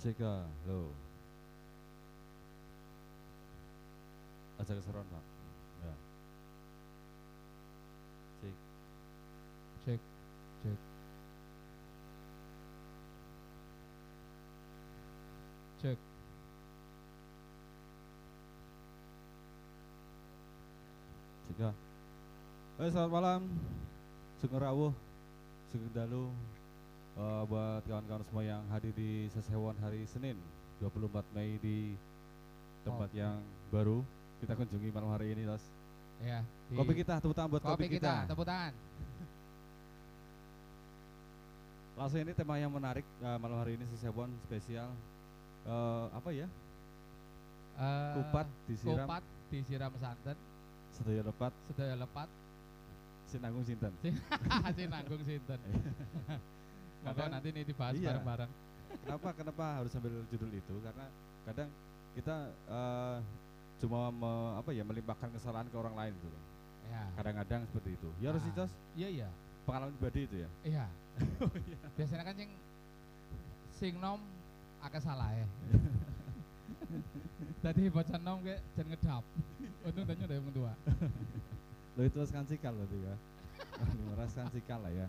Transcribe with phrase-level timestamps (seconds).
[0.00, 0.16] Cek
[0.64, 0.96] lo.
[4.56, 5.24] Aja keseron pak.
[5.84, 5.92] Ya.
[8.40, 8.56] Cek.
[9.84, 10.00] Cek,
[10.64, 10.78] cek.
[15.84, 15.98] Cek.
[21.60, 21.76] Cek
[22.80, 23.40] Halo selamat malam.
[24.40, 24.96] Sugeng rawuh,
[25.68, 26.32] sugeng dalu
[27.20, 30.40] eh, buat kawan-kawan semua yang hadir di Sesewon hari Senin
[30.80, 31.92] 24 Mei di
[32.80, 33.36] tempat yang
[33.68, 34.00] baru
[34.40, 35.60] kita kunjungi malam hari ini, Tos.
[36.24, 36.40] Ya.
[36.72, 38.24] di- Kopi kita, tepuk tangan buat kopi kopi, kita.
[38.24, 38.28] kita.
[38.32, 38.72] Tepuk tangan.
[42.00, 44.88] Langsung ini tema yang menarik eh, malam hari ini Sesewon spesial
[45.68, 46.48] eh, apa ya?
[47.76, 50.36] Eh, Kupat disiram Kupat disiram santan,
[50.96, 52.28] sedaya lepat sedaya lepat,
[53.28, 53.92] sinanggung sinten.
[54.76, 55.60] si nanggung sinten.
[57.00, 58.08] Maka Kadang- nanti ini dibahas Iya.
[58.12, 58.50] bareng-bareng.
[59.00, 60.74] Kenapa kenapa harus ambil judul itu?
[60.82, 61.06] Karena
[61.46, 61.68] kadang
[62.12, 62.36] kita
[62.68, 63.16] eh,
[63.80, 66.28] cuma me- apa ya melimpahkan kesalahan ke orang lain gitu.
[66.90, 67.02] Ya.
[67.16, 68.08] Kadang-kadang seperti itu.
[68.20, 68.50] Ya harus Ah.
[68.52, 69.28] Icos, Iya iya.
[69.64, 70.48] pengalaman pribadi itu ya.
[70.62, 70.84] Iya.
[71.96, 72.50] Biasanya kan sing
[73.72, 74.20] sing nom
[74.82, 75.46] akeh salah ya.
[77.64, 79.24] Tadi bocah nom kayak jan ngedap.
[79.80, 80.72] Untung tanya udah yang tua.
[81.96, 83.14] Lo itu kan cikal berarti ya.
[84.36, 85.06] Kan cikal lah ya.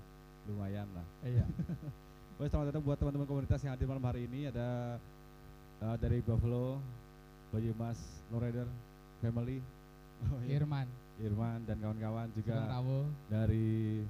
[0.52, 1.06] Lumayan lah.
[1.24, 1.46] Iya.
[2.36, 5.00] Baik, selamat datang buat teman-teman komunitas yang hadir malam hari ini ada
[5.80, 6.84] eh, dari Buffalo,
[7.56, 8.68] Bayu Mas, Lowrider,
[9.24, 9.64] Family,
[10.28, 10.88] oh, iya, Irman,
[11.22, 12.68] Irman dan kawan-kawan juga
[13.32, 14.04] dari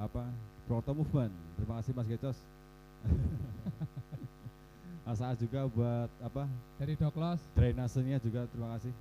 [0.00, 0.24] apa
[0.64, 1.34] Proto Movement.
[1.60, 2.38] Terima kasih Mas Gecos.
[5.12, 6.46] Asa juga buat apa
[6.78, 8.94] dari Doklos, drainasenya juga terima kasih.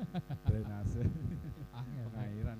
[0.48, 1.04] Drainase
[2.12, 2.58] pengairan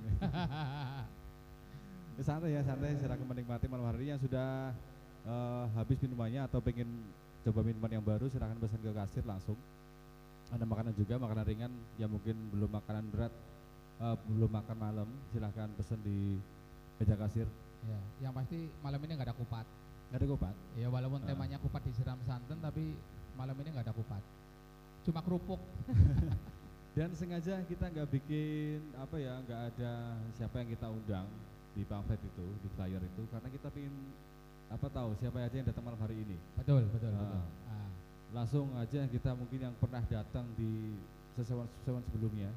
[2.19, 2.23] ya.
[2.25, 4.73] Santai ya santai silakan menikmati malam hari yang sudah
[5.27, 6.89] eh, habis minumannya atau pengen
[7.41, 9.57] coba minuman yang baru silahkan pesan ke kasir langsung.
[10.51, 13.33] Ada makanan juga makanan ringan yang mungkin belum makanan berat
[14.01, 16.41] eh, belum makan malam silahkan pesan di
[17.01, 17.47] meja kasir.
[17.81, 19.65] Ya, yang pasti malam ini nggak ada kupat.
[20.13, 20.55] Nggak ada kopat.
[20.77, 21.27] Ya walaupun Ah.
[21.33, 22.93] temanya kupat disiram santan tapi
[23.39, 24.21] malam ini nggak ada kupat.
[25.07, 25.61] Cuma kerupuk.
[26.99, 29.93] Dan sengaja kita nggak bikin apa ya, nggak ada
[30.35, 31.25] siapa yang kita undang
[31.81, 33.97] di pamflet itu, di flyer itu, karena kita ingin
[34.69, 36.37] apa tahu siapa aja yang datang malam hari ini.
[36.55, 37.19] Betul, betul, Ah.
[37.19, 37.41] betul.
[37.67, 37.89] Ah.
[38.31, 40.93] Langsung aja kita mungkin yang pernah datang di
[41.35, 42.53] sesewan-sesewan sebelumnya.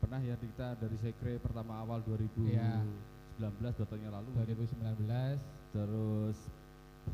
[0.00, 3.68] Pernah ya kita dari sekre pertama awal 2019 Iya.
[3.76, 5.38] dua tahun yang lalu, 2019
[5.70, 6.36] terus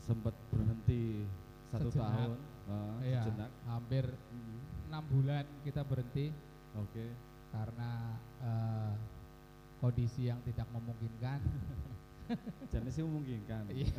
[0.01, 1.27] sempat berhenti
[1.69, 2.07] satu Sejenak.
[2.15, 2.39] tahun,
[2.71, 3.23] ah, Iya.
[3.27, 3.51] sejenak.
[3.67, 6.31] hampir Hmm, enam bulan kita berhenti
[6.75, 7.07] Oke.
[7.51, 7.91] karena
[8.39, 8.93] eh,
[9.81, 11.41] kondisi yang tidak memungkinkan.
[12.73, 13.71] Jadi sih memungkinkan.
[13.71, 13.93] Iya.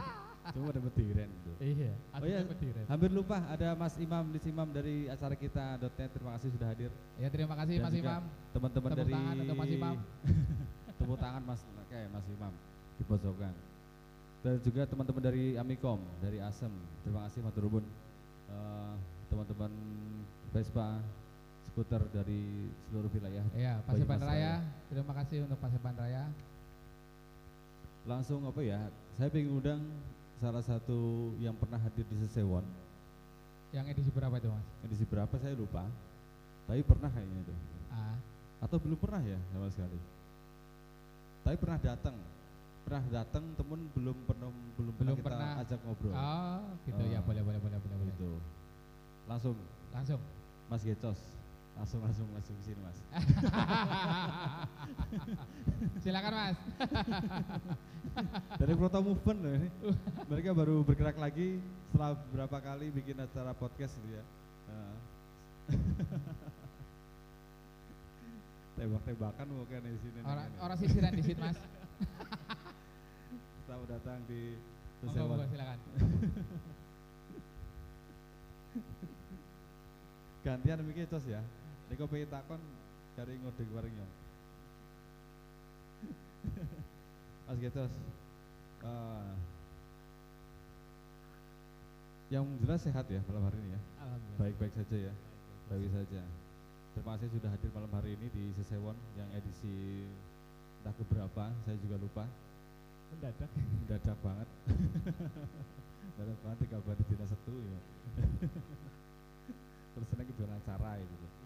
[0.56, 1.52] Cuma ada betiren gitu.
[1.60, 1.92] Iya.
[2.16, 2.84] Oh iya, bediran.
[2.88, 6.10] Hampir lupa ada Mas Imam Lis Imam dari acara kita .net.
[6.10, 6.90] Terima kasih sudah hadir.
[7.20, 8.22] Ya terima kasih Dan Mas Imam.
[8.56, 9.96] Teman-teman Tepuk dari tangan untuk Mas Imam.
[10.98, 12.52] Tepuk tangan Mas oke Mas Imam
[12.96, 13.54] di pojokan.
[14.40, 16.72] Dan juga teman-teman dari Amikom, dari Asem.
[17.04, 17.84] Terima kasih Matur Nuwun.
[18.50, 18.94] Eh,
[19.28, 19.72] teman-teman
[20.50, 20.98] Vespa
[21.70, 23.44] skuter dari seluruh wilayah.
[23.54, 24.52] Iya, Paseban Raya.
[24.90, 26.24] Terima kasih untuk Paseban Raya.
[28.04, 28.80] Langsung apa ya?
[29.14, 29.82] Saya pengen undang
[30.40, 32.64] salah satu yang pernah hadir di Sesewon.
[33.70, 34.66] Yang edisi berapa itu Mas?
[34.82, 35.86] Edisi berapa saya lupa.
[36.66, 37.54] Tapi pernah kayaknya itu.
[37.92, 38.16] Ah,
[38.60, 39.98] Atau belum pernah ya sama sekali.
[41.46, 42.16] Tapi pernah datang.
[42.80, 45.50] Pernah datang temen belum pernah belum, pernah Belum kita pernah.
[45.62, 46.12] ajak ngobrol.
[46.16, 47.20] oh, gitu ya.
[47.20, 47.22] Ah.
[47.22, 48.10] Boleh, boleh, boleh, boleh, boleh.
[48.10, 48.30] Gitu.
[49.30, 49.54] Langsung
[49.94, 50.20] Langsung.
[50.66, 51.18] Mas Gecos.
[51.80, 53.00] Langsung langsung langsung ke sini Mas.
[56.04, 56.60] Silakan Mas.
[58.60, 59.72] Dari Proto Movement loh ini.
[60.28, 61.56] Mereka baru bergerak lagi
[61.88, 64.20] setelah berapa kali bikin acara podcast gitu ya.
[68.76, 70.20] Tembak-tembakan mungkin di sini.
[70.20, 71.56] nih, Orang orang sisiran di sini Mas.
[73.64, 74.52] Selamat datang di
[75.00, 75.80] monggo, silakan.
[80.44, 81.40] Gantian mikir tos ya.
[81.90, 82.62] Nek pengen takon
[83.18, 84.06] cari ngode bareng yo.
[87.50, 87.90] Mas Getos.
[88.80, 89.32] eh,
[92.30, 93.80] yang jelas sehat ya malam hari ini ya.
[94.38, 95.14] Baik-baik saja ya.
[95.66, 96.22] Baik saja.
[96.94, 100.06] Terima kasih sudah hadir malam hari ini di Sesewon yang edisi
[100.80, 102.24] entah keberapa, saya juga lupa.
[103.10, 103.50] Mendadak.
[103.50, 104.48] Mendadak banget.
[106.14, 107.80] Mendadak banget tiga hari dina setu ya.
[109.98, 111.39] Terus ini jualan acara ya gitu.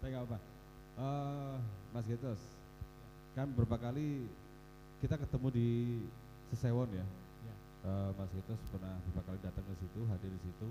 [0.00, 0.38] Tapi nggak apa.
[0.94, 1.56] Eh,
[1.90, 2.40] Mas Getos,
[3.34, 4.26] kan beberapa kali
[5.02, 5.68] kita ketemu di
[6.52, 7.06] Sesewon ya.
[7.44, 7.54] Ya.
[7.90, 10.68] eh, Mas Gitos pernah beberapa kali datang ke situ, hadir di situ,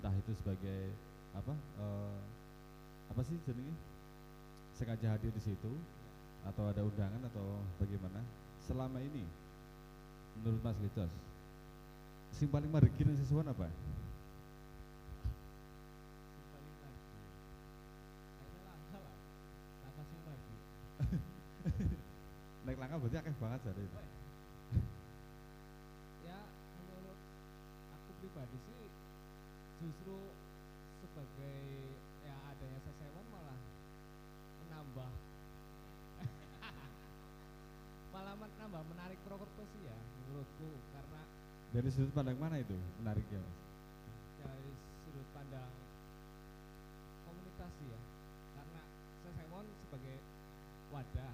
[0.00, 0.90] entah itu sebagai
[1.36, 2.18] apa eh,
[3.10, 3.74] apa sih jenenge
[4.74, 5.72] sengaja hadir di situ
[6.46, 8.24] atau ada undangan atau bagaimana
[8.64, 9.28] selama ini
[10.40, 11.12] menurut Mas Gitos
[12.32, 13.68] sing paling margi nang sesuatu apa?
[16.48, 17.02] paling lagi
[18.40, 19.14] kayaknya langka lah
[19.84, 20.54] langka sih lagi
[22.90, 23.98] Langkah berarti akeh banget jadi itu.
[26.26, 26.38] ya
[26.74, 27.18] menurut
[27.94, 28.82] aku pribadi sih
[29.78, 30.18] justru
[30.98, 31.62] sebagai
[32.26, 33.58] ya adanya sesewan malah
[34.66, 35.10] menambah
[38.18, 39.94] malah menambah menarik Purwokerto sih ya
[40.26, 41.22] menurutku karena
[41.70, 43.58] Dari sudut pandang mana itu menariknya Mas?
[44.42, 44.70] dari
[45.06, 45.70] sudut pandang
[47.22, 48.00] komunitas sih ya
[48.58, 48.82] karena
[49.22, 50.18] Sesewon sebagai
[50.90, 51.32] wadah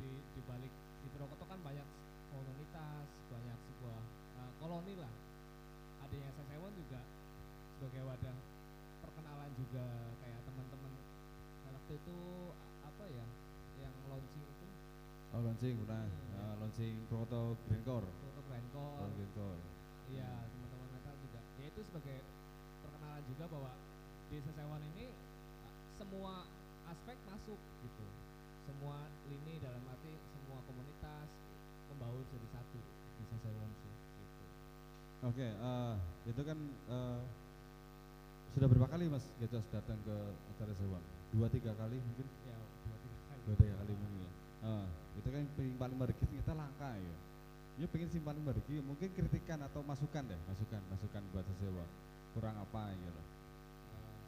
[0.00, 0.72] di di balik
[1.04, 1.84] di Purwokerto kan banyak
[2.32, 4.00] komunitas banyak sebuah
[4.40, 5.10] uh, koloni lah
[6.06, 7.02] adanya Sesewon juga
[7.74, 8.38] sebagai wadah
[9.02, 9.82] perkenalan juga
[10.22, 10.94] kayak teman-teman
[11.74, 12.18] waktu itu
[12.86, 13.26] apa ya
[13.82, 14.66] yang launching itu
[15.34, 16.38] Oh launching pernah, Hmm.
[16.38, 18.06] Ah, launching Proto Greencore.
[18.06, 19.58] foto Grandcore Greencore.
[20.14, 21.40] Iya, teman-teman metal juga.
[21.58, 22.18] Ya itu sebagai
[22.86, 23.72] perkenalan juga bahwa
[24.30, 25.10] di Sesewan ini
[25.66, 26.46] uh, semua
[26.86, 28.06] aspek masuk gitu.
[28.70, 31.30] Semua lini dalam arti semua komunitas
[31.90, 32.78] membaur jadi satu
[33.18, 33.79] di Sesewan gitu.
[35.20, 35.94] Oke, eh,
[36.32, 36.56] itu kan
[36.88, 37.20] eh,
[38.56, 40.16] sudah berapa kali Mas Getos datang ke
[40.56, 41.04] acara Sewang?
[41.30, 42.26] Dua tiga kali mungkin?
[42.48, 43.40] Ya, dua tiga kali.
[43.46, 44.30] Dua tiga kali mungkin ya.
[44.60, 44.84] Ah,
[45.20, 47.16] itu kan yang paling margi kita langka ya.
[47.80, 51.84] Ya pengen sih paling margi, mungkin kritikan atau masukan deh, masukan, masukan buat sewa.
[52.36, 53.26] Kurang apa ya loh.
[53.94, 54.18] Uh,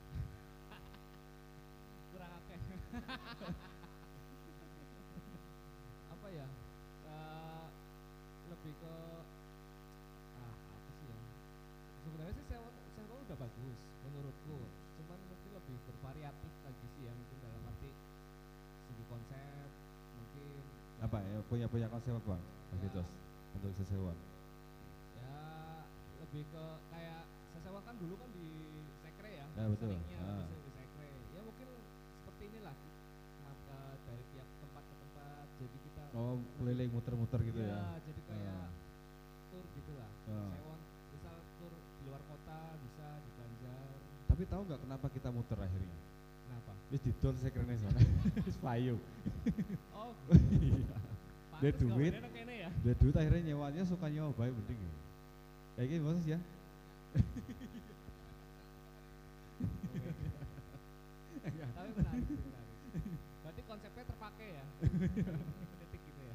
[2.17, 2.61] kurang akeh.
[6.17, 6.47] apa ya?
[7.11, 7.67] Uh,
[8.55, 8.95] lebih ke
[10.39, 11.19] ah, apa sih ya?
[12.23, 14.57] Sebenarnya sih sewa sewa udah bagus menurutku.
[14.95, 17.91] Cuman mungkin lebih bervariatif lagi sih ya mungkin dalam arti
[18.87, 19.69] segi konsep
[20.15, 20.63] mungkin
[21.03, 22.39] Apa ya punya punya konsep apa
[22.71, 23.03] Mas Ya.
[23.53, 24.15] Untuk sesewa?
[25.19, 25.35] ya
[26.23, 28.47] lebih ke kayak sesewa kan dulu kan di
[29.03, 29.91] sekre ya, Ya, betul.
[29.91, 30.47] seringnya Ah.
[30.47, 31.69] di sekre ya mungkin
[32.23, 32.77] seperti inilah
[33.43, 37.83] maka dari tiap tempat ke tempat jadi kita Oh keliling muter-muter gitu Iya, ya?
[38.01, 38.71] jadi kayak Ah.
[39.51, 40.51] tur gitulah Ah.
[40.55, 40.81] sewon
[41.13, 43.95] misal tur di luar kota bisa di Banjar
[44.33, 45.97] Tapi tahu nggak kenapa kita muter akhirnya?
[46.49, 48.01] kenapa Wis didol sekrene sana.
[48.49, 48.97] Wis payu.
[49.93, 50.17] oh
[50.57, 50.97] Iya.
[51.61, 52.17] Dia duit.
[52.17, 54.81] kene ya Dia duit akhirnya nyewanya suka nyewa baik penting.
[54.81, 54.93] ya.
[55.77, 56.41] Kayak gini maksud ya?
[61.53, 62.77] tapi menarik sih, menarik
[63.43, 64.65] berarti konsepnya terpakai ya
[65.83, 66.35] detik gitu ya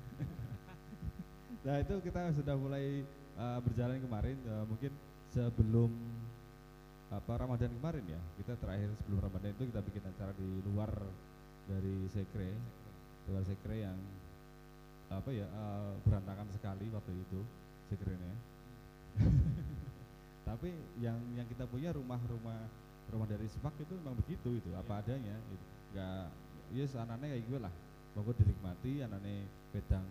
[1.64, 3.02] Nah itu kita sudah mulai
[3.40, 4.92] uh, berjalan kemarin uh, mungkin
[5.32, 5.92] sebelum
[7.08, 10.92] apa Ramadan kemarin ya kita terakhir sebelum Ramadan itu kita bikin acara di luar
[11.68, 12.52] dari Sekre
[13.32, 13.96] luar Sekre yang
[15.08, 17.40] apa ya uh, berantakan sekali waktu itu
[17.88, 18.34] Sekrenya
[20.48, 22.60] tapi yang yang kita punya rumah-rumah
[23.08, 25.04] rumah dari sepak itu memang begitu itu apa Iya.
[25.04, 25.66] adanya gitu.
[25.96, 26.26] nggak
[26.76, 27.74] yes anaknya kayak gue lah
[28.20, 30.04] pokok dinikmati anaknya bedang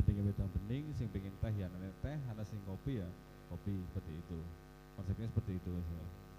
[0.00, 3.08] beningnya bedang bening sing pengen teh ya anaknya teh anak sing kopi ya
[3.52, 4.38] kopi seperti itu
[4.96, 6.29] konsepnya seperti itu Mas.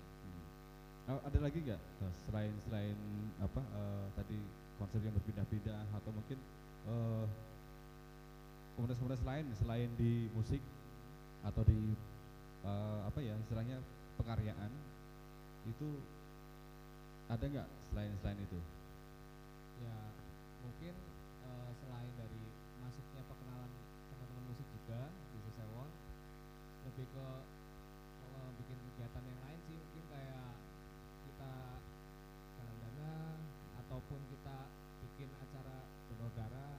[1.10, 1.82] Oh, ada lagi nggak?
[2.02, 2.98] Mas, selain selain
[3.42, 4.38] apa eh, tadi
[4.78, 6.38] konsep yang berpindah-pindah atau mungkin
[6.86, 7.26] eh,
[8.78, 10.62] komunitas-komunitas lain selain di musik
[11.42, 11.98] atau di
[12.66, 13.82] eh, apa ya istilahnya
[14.22, 14.72] pekaryaan
[15.66, 15.90] itu
[17.30, 18.60] ada nggak selain selain itu?
[19.82, 19.98] Ya
[20.62, 20.94] mungkin
[21.50, 22.44] eh, selain dari
[22.86, 23.72] masuknya perkenalan
[24.14, 25.90] teman-teman musik juga di Sesewon
[26.86, 27.26] lebih ke
[28.30, 30.50] eh, bikin kegiatan yang lain sih mungkin kayak
[31.30, 31.52] kita
[32.60, 33.14] galang dana
[33.86, 34.58] ataupun kita
[35.06, 35.78] bikin acara
[36.12, 36.78] donor darah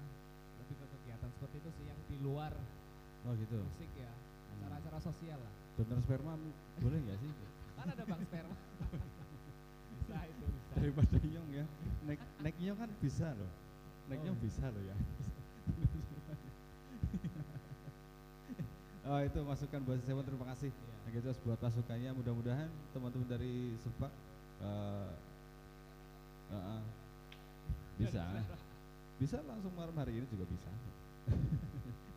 [0.63, 2.53] lebih ke kegiatan seperti itu sih yang di luar
[3.29, 3.61] oh gitu.
[3.61, 4.09] Musik ya.
[4.57, 5.53] Acara-acara sosial lah.
[5.77, 6.33] Donor sperma
[6.81, 7.31] boleh nggak sih?
[7.77, 8.57] Kan ada bank sperma.
[10.01, 10.73] Bisa itu bisa.
[10.81, 11.65] Daripada nyong ya.
[12.09, 13.53] Naik naik nyong kan bisa loh.
[14.09, 14.25] Naik Oh.
[14.25, 14.97] nyong bisa loh ya.
[19.03, 20.71] Oh itu masukan buat Seven terima kasih.
[20.73, 24.13] Nah, gitu buat masukannya mudah-mudahan teman-teman dari Sepak
[24.63, 25.11] eh,
[26.55, 26.83] eh, eh,
[27.99, 28.23] bisa.
[29.19, 30.71] Bisa langsung malam hari ini juga bisa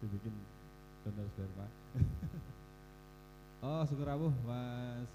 [0.03, 0.35] dibikin
[1.05, 1.67] donor sperma
[3.65, 5.09] oh syukur rawuh mas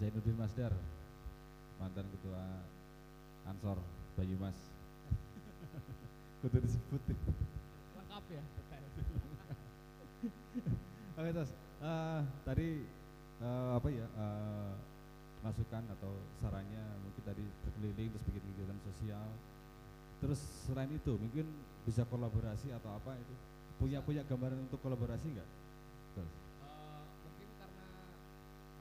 [0.00, 0.72] Zainuddin Masdar
[1.76, 2.40] mantan ketua
[3.44, 3.76] Ansor
[4.16, 4.56] Banyumas.
[6.40, 7.04] Kudu disebut.
[8.00, 8.40] Lengkap ya.
[11.20, 11.52] Oke terus
[11.84, 12.80] eh, tadi
[13.44, 14.72] eh, apa ya eh,
[15.44, 19.28] masukan atau sarannya mungkin tadi berkeliling terus bikin kegiatan sosial.
[20.20, 21.46] Terus selain itu mungkin
[21.88, 23.34] bisa kolaborasi atau apa itu
[23.80, 25.48] punya punya gambaran untuk kolaborasi nggak?
[26.14, 26.32] Terus.
[26.60, 27.88] Eh, mungkin karena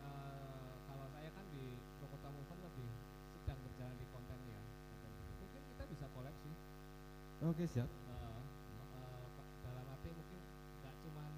[0.04, 1.64] eh, kalau saya kan di
[2.04, 2.90] Prokota Movement lebih
[3.40, 4.60] sedang berjalan di konten ya
[5.40, 6.06] mungkin kita bisa
[6.44, 6.54] sih
[7.40, 7.88] Oke siap.
[7.88, 8.42] Eh,
[9.00, 10.42] eh, ke- dalam arti mungkin
[10.84, 11.32] nggak cuman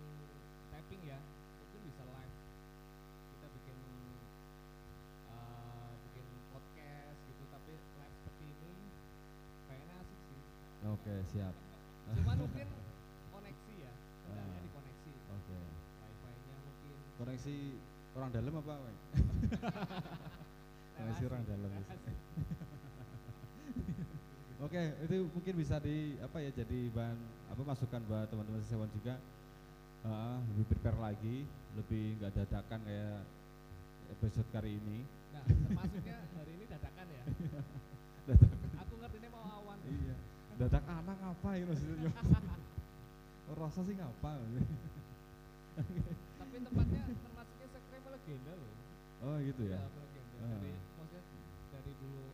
[0.74, 1.20] typing ya
[1.62, 2.36] mungkin bisa live
[3.38, 3.77] kita bikin
[5.29, 8.89] eh, bikin podcast gitu tapi live seperti ini
[9.70, 10.41] kayaknya asik sih
[10.89, 11.55] Oke siap.
[12.11, 12.67] cuman mungkin
[13.31, 14.61] koneksi ya kendalanya Ah.
[14.61, 15.57] di koneksi Oke.
[16.01, 17.55] wifi-nya mungkin Koneksi
[18.11, 18.73] orang dalam apa?
[18.77, 18.97] Weng?
[20.97, 21.71] Koneksi orang dalam.
[24.61, 27.17] Oke, itu mungkin bisa di apa ya jadi bahan
[27.50, 29.17] apa masukan buat teman-teman sesewan juga
[30.01, 31.45] Ah, lebih prepare lagi,
[31.77, 33.21] lebih nggak dadakan kayak
[34.11, 35.05] episode kali ini.
[35.29, 37.23] Nah, termasuknya hari ini dadakan ya.
[40.62, 42.12] Dadak anak ngapain maksudnya?
[43.50, 44.32] Oh, rasa sih ngapa?
[45.82, 48.72] Tapi tempatnya termasuknya sekre legenda loh.
[49.22, 49.80] Oh gitu ya.
[49.80, 50.36] Iya, legenda.
[50.41, 50.50] Ah.
[50.60, 51.24] Dari maksudnya
[51.72, 52.25] dari dulu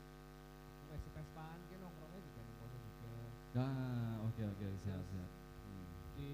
[0.88, 3.10] wes Vespaan kan nongkrongnya juga kono juga.
[3.56, 5.32] Nah, oke oke siap siap.
[5.64, 5.88] Hmm.
[6.18, 6.28] Di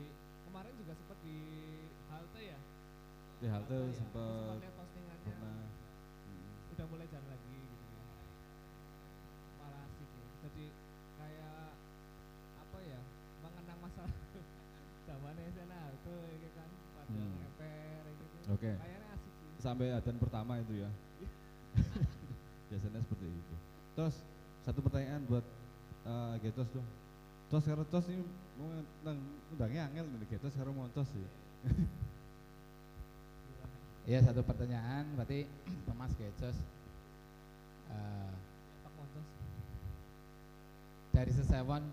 [0.49, 1.37] kemarin juga sempat di
[2.09, 2.59] halte ya.
[3.43, 3.93] Di halte ya.
[3.93, 5.67] sempat postingannya pernah.
[6.25, 6.71] Hmm.
[6.73, 8.03] udah mulai jalan lagi gitu ya.
[9.59, 10.25] Malah asik ya.
[10.47, 10.65] Jadi
[11.19, 11.69] kayak
[12.61, 13.01] apa ya?
[13.43, 14.03] Mengenang masa
[16.03, 17.33] tuh ya kan pada Hmm.
[17.39, 18.35] ngeper gitu.
[18.53, 18.71] Oke.
[18.75, 19.49] Kayaknya asik sih.
[19.59, 20.89] Sampai adzan pertama itu ya.
[22.69, 23.55] Biasanya seperti itu.
[23.93, 24.15] Terus
[24.63, 25.45] satu pertanyaan buat
[26.05, 26.87] uh, Getos dong.
[27.51, 28.23] Tos sekarang tos ini
[28.57, 28.69] mau
[29.05, 29.17] nang
[29.53, 31.25] undangnya angel nih Getos sekarang mau tos sih.
[34.03, 35.47] Iya satu pertanyaan berarti
[35.99, 36.59] Mas Gecos
[37.87, 38.31] eh,
[38.83, 39.27] Pak Montos.
[41.15, 41.87] dari sesewon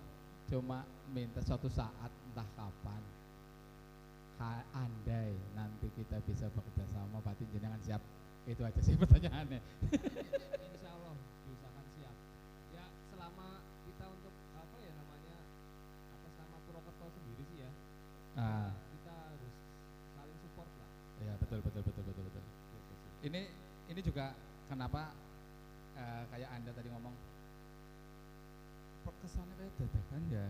[0.50, 0.82] cuma
[1.14, 3.19] minta suatu saat entah kapan ka-
[4.73, 8.00] andai nanti kita bisa bekerja sama berarti jenengan siap
[8.49, 9.61] itu aja sih pertanyaannya
[9.92, 11.12] Insya Allah
[11.44, 12.14] diusahakan siap.
[12.73, 13.49] Ya selama
[13.85, 15.37] kita untuk apa ya namanya
[16.16, 17.70] atas nama Purwokerto sendiri sih ya.
[18.40, 19.54] ah Kita harus
[20.16, 20.88] saling support lah.
[21.20, 22.44] ya betul betul betul betul betul
[23.20, 23.42] ini
[23.92, 24.32] ini juga
[24.73, 25.12] kenapa
[26.00, 27.12] eh, kayak anda tadi ngomong
[29.20, 30.44] kesannya kayak dadakan ya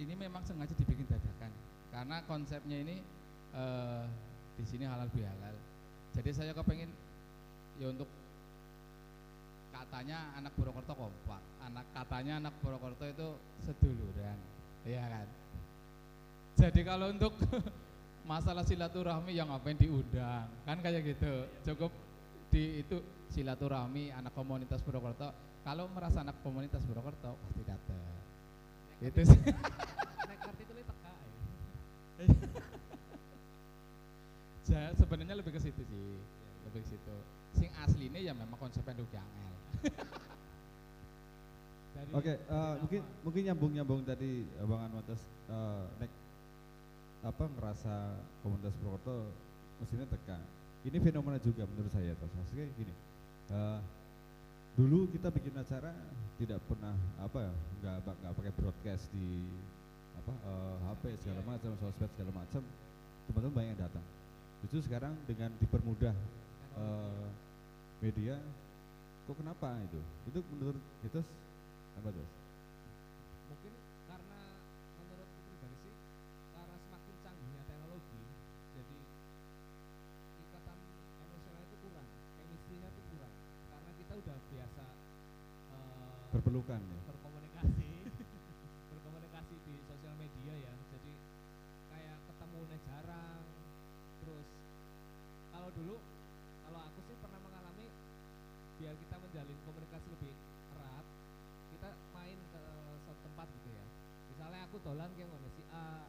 [0.00, 1.25] ini memang sengaja dibikin dadakan
[1.92, 2.96] karena konsepnya ini
[3.54, 4.04] eh,
[4.56, 5.56] di sini halal bihalal.
[6.16, 6.88] Jadi saya kepengen
[7.76, 8.08] ya untuk
[9.72, 11.42] katanya anak Purwokerto kompak.
[11.60, 13.28] Anak katanya anak Purwokerto itu
[13.68, 14.38] seduluran.
[14.88, 15.28] Ya kan?
[16.56, 17.36] Jadi kalau untuk
[18.30, 20.48] masalah silaturahmi yang ngapain diundang?
[20.64, 21.44] Kan kayak gitu.
[21.68, 21.92] Cukup
[22.48, 23.02] di itu
[23.34, 25.28] silaturahmi anak komunitas Purwokerto.
[25.60, 28.16] Kalau merasa anak komunitas Purwokerto pasti datang
[29.04, 29.40] itu sih
[30.28, 31.12] Nek ngerti itu teka ya.
[34.66, 36.06] Ja- sebenarnya lebih ke situ sih
[36.66, 37.14] lebih ke situ
[37.54, 39.24] sing aslinya ya memang konsepnya angel
[41.96, 46.10] Dari Oke, eh, mungkin mungkin nyambung nyambung tadi Bang Anwates eh, nek
[47.24, 47.92] apa ngerasa
[48.44, 49.32] komunitas Purwokerto
[49.80, 50.42] mestinya tekan.
[50.84, 52.30] Ini fenomena juga menurut saya tos.
[52.36, 52.92] Maksudnya gini.
[53.48, 53.78] eh,
[54.76, 55.88] dulu kita bikin acara
[56.36, 59.48] tidak pernah apa ya nggak nggak pakai broadcast di
[60.20, 60.32] apa
[60.84, 61.48] HP segala Iya.
[61.48, 62.60] macam sosmed segala macam
[63.24, 64.04] teman-teman banyak yang datang
[64.64, 66.14] justru sekarang dengan dipermudah
[66.76, 67.26] eh,
[68.00, 68.36] media
[69.26, 70.00] kok kenapa itu?
[70.30, 71.20] Itu menurut itu
[71.96, 72.28] apa tuh
[73.46, 73.72] mungkin
[74.06, 74.40] karena
[75.00, 75.94] menurutku pribadi sih
[76.52, 78.20] karena semakin canggihnya teknologi
[78.76, 78.96] jadi
[80.46, 80.78] ikatan
[81.24, 83.34] emosional itu kurang chemistry-nya tuh kurang.
[83.72, 84.84] Karena kita udah biasa
[85.72, 87.00] eh, berpelukan ya?
[87.06, 87.35] berkomunikasi
[95.76, 95.96] dulu
[96.64, 97.86] kalau aku sih pernah mengalami
[98.80, 100.32] biar kita menjalin komunikasi lebih
[100.72, 101.06] erat
[101.72, 102.62] kita main ke
[103.04, 103.84] suatu tempat gitu ya.
[104.32, 106.08] Misalnya aku dolan kayak ngono si A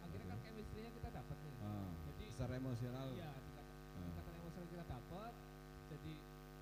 [0.00, 1.54] akhirnya kan chemistry-nya kita dapat nih.
[1.60, 3.06] Ah, jadi secara emosional.
[3.14, 5.32] Iya ah, emosional kita dapat
[5.90, 6.12] jadi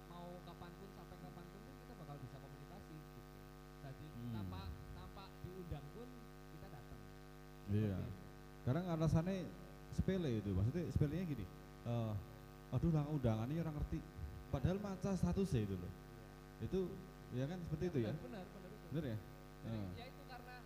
[0.09, 3.21] mau kapan pun sampai kapan pun tuh kita bakal bisa komunikasi gitu.
[3.85, 4.33] Jadi Hmm.
[4.35, 4.62] tanpa
[4.97, 6.09] tanpa diundang pun
[6.57, 7.00] kita datang.
[7.69, 7.97] Iya.
[7.97, 8.26] Seperti itu.
[8.59, 9.37] sekarang alasannya
[9.97, 11.45] sepele itu maksudnya sepelenya gini
[11.88, 12.12] eh
[12.68, 13.98] aduh lah undangannya orang ngerti.
[14.48, 15.92] Padahal maca statusnya itu loh.
[16.64, 16.80] Itu
[17.32, 18.12] ya kan seperti itu ya?
[18.16, 19.18] Benar benar itu bener ya?
[19.58, 19.90] Jadi Ah.
[19.98, 20.56] ya itu karena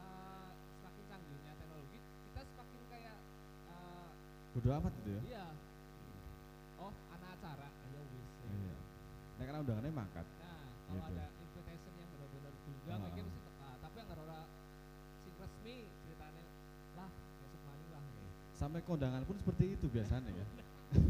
[0.00, 0.48] eh,
[0.80, 2.78] semakin canggihnya teknologi kita semakin
[4.50, 5.22] bodo amat gitu ya?
[5.30, 5.46] Iya.
[6.80, 7.68] Oh anak acara.
[7.70, 8.28] Ayo wis.
[8.50, 8.76] Iya.
[9.38, 10.26] Nek karena undangannya mangkat.
[10.26, 10.58] Nah
[10.90, 11.14] kalau Gitu.
[11.14, 13.04] ada invitation yang benar-benar diundang Ah.
[13.06, 14.40] mungkin mesti teka tapi yang ora
[15.22, 16.42] sing resmi ceritanya
[16.98, 18.30] lah besok mani lah nih
[18.60, 20.46] sampai kondangan pun seperti itu biasanya ya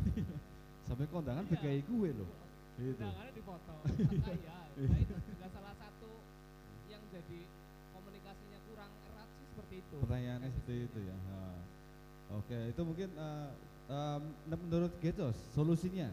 [0.88, 1.52] sampai kondangan Iya.
[1.52, 2.30] PKI gue loh
[2.78, 3.02] gitu.
[3.02, 6.10] Undangannya dipoto teka ya nah itu juga salah satu
[6.86, 7.38] yang jadi
[7.92, 9.96] komunikasinya kurang erat sih seperti itu.
[10.00, 10.88] Pertanyaannya Kayak seperti gitu.
[10.88, 11.16] itu ya.
[11.20, 11.38] Ha.
[12.32, 13.48] oke itu mungkin eh,
[13.90, 16.08] em, menurut Getos solusinya?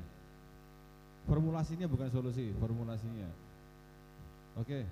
[1.23, 3.27] Formulasinya bukan solusi formulasinya.
[4.57, 4.87] Oke.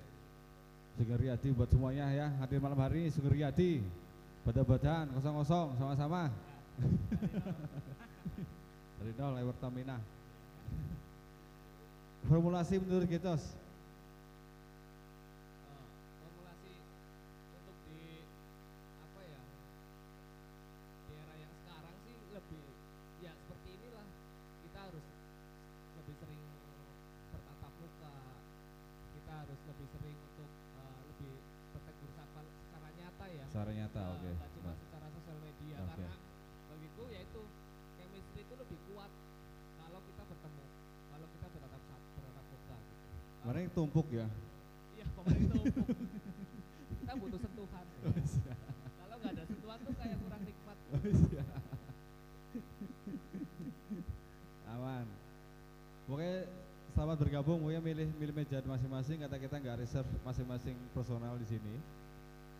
[0.96, 3.84] Sugeng Riyadi buat semuanya ya hadir malam hari ini Sugeng Riyadi
[4.46, 6.30] badan-badan kosong-kosong sama-sama.
[8.96, 9.98] Dari nol lewat Tamina.
[12.26, 13.54] Formulasi menurut Getos
[15.62, 15.86] Eh,
[16.18, 16.74] formulasi
[17.54, 18.26] untuk di
[18.98, 19.40] apa ya
[21.06, 22.62] di era yang sekarang sih lebih
[23.22, 24.06] ya seperti inilah
[24.60, 25.06] kita harus
[25.96, 26.42] lebih sering
[27.30, 28.10] bertatap muka
[29.14, 31.30] kita harus lebih sering untuk eh, lebih
[31.72, 35.76] bertegur sapa secara nyata ya secara nyata Eh, oke nggak cuma Nah, secara sosial media
[35.78, 35.94] Oke.
[35.94, 36.10] karena
[36.66, 37.40] bagiku yaitu
[37.94, 39.10] chemistry itu lebih kuat
[39.78, 40.64] kalau kita bertemu
[41.06, 43.06] kalau kita bertatap sa- bertatap muka gitu.
[43.38, 43.54] Kalau-
[43.96, 44.28] Tumpuk ya?
[44.92, 45.56] Iya, kemarin itu.
[45.56, 45.88] Umpuk.
[47.00, 47.84] kita butuh sentuhan.
[49.00, 50.76] Kalau nggak ada sentuhan tuh kayak kurang nikmat.
[54.68, 55.06] aman.
[56.04, 56.44] Pokoknya
[56.92, 61.80] selamat bergabung pokoknya milih milih meja masing-masing kata kita nggak reserve masing-masing personal di sini.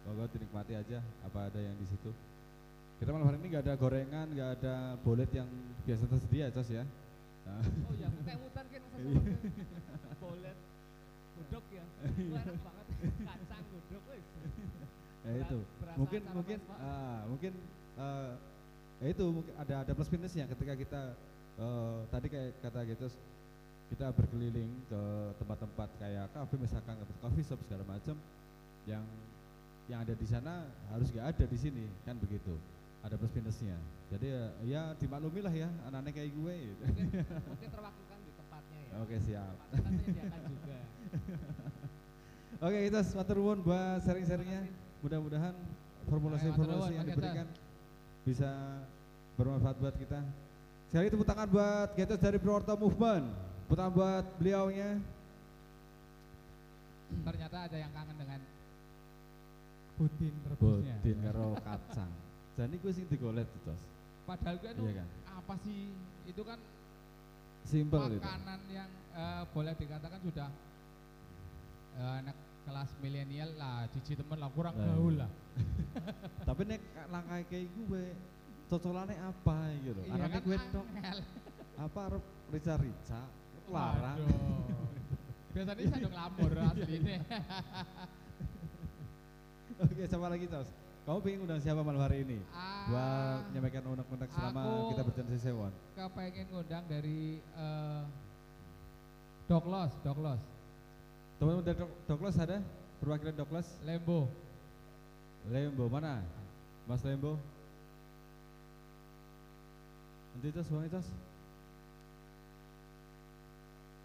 [0.09, 2.17] Pokoknya dinikmati aja apa ada yang di situ.
[2.97, 5.53] Kita malam hari ini nggak ada gorengan nggak ada bolet yang
[5.85, 6.89] biasa tersedia cos ya.
[7.85, 9.21] Oh iya, kayak mutan kan sesuatu.
[10.17, 10.57] Bolet,
[11.37, 11.85] gudok ya.
[12.41, 12.87] Enak banget.
[13.25, 14.27] Kacang gudok wis.
[15.27, 15.59] ya itu
[15.99, 17.53] mungkin mungkin ah, mungkin
[17.99, 18.33] eh,
[19.03, 21.03] ya itu mungkin ada ada plus minusnya ketika kita
[21.59, 23.07] eh, tadi kayak kata gitu
[23.91, 25.03] kita berkeliling ke
[25.43, 28.15] tempat-tempat kayak kafe misalkan ke coffee shop segala macam
[28.87, 29.03] yang
[29.87, 32.55] yang ada di sana harus gak ada di sini kan begitu
[33.03, 33.79] ada plus minusnya
[34.11, 36.83] jadi ya, ya dimaklumi lah ya anak-anak kayak gue gitu.
[36.87, 37.07] Mungkin,
[37.51, 38.93] mungkin terwakilkan di tempatnya ya.
[39.03, 40.79] oke siap Tempatnya juga.
[42.65, 44.63] oke kita matur nuwun buat sharing-sharingnya
[45.05, 45.55] mudah-mudahan
[46.07, 47.47] formulasi-formulasi yang diberikan
[48.27, 48.51] bisa
[49.37, 50.21] bermanfaat buat kita.
[50.91, 53.27] Sekali tepuk tangan buat Getos dari Purwokerto Movement.
[53.67, 54.99] Tepuk tangan buat beliaunya.
[57.07, 58.41] Ternyata ada yang kangen dengan
[59.97, 60.97] Budin rebusnya.
[61.01, 62.11] Budin karo kacang.
[62.57, 63.81] Jadi gue sing digolet itu, Tos.
[64.27, 65.09] Padahal gue Iya kan?
[65.37, 65.93] apa sih
[66.27, 66.59] itu kan
[67.63, 68.25] Simpel gitu.
[68.25, 70.49] makanan yang eh, boleh dikatakan sudah
[71.97, 75.21] eh, anak kelas milenial lah, cici temen lah kurang Nah, gaul iya.
[75.23, 75.31] lah.
[76.49, 78.05] Tapi nek langkah kayak gue
[78.67, 80.01] cocolannya apa gitu.
[80.03, 81.19] Iya Anaknya kan gue tok angel.
[81.77, 83.21] apa arep rica-rica
[83.67, 84.19] larang.
[84.19, 84.85] Waduh.
[85.53, 87.15] Biasanya saya dong lamur asli ini.
[89.77, 90.69] Oke, siapa lagi, Tos?
[91.03, 92.39] Kamu pengen undang siapa malam hari ini?
[92.89, 95.73] Buat Ah, menyampaikan unek-unek selama kita berjalan di Sewon.
[95.95, 98.03] kepengen ngundang dari eh,
[99.47, 100.43] Doklos, Doklos,
[101.37, 102.59] Teman-teman dari Dok- Doklos ada?
[102.97, 103.69] Perwakilan Doklos?
[103.85, 104.33] Lembo.
[105.47, 106.25] Lembo mana?
[106.89, 107.37] Mas Lembo?
[110.33, 111.09] Nanti tos, bang tos.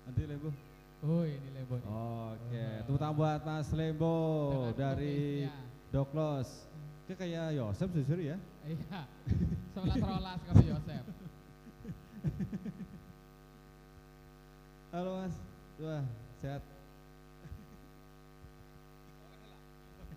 [0.06, 0.50] Nanti Lembo.
[1.02, 1.76] Oh ini Lembo.
[1.80, 2.36] Oke, Oh.
[2.84, 4.16] tepuk tangan buat Mas Lembo
[4.52, 5.70] Dengan dari kumisnya.
[5.92, 6.50] Doklos.
[7.08, 8.38] Kayak kayak Yosef jujur ya.
[8.64, 9.00] Iya.
[9.74, 11.04] Sebelas rolas kalau Yosef.
[14.92, 15.36] Halo Mas.
[15.82, 16.04] Wah,
[16.40, 16.62] sehat.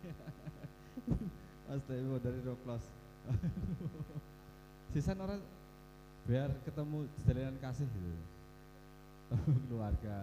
[1.69, 2.85] Mas Lembo dari Doklos.
[4.93, 5.41] Sisan orang
[6.25, 8.13] biar ketemu jalinan kasih gitu.
[9.69, 10.19] Keluarga.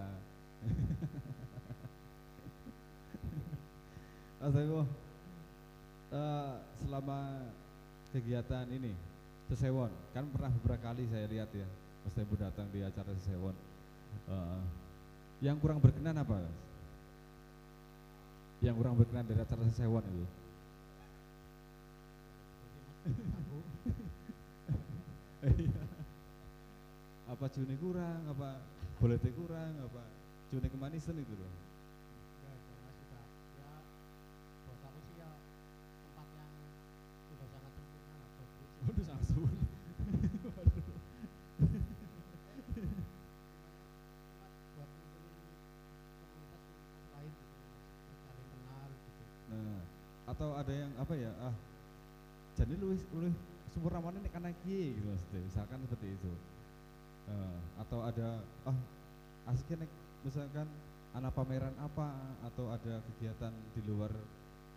[4.42, 4.82] Mas Lembo,
[6.10, 7.20] eh, selama
[8.16, 8.94] kegiatan ini
[9.52, 11.68] Sesewon, kan pernah beberapa kali saya lihat ya,
[12.08, 13.54] Mas Lembo datang di acara Sesewon.
[14.32, 14.62] Eh,
[15.42, 16.42] yang kurang berkenan apa?
[18.62, 20.26] Yang kurang berkenan dari acara Sesewon itu?
[27.26, 28.62] Apa cuni kurang, apa
[29.02, 30.06] bolete kurang, apa
[30.54, 31.50] cuni kemanisan itu loh.
[32.46, 33.24] Ya, karena sudah
[33.58, 33.72] ya
[34.70, 35.30] buat aku sih ya
[36.06, 36.54] tempat yang
[37.34, 38.70] sudah sangat sempurna lah bagus.
[38.86, 39.58] Waduh sangat sulit.
[44.78, 45.34] buat ngumpulin
[46.22, 47.74] komunitas-komunitas lain gitu Mas.
[48.22, 49.82] saling kenal gitu Nah,
[50.30, 51.32] atau ada yang apa ya?
[51.42, 51.56] Ah,
[52.54, 53.30] jadi lu lu
[53.72, 56.32] sempurna mana nek kana kiye gitu maksudnya misalkan seperti itu.
[57.32, 58.78] Eh, atau ada ah
[59.48, 59.92] asiknya nek
[60.26, 60.68] misalkan
[61.12, 62.08] anak pameran apa
[62.48, 64.12] atau ada kegiatan di luar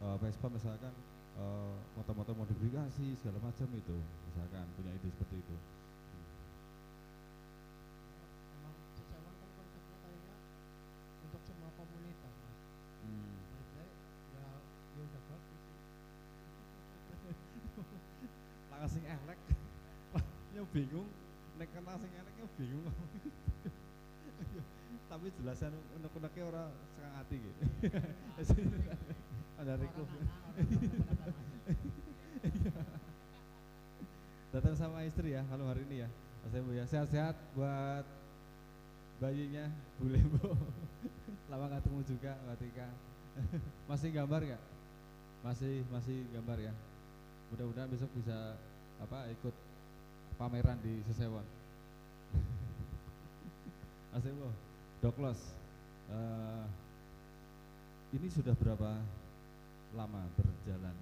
[0.03, 0.93] eh, Vespa misalkan
[1.39, 3.97] eh, motor-motor modifikasi segala macam itu
[4.31, 5.57] misalkan punya ide seperti itu
[8.61, 10.37] emang sesewan kan konsepnya kayaknya
[11.27, 12.59] untuk semua komunitas mas
[13.05, 13.37] Hmm.
[13.53, 13.87] maksudnya
[14.33, 14.47] ya
[14.97, 15.79] ya udah bagus sih
[18.73, 19.39] Lah sing elek
[20.55, 21.09] ya bingung
[21.95, 22.91] kena sing elek bingung.
[25.15, 27.63] Tapi jelasan unek-uneknya ora setengah hati gitu.
[29.63, 30.03] Ada Riko
[34.55, 36.09] datang sama istri ya kalau hari ini ya.
[36.43, 36.85] Mas ya.
[36.91, 38.03] Sehat-sehat buat
[39.23, 39.71] bayinya
[40.03, 40.51] Bu Lembo.
[41.51, 42.91] Lama nggak ketemu juga Mbak Tika.
[43.87, 44.63] Masih gambar nggak?
[45.47, 46.75] Masih masih gambar ya.
[47.55, 48.59] Mudah-mudahan besok bisa
[48.99, 49.55] apa ikut
[50.39, 51.64] pameran di Sesewon
[54.15, 54.47] Mas Lembo
[55.03, 55.43] Doklos
[56.07, 56.65] eh,
[58.15, 58.95] ini sudah berapa
[59.91, 60.95] lama berjalan?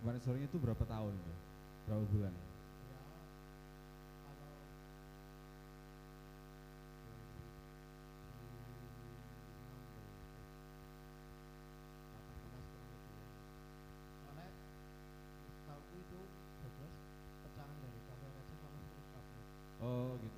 [0.00, 1.12] Kemarin sore itu berapa tahun
[1.84, 2.48] berapa bulan ya
[4.24, 4.56] kalau
[14.16, 14.48] soalnya
[15.68, 16.20] tahu itu
[16.64, 16.92] bebas
[17.44, 19.42] pecahan dari kamera aja sama pelengkapnya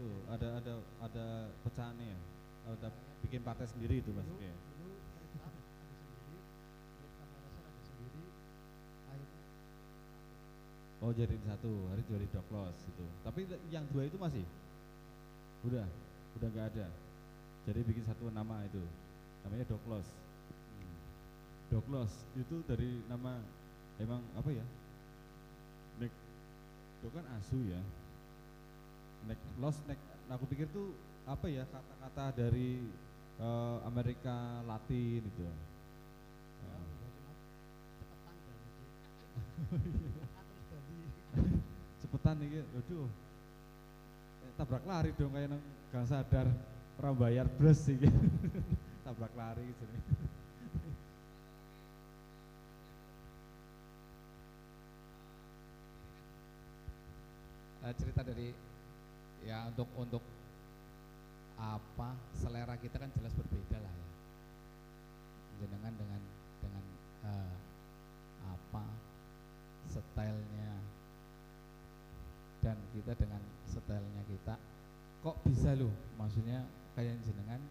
[0.06, 1.26] gitu ada ada ada
[1.66, 2.20] pecahannya ya?
[2.66, 2.88] Ada
[3.26, 4.22] bikin partai sendiri itu mas?
[4.26, 4.50] Dulu Oke.
[4.54, 6.38] dulu kereta ada sendiri
[7.02, 8.22] lihat kamera saya ada sendiri
[9.10, 9.42] akhirnya
[11.02, 13.40] oh jadi satu hari jadi doklos itu tapi
[13.74, 14.46] yang dua itu masih?
[15.66, 15.86] Udah
[16.38, 16.86] udah nggak ada.
[17.66, 18.82] Jadi bikin satu nama itu
[19.42, 20.06] namanya doklos
[20.76, 20.98] Hmm.
[21.70, 23.42] doklos itu dari nama
[23.98, 24.62] emang apa ya?
[25.98, 26.12] Nek
[27.02, 27.80] itu kan asu ya
[29.24, 29.96] nek los nek
[30.28, 30.92] aku pikir tuh
[31.24, 32.84] apa ya kata-kata dari
[33.40, 35.40] eh, Amerika Latin itu.
[35.40, 35.54] Ya
[42.04, 43.08] cepetan nih aduh
[44.56, 46.48] tabrak lari dong kayak nang gak sadar
[47.00, 47.96] orang bayar bus sih
[49.04, 50.02] tabrak lari gitu nih
[57.86, 58.50] Eh, cerita dari
[59.46, 60.22] ya untuk untuk
[61.56, 64.08] apa selera kita kan jelas berbeda lah ya.
[65.62, 66.20] Jenengan dengan
[66.60, 66.84] dengan
[67.30, 67.56] eh,
[68.42, 68.84] apa
[69.86, 70.74] stylenya.
[72.60, 73.38] Dan kita dengan
[73.70, 74.54] stylenya kita.
[75.22, 76.66] Kok bisa loh maksudnya
[76.98, 77.62] kayak jenengan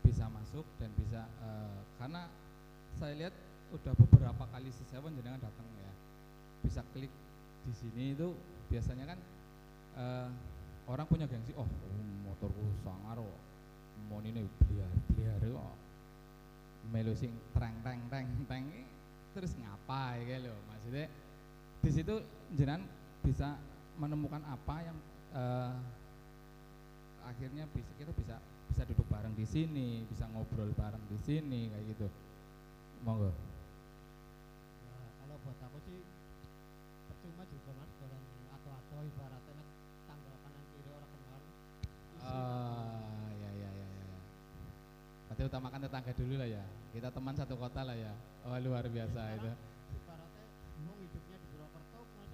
[0.00, 2.32] bisa masuk dan bisa eh, karena
[2.96, 3.34] saya lihat
[3.76, 5.92] udah beberapa kali sesewan jenengan datang ya.
[6.64, 7.12] Bisa klik
[7.68, 8.32] di sini itu
[8.72, 9.18] biasanya kan
[10.00, 10.28] eh,
[10.88, 11.68] orang punya gengsi oh
[12.24, 13.40] motorku sangar kok
[14.08, 15.76] mau ini beliar beliar kok.
[16.88, 18.00] Melu sing treng treng
[18.48, 18.88] treng eh,
[19.36, 21.04] terus ngapain kayak lo maksudnya
[21.78, 22.14] di situ
[22.56, 22.80] jenengan
[23.20, 23.60] bisa
[24.00, 24.96] menemukan apa yang
[25.36, 25.74] eh,
[27.28, 28.36] akhirnya bisa kita bisa
[28.72, 32.08] bisa duduk bareng di sini bisa ngobrol bareng di sini kayak gitu.
[33.04, 33.28] Monggo.
[33.28, 36.00] Ya kalau buat aku sih
[37.04, 38.22] percuma juga mas jalan
[38.58, 39.68] atau-atau ibaratnya nek
[40.08, 41.40] tanggal kanan kiri orang kenal
[42.24, 44.04] Ah, ya ya ya ya.
[44.08, 44.18] ya.
[45.28, 46.64] Berarti utamakan tetangga dulu lah ya.
[46.92, 48.12] Kita teman satu kota lah ya.
[48.44, 49.48] Oh luar biasa itu.
[49.48, 49.54] ya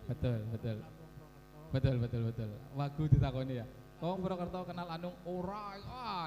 [0.04, 0.76] Betul, orang betul.
[0.84, 1.72] Purwokerto.
[1.72, 2.50] Betul betul betul.
[2.76, 3.66] Wagu ditakoni ya.
[4.04, 5.78] Oh Purwokerto kenal Anung ora.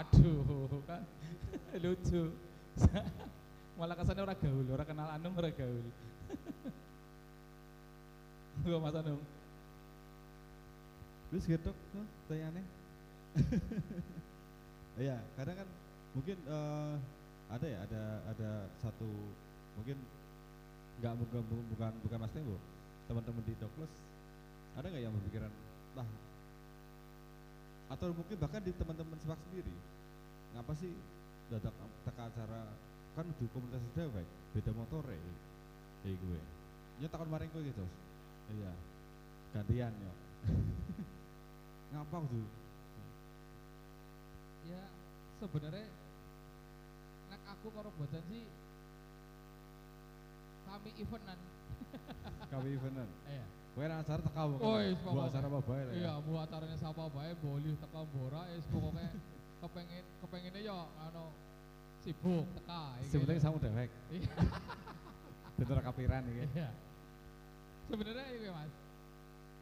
[0.01, 1.03] Aduh kan
[1.83, 2.31] lucu.
[3.77, 5.85] Malah kesannya ora gaul, ora kenal Anung ora gaul.
[8.65, 9.21] Gua Mas Anung.
[11.27, 12.63] terus gitu tuh pertanyaannya
[14.97, 15.67] Iya, kadang kan
[16.15, 16.95] mungkin eh,
[17.47, 18.03] ada ya, ada
[18.35, 19.07] ada satu
[19.79, 19.97] mungkin
[20.99, 21.43] nggak bukan
[21.73, 22.57] bukan bukan Mas Tembo,
[23.07, 23.93] teman-teman di Dokles.
[24.77, 25.51] Ada nggak yang berpikiran
[25.97, 26.07] lah
[27.87, 29.71] atau mungkin bahkan di teman-teman sepak sendiri
[30.55, 30.91] ngapa sih
[31.47, 31.71] dadak
[32.03, 32.61] teka acara?
[33.15, 35.17] Kan di komunitas dewek beda motor ya
[36.05, 36.39] kayak gue
[37.01, 37.07] ya.
[37.09, 37.85] Takon maring gue gitu
[38.53, 38.71] iya.
[39.55, 40.13] Gantian yo.
[41.95, 42.45] Ngapa tuh
[44.67, 44.83] Ya
[45.37, 45.85] sebenarnya
[47.29, 48.43] nek aku karo bosan sih
[50.67, 51.39] kami eventan.
[52.53, 53.45] kami eventan Iya.
[53.77, 54.65] Kowe ra acara teka bukan?
[54.65, 55.29] Oh, iya, Buat pokoknya.
[55.29, 55.93] acara apa bae ya.
[55.93, 59.07] Iya, bu acaranya siapa bae boleh teka bora es pokoknya
[59.57, 61.23] kepengen kepengennya ya ano
[62.01, 63.09] sibuk teka iki.
[63.13, 63.89] Sebetulnya samu dewek.
[64.09, 64.31] Iya.
[65.87, 66.45] Kapiran iki.
[66.53, 66.69] Iya.
[67.87, 68.73] sebenarnya itu mas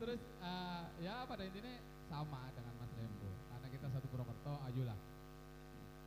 [0.01, 1.77] terus eh, ya pada intinya
[2.09, 4.97] sama dengan Mas Rembo karena kita satu Purwokerto ayolah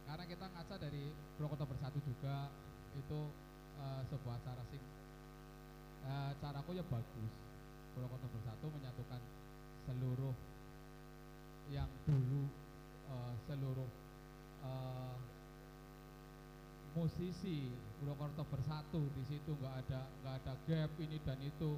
[0.09, 2.49] karena kita ngaca dari Purwokerto bersatu juga
[2.97, 3.21] itu
[3.77, 4.81] eh, sebuah cara sing
[6.09, 7.33] eh, caraku ya bagus.
[7.93, 9.21] Purwokerto bersatu menyatukan
[9.85, 10.35] seluruh
[11.69, 12.49] yang dulu
[13.13, 13.91] eh, seluruh
[14.65, 15.17] eh,
[16.97, 17.69] musisi
[18.01, 21.77] Purwokerto bersatu di situ nggak ada nggak ada gap ini dan itu.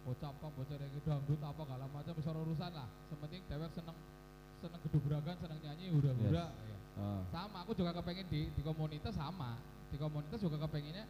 [0.00, 2.88] Bocah apa bocah reggae dangdut apa segala macam besar urusan lah.
[3.12, 3.96] Sementing dewek seneng
[4.58, 6.50] seneng gedubragan seneng nyanyi hura-hura.
[6.50, 6.79] Ya.
[6.98, 9.56] Ah, sama aku juga kepengen di di komunitas sama.
[9.90, 11.06] Di komunitas juga kepengennya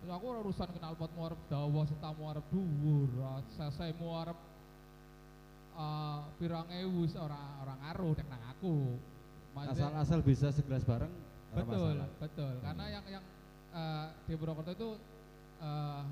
[0.00, 3.12] terus aku urusan kenal pot muarep dawa setamu arep dhuwur
[3.52, 4.38] selesai muarep
[5.76, 8.96] uh, pirang ewu orang orang ngaruh nek nang aku.
[9.60, 11.12] Asal asal bisa segelas bareng
[11.52, 12.54] betul betul.
[12.62, 13.24] Karena yang yang
[13.74, 14.90] eh, di Purwokerto itu
[15.58, 16.02] eh,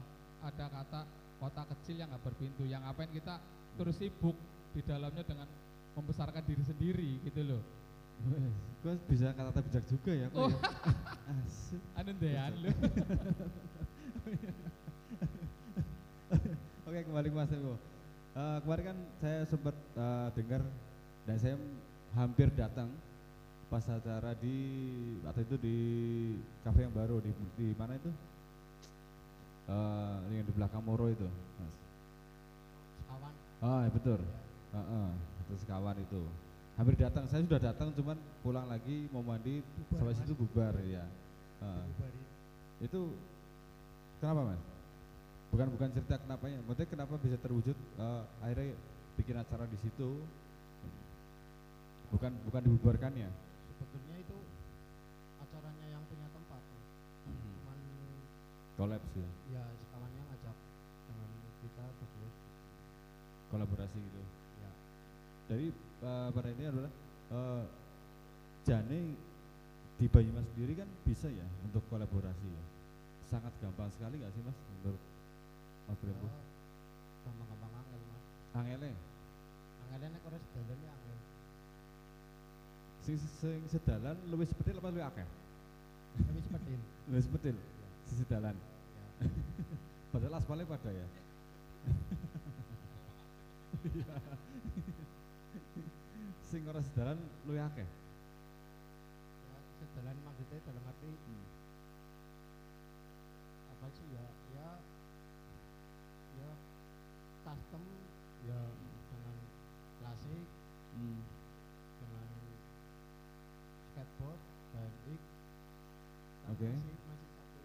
[0.43, 1.01] ada kata
[1.39, 3.39] kota kecil yang nggak berpintu yang ngapain kita
[3.79, 4.35] terus sibuk
[4.75, 5.47] di dalamnya dengan
[5.95, 7.63] membesarkan diri sendiri gitu loh
[8.79, 10.49] Kok bisa kata bijak juga ya kok Oh.
[10.49, 10.59] ya?
[11.45, 11.83] Asik.
[11.95, 12.71] anu dean lu
[16.85, 17.75] Oke kembali ke Mas Ewo.
[18.33, 20.63] Eh, kemarin kan saya sempat eh, dengar
[21.27, 21.55] dan saya
[22.17, 22.89] hampir datang
[23.69, 24.57] pas acara di
[25.21, 25.77] waktu itu di
[26.65, 27.29] kafe yang baru di
[27.61, 28.09] di mana itu?
[29.69, 31.29] Eh, yang di belakang Moro itu,
[31.61, 31.77] Mas.
[33.05, 34.21] Kawan Ah, ya betul.
[34.73, 35.09] Heeh,
[35.45, 36.23] itu sekawan itu.
[36.79, 40.19] Hampir datang, saya sudah datang cuman pulang lagi mau mandi Bubar, sampai Mas.
[40.23, 41.03] situ bubar ya.
[41.59, 42.23] Bubari.
[42.87, 43.01] Itu
[44.23, 44.63] kenapa mas?
[45.51, 48.79] Bukan bukan cerita kenapanya, maksudnya kenapa bisa terwujud eh, akhirnya
[49.19, 50.23] bikin acara di situ?
[52.15, 53.27] Bukan bukan dibubarkannya.
[53.75, 54.39] Sebetulnya itu
[55.43, 56.63] acaranya yang punya tempat.
[56.63, 56.87] Mas.
[57.59, 57.79] Cuman
[58.79, 60.57] Kolaps ya, ya sekawannya ngajak
[61.11, 62.35] dengan kita terus
[63.51, 64.23] kolaborasi gitu.
[64.63, 64.71] ya
[65.51, 65.67] Jadi
[66.03, 66.91] eh, pada ini adalah
[67.33, 67.65] eh,
[68.67, 69.01] Jane
[69.99, 72.63] di Banyumas sendiri kan bisa ya untuk kolaborasi ya.
[73.29, 75.01] Sangat gampang sekali nggak sih mas menurut
[75.89, 76.25] Mas Brembo?
[76.25, 76.33] ya,
[77.25, 78.23] gampang-gampang angel mas
[78.57, 78.91] Angele,
[79.85, 81.19] angelnya nek ora sedalan ya angel
[83.05, 85.29] sing sing sedalan luwih sepetil apa luwih akeh?
[86.19, 87.57] tapi sepetin Luwih sepetil,
[88.05, 88.53] sisi dalan.
[88.53, 89.25] ya
[90.13, 91.07] Padahal aspalnya pada ya.
[96.49, 97.85] Sing ora sedalan luwih akeh.
[99.45, 101.11] ya sedalan maksudnya dalam arti
[103.69, 104.25] apa sih ya
[104.57, 104.69] ya
[106.41, 106.51] ya
[107.45, 107.85] custom
[108.49, 108.61] ya
[109.13, 109.37] dengan
[110.01, 110.45] klasik
[110.99, 111.21] Hmm.
[112.01, 112.29] dengan
[113.93, 114.41] skateboard
[114.73, 115.21] balik
[116.49, 116.71] Oke.
[116.75, 117.61] masih masih satu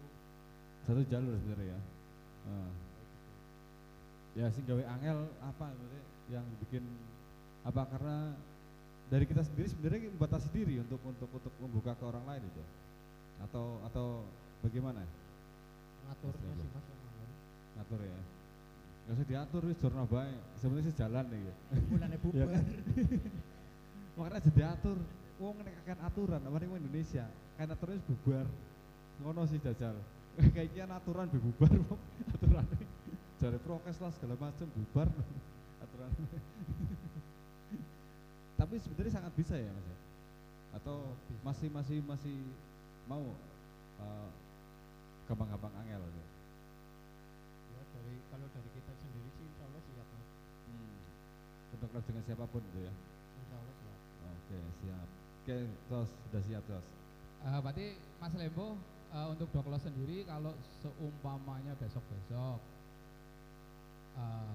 [0.84, 1.80] Satu jalur sebenarnya ya.
[3.00, 3.32] Gitu.
[4.38, 5.66] Ya sing gawe angel apa
[6.28, 6.84] yang bikin
[7.64, 8.36] apa karena
[9.14, 12.62] dari kita sendiri sebenarnya membatasi diri untuk untuk untuk membuka ke orang lain itu.
[13.46, 14.26] Atau atau
[14.58, 15.06] bagaimana?
[16.10, 16.86] Ngaturnya Mas sih mas
[17.78, 18.00] ngatur.
[18.02, 18.20] Ya.
[19.06, 20.34] Nggak usah diatur wis jorno bae.
[20.58, 21.54] Sebenarnya sih jalan nih ya.
[21.86, 22.64] Bulannya Ya bubar kan?
[24.18, 24.98] makanya aja diatur.
[25.38, 27.24] Wong nek akan aturan apa ning Indonesia?
[27.54, 28.46] Kan aturannya wis bubar.
[29.22, 29.94] Ngono sih jajal
[30.58, 32.00] kayaknya aturan be bubar wong.
[32.34, 32.66] Aturan
[33.38, 35.06] jare prokes lah segala macam bubar.
[35.86, 36.10] Aturan
[38.74, 39.98] tapi sebenarnya sangat bisa ya mas ya
[40.74, 41.38] atau Bisa.
[41.46, 42.34] masih masih masih
[43.06, 43.22] mau
[44.02, 44.28] eh,
[45.30, 46.26] gampang-gampang angel ya.
[47.70, 50.26] ya dari kalau dari kita sendiri sih insya Allah siap mas
[50.66, 50.98] Hmm.
[51.78, 52.90] untuk collab dengan siapa pun gitu ya
[53.38, 55.06] insya Allah siap oke siap
[55.38, 55.56] oke
[55.86, 56.86] tos sudah siap tos
[57.46, 57.86] Eh, berarti
[58.18, 58.74] Mas Lembo
[59.14, 60.50] eh, untuk Doklo sendiri kalau
[60.82, 62.58] seumpamanya besok-besok
[64.18, 64.54] eh,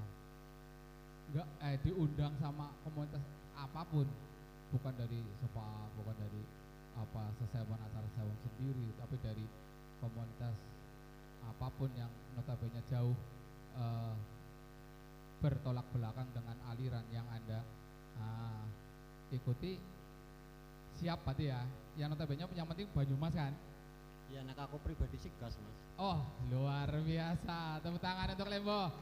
[1.32, 3.24] nggak eh diundang sama komunitas
[3.60, 4.08] apa pun
[4.72, 5.68] bukan dari sepa
[6.00, 6.42] bukan dari
[6.96, 9.46] apa sesewan acara sesewan sendiri tapi dari
[10.00, 10.56] komunitas
[11.44, 13.16] apa pun yang notabene jauh
[13.76, 14.16] eh,
[15.40, 17.64] bertolak belakang dengan aliran yang anda
[18.20, 18.64] ah,
[19.32, 19.80] ikuti.
[21.00, 21.64] Siap berarti ya?
[21.96, 23.56] Yang notabene yang penting Banyumas kan?
[24.30, 25.74] Ya nek aku pribadi sih gas mas.
[25.98, 26.22] oh
[26.54, 27.82] luar biasa.
[27.82, 28.94] Tepuk tangan untuk Lembo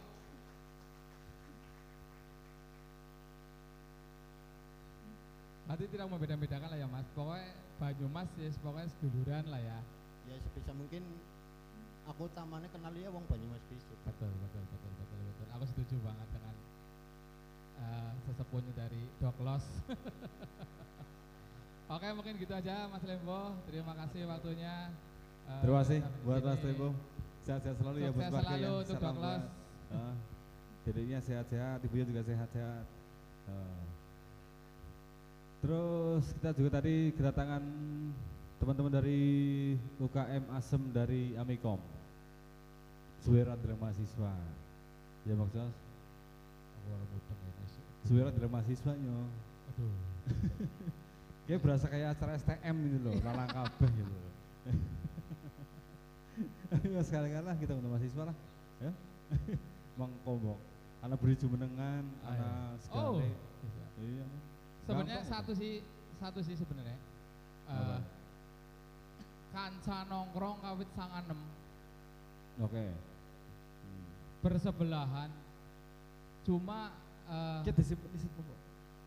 [5.68, 9.78] Berarti tidak membeda-bedakan lah ya mas Pokoknya Banyumas ya pokoknya seduluran lah ya
[10.26, 11.04] Ya sebisa mungkin
[12.04, 14.00] aku tamannya kenal ya wong Banyumas Bisik.
[14.02, 16.56] Betul, betul, betul, betul, betul Aku setuju banget dengan
[17.78, 19.66] eh, sesepuhnya dari Doklos
[21.90, 24.76] Oke mungkin gitu aja Mas Lembo Terima kasih waktunya
[25.48, 26.60] Eh, terima kasih buat Mas.
[26.60, 26.88] Tembo
[27.42, 29.44] sehat-sehat selalu ya buat Sukses keluarga selalu yang untuk salam Doklos.
[29.88, 30.20] buat-
[30.84, 32.84] dedeknya sehat-sehat, ibunya juga sehat-sehat.
[33.48, 33.84] Eh,
[35.68, 37.60] terus kita juga tadi kedatangan
[38.56, 39.20] teman-teman dari
[40.00, 41.76] UKM Asem dari Amikom.
[43.20, 44.32] Suwera adalah mahasiswa.
[45.28, 45.68] Ya maksudnya.
[48.08, 49.12] Suwera adalah mahasiswanya.
[49.76, 49.92] Aduh.
[51.48, 54.16] Kayak berasa kayak acara STM gitu loh, lalang kabeh gitu.
[56.76, 58.36] Ayo sekali-kali lah kita untuk mahasiswa lah,
[58.84, 58.92] ya.
[60.00, 60.60] Mangkombok,
[61.00, 62.44] anak beri jumenengan, Ah, iya.
[62.44, 63.16] anak Oh.
[63.16, 63.32] segala.
[63.64, 63.84] bisa.
[64.04, 64.26] Iya.
[64.88, 65.84] Sebenarnya satu sih
[66.18, 66.98] satu sih sebenarnya.
[67.68, 68.00] Eh
[69.48, 71.40] kanca nongkrong kawit sanganem
[72.62, 72.86] Oke.
[72.88, 74.06] Hmm.
[74.46, 75.30] bersebelahan.
[76.48, 76.94] Cuma
[77.28, 78.60] eh Kita disimpan di situ kok.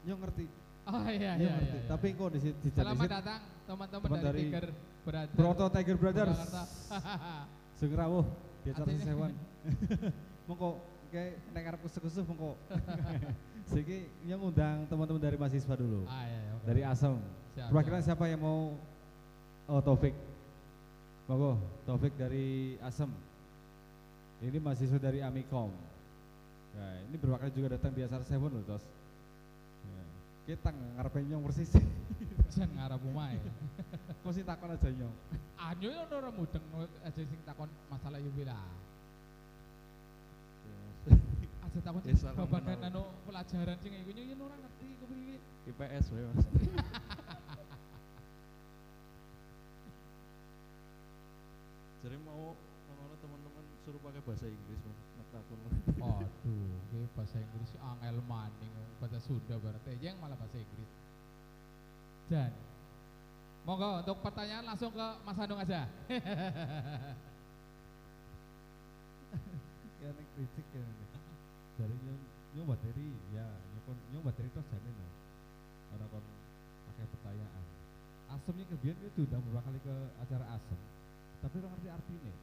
[0.04, 0.46] Yo ngerti.
[0.90, 1.76] oh iya Yo iya, ngerti.
[1.76, 2.18] iya, Tapi iya.
[2.18, 4.66] kok di situ Selamat datang teman-teman Teman dari, dari Tiger
[5.06, 5.34] Brother.
[5.36, 6.38] Proto Tiger Brothers.
[8.60, 9.32] Di acara Artinya- sesewan.
[10.50, 10.68] Mongko
[11.10, 12.54] kayak nek arep kusuk-kusuk mongko.
[13.70, 16.02] Siki yang ngundang teman-teman dari mahasiswa dulu.
[16.10, 16.64] ah iya, iya, oke.
[16.66, 17.14] Dari Asem.
[17.68, 18.16] Perwakilan siap.
[18.16, 18.78] siapa yang mau
[19.68, 20.14] Oh Taufik
[21.26, 23.10] Monggo Taufik dari Asem
[24.40, 25.68] Ini mahasiswa dari Amikom
[26.74, 28.82] Nah ini berwakil juga datang di acara Seven loh tos
[29.80, 30.02] Ya.
[30.54, 31.70] Kita ngarepin nyong persis
[32.54, 33.42] Jangan ngarep umah ya.
[34.26, 35.14] Mesti takon aja nyong
[35.60, 36.64] Anyo yo ora mudeng
[37.04, 38.58] aja sing takon masalah yuwi lah.
[41.70, 45.38] Aja Ya, salam babagan anu pelajaran sing iku yo ora ngerti kepriye.
[45.70, 46.42] IPS wae Mas.
[52.02, 52.58] Jadi mau
[52.90, 54.98] ngono teman-teman suruh pakai bahasa Inggris Mas.
[55.14, 55.62] Ngetakun.
[56.02, 60.90] Aduh, iki bahasa Inggris angel maning bahasa Sunda berarti yang malah bahasa Inggris.
[62.26, 62.50] Dan
[63.62, 65.86] Monggo untuk pertanyaan langsung ke Mas Hanung aja.
[70.00, 70.80] Ya nek kritik ya
[71.80, 71.96] Dari
[72.52, 75.06] nyong materi ya nyong kon- nyong materi tos jane no
[75.96, 76.24] Orang kon
[76.92, 77.64] pakai pertanyaan
[78.30, 80.78] Asemnya kebian itu udah beberapa kali ke acara asem
[81.40, 82.34] Tapi orang ngerti artinya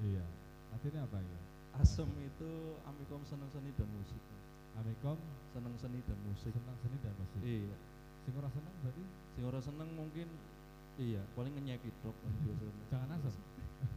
[0.00, 0.24] Iya
[0.70, 1.40] Artinya apa ya?
[1.76, 2.50] Asem itu
[2.86, 4.22] Amikom seneng seni dan musik.
[4.78, 5.18] Amikom
[5.50, 6.54] Seneng seni dan musik.
[6.54, 7.42] senang seni dan musik.
[7.42, 7.74] Iya.
[8.22, 9.02] Sing ora seneng berarti
[9.34, 10.28] Sing ora seneng mungkin
[11.00, 12.32] iya, paling ngenyeki tok kan
[12.92, 13.34] jangan asem.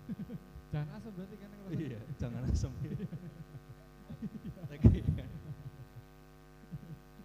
[0.74, 1.86] jangan asem berarti kan ora seneng.
[1.86, 2.72] Iya, jangan asem.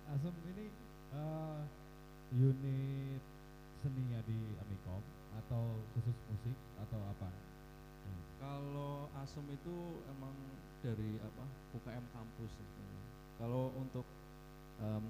[0.09, 0.67] Asem ini
[1.14, 1.61] eh,
[2.35, 3.23] unit
[3.79, 5.03] seninya di Amikom
[5.45, 5.62] atau
[5.95, 7.31] khusus musik atau apa?
[8.38, 9.77] Kalau asem itu
[10.14, 10.35] emang
[10.81, 13.05] dari apa UKM kampus sebenarnya.
[13.38, 14.07] Kalau untuk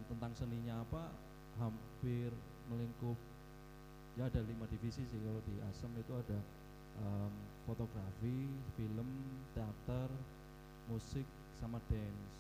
[0.09, 1.13] tentang seninya apa
[1.61, 2.33] hampir
[2.73, 3.17] melingkup
[4.17, 6.41] ya ada lima divisi sih kalau di asem itu ada
[7.69, 9.09] fotografi, film,
[9.55, 10.09] teater,
[10.89, 12.31] musik sama dance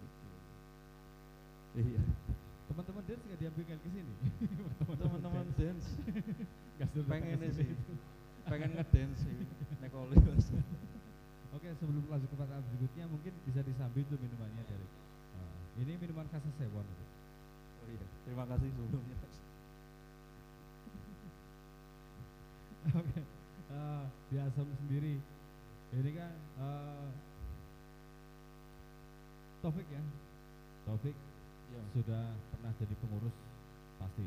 [0.00, 0.28] gitu.
[1.78, 2.02] Iya,
[2.68, 4.14] Teman-teman dance nggak diambil ke sini?
[4.78, 5.88] teman-teman dance
[7.08, 7.68] pengen sih,
[8.50, 9.36] pengen ngedance sih,
[9.82, 10.46] nekoli mas.
[11.56, 14.86] Oke, sebelum lanjut ke pertanyaan berikutnya mungkin bisa disambil tuh minumannya dari
[15.34, 16.86] eh, ini minuman khas Sewon.
[16.86, 19.16] Oh iya, terima kasih sebelumnya.
[22.88, 23.20] Oke.
[23.68, 25.20] Eh, di Asam sendiri
[25.92, 27.08] ini kan eh,
[29.62, 30.02] Taufik ya.
[30.86, 31.16] Taufik
[31.68, 33.36] Iya, sudah pernah jadi pengurus
[34.00, 34.24] pasti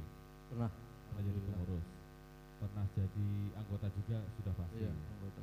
[0.54, 0.70] pernah.
[1.10, 1.86] pernah jadi pengurus
[2.62, 5.42] pernah jadi anggota juga sudah pasti Iya, anggota.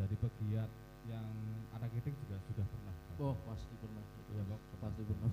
[0.00, 0.70] jadi pegiat
[1.12, 1.28] yang
[1.76, 4.04] anak kritik juga sudah pernah Oh, pasti pernah.
[4.32, 4.60] Iya, Bok.
[4.76, 5.30] Pasti pernah.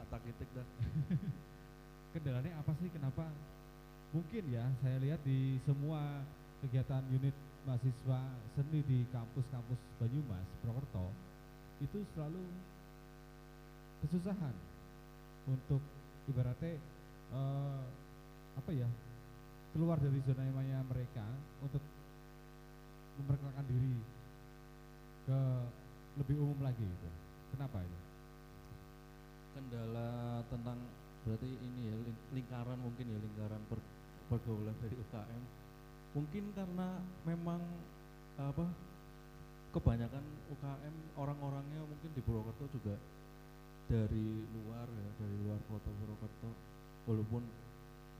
[0.00, 0.66] Atak itik dah.
[2.16, 3.26] kendalanya apa sih kenapa
[4.14, 6.22] mungkin ya saya lihat di semua
[6.62, 7.34] kegiatan unit
[7.66, 8.20] mahasiswa
[8.54, 11.10] seni di kampus-kampus Banyumas Purwokerto
[11.82, 12.38] itu selalu
[14.04, 14.54] kesusahan
[15.48, 15.80] untuk
[16.28, 16.76] ibaratnya
[17.32, 17.82] eh,
[18.54, 18.88] apa ya
[19.74, 21.24] keluar dari zona nyamannya mereka
[21.64, 21.82] untuk
[23.18, 23.96] memperkenalkan diri
[25.24, 25.38] ke
[26.20, 27.10] lebih umum lagi gitu.
[27.56, 27.98] Kenapa itu?
[29.54, 30.78] Kendala tentang
[31.24, 33.88] berarti ini ya ling- lingkaran mungkin ya lingkaran per-
[34.30, 35.42] pergaulan dari UKM.
[36.14, 36.88] Mungkin karena
[37.26, 37.58] memang
[38.38, 38.66] apa
[39.74, 40.22] kebanyakan
[40.54, 42.94] UKM orang-orangnya mungkin di Purwokerto juga
[43.88, 46.50] dari luar ya dari luar kota Purwokerto.
[47.04, 47.42] Walaupun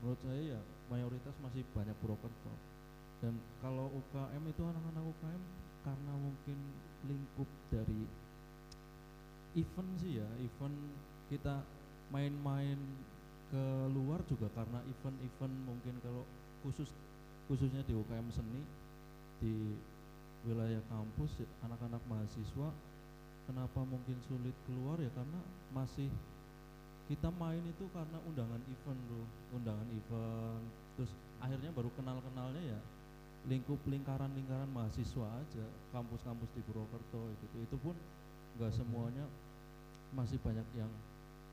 [0.01, 0.61] menurut saya ya
[0.91, 2.53] mayoritas masih banyak Purwokerto.
[3.23, 5.43] Dan kalau UKM itu anak-anak UKM
[5.85, 6.57] karena mungkin
[7.05, 8.01] lingkup dari
[9.55, 10.77] event sih ya event
[11.31, 11.63] kita
[12.09, 12.77] main-main
[13.49, 13.63] ke
[13.93, 16.25] luar juga karena event-event mungkin kalau
[16.65, 16.89] khusus
[17.45, 18.61] khususnya di UKM seni
[19.39, 19.77] di
[20.45, 22.69] wilayah kampus anak-anak mahasiswa
[23.45, 24.97] kenapa mungkin sulit keluar?
[24.99, 25.39] Ya karena
[25.71, 26.09] masih
[27.05, 29.23] kita main itu karena undangan event bro.
[29.55, 30.65] Undangan event.
[30.97, 32.79] Terus akhirnya baru kenal kenalnya ya
[33.45, 35.65] lingkup lingkaran lingkaran mahasiswa aja.
[35.93, 37.55] Kampus-kampus di Purwokerto gitu.
[37.61, 37.95] Itu pun
[38.57, 39.25] nggak semuanya.
[40.13, 40.91] Masih banyak yang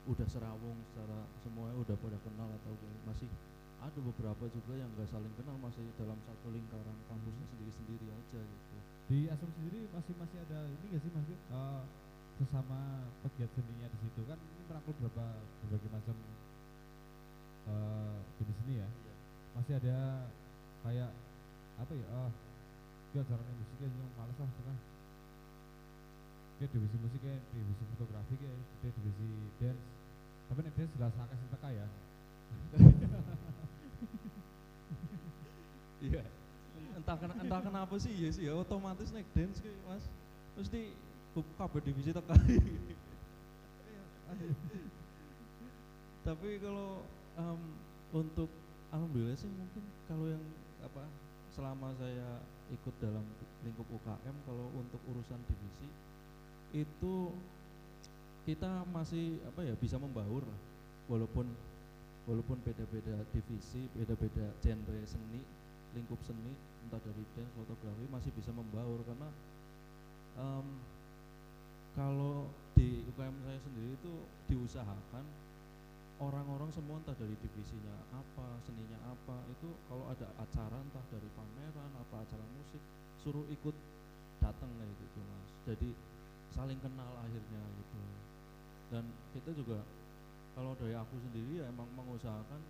[0.02, 1.14] udah serawung secara
[1.46, 2.74] semuanya udah pada kenal atau
[3.06, 3.30] masih
[3.82, 8.76] ada beberapa juga yang nggak saling kenal masih dalam satu lingkaran kampusnya sendiri-sendiri aja gitu
[9.12, 11.36] Di Asam sendiri masih masih ada ini nggak sih Mas Fit?
[11.36, 11.82] Eh,
[12.40, 12.80] sesama
[13.20, 16.16] pegiat seninya di situ kan ini merangkul berapa berbagai macam
[17.68, 18.88] eh, jenis seni ya.
[19.52, 20.24] Masih ada
[20.80, 21.12] kayak
[21.76, 22.08] apa ya?
[22.08, 22.32] Oh,
[23.12, 24.78] dia ajaran musiknya yang males lah tengah.
[26.56, 29.28] Dia divisi musiknya, divisi fotografi kayak, dia divisi
[29.60, 29.84] dance.
[30.48, 31.86] Tapi nih dance jelas akeh teka ya.
[36.02, 36.41] Iya.
[37.02, 40.04] Entah kena, entah kenapa sih ya sih ya otomatis naik dance kayak mas.
[40.54, 40.94] Mesti
[41.58, 42.38] kabeh divisi tekan
[46.22, 47.02] tapi kalau
[47.34, 47.60] em,
[48.14, 48.48] untuk
[48.94, 50.44] alhamdulillah sih mungkin kalau yang
[50.84, 51.02] apa
[51.52, 52.40] selama saya
[52.72, 53.26] ikut dalam
[53.66, 55.88] lingkup UKM kalau untuk urusan divisi
[56.72, 57.14] itu
[58.48, 60.46] kita masih apa ya bisa membaur
[61.10, 61.46] walaupun
[62.24, 65.42] walaupun beda-beda divisi beda-beda genre seni
[65.92, 66.54] lingkup seni
[66.86, 69.00] entah dari dance fotografi masih bisa membaur.
[69.06, 69.28] Karena
[70.38, 70.66] em,
[71.92, 74.12] kalau di UKM saya sendiri itu
[74.48, 75.24] diusahakan
[76.22, 81.90] orang-orang semua entah dari divisinya apa seninya apa itu kalau ada acara entah dari pameran
[81.98, 82.82] apa acara musik
[83.20, 83.74] suruh ikut
[84.38, 85.50] datang kayak gitu mas.
[85.66, 85.90] Jadi
[86.54, 88.00] saling kenal akhirnya gitu.
[88.92, 89.80] Dan kita juga
[90.52, 92.60] kalau dari aku sendiri ya emang mengusahakan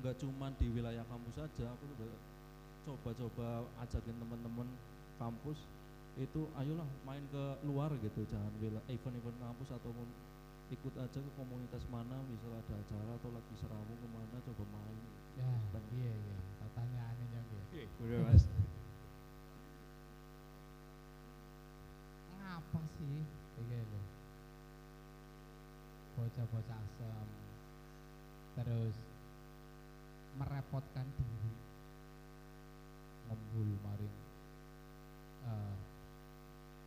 [0.00, 2.08] nggak cuma di wilayah kampus saja aku juga
[2.86, 4.68] coba-coba ajakin teman-teman
[5.20, 5.58] kampus
[6.18, 10.08] itu ayolah main ke luar gitu jangan wila- event-event kampus ataupun
[10.70, 14.98] ikut aja ke komunitas mana misal ada acara atau lagi serawung ke mana coba main
[15.38, 15.46] Ya,
[15.96, 16.38] iya iya.
[16.60, 17.86] Pertanyaannya yang iya.
[18.04, 18.44] udah mas
[22.36, 23.24] Ngapa sih?
[23.60, 24.00] Iki lho.
[26.18, 27.28] Bocah-bocah asem.
[28.58, 28.96] Terus
[30.36, 31.59] merepotkan diri.
[33.30, 34.16] Ngembul maring
[35.46, 35.74] eh,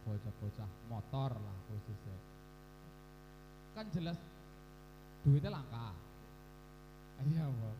[0.03, 2.17] bocah-bocah motor lah khususnya.
[3.71, 4.19] Kan jelas
[5.23, 5.95] duitnya langka.
[7.23, 7.75] Iya, Mbak.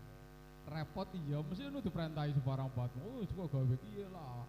[0.63, 2.95] Repot iya, mesti nu diperintahi sembarang batu.
[3.03, 4.47] Oh, kok gawe piye lah.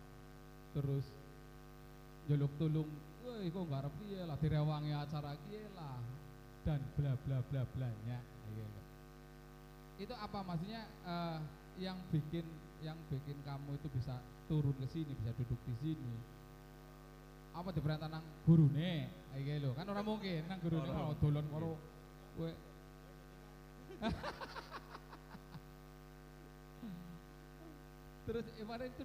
[0.78, 1.02] Terus
[2.30, 2.86] jaluk tulung,
[3.26, 5.98] woi kok nggak arep piye lah, direwangi acara piye lah,
[6.62, 8.18] dan bla bla bla blanya,
[8.54, 8.80] gitu.
[9.98, 11.38] Itu apa maksudnya eh,
[11.82, 12.46] yang bikin
[12.84, 16.12] yang bikin kamu itu bisa turun ke sini, bisa duduk di sini?
[17.56, 20.84] Apa diperintah nang gurune, kayak gitu kan orang mungkin nang gurune.
[20.84, 21.00] Ora.
[21.00, 21.80] mau dolon karo
[22.36, 22.52] kowe.
[28.24, 29.04] Terus kemarin itu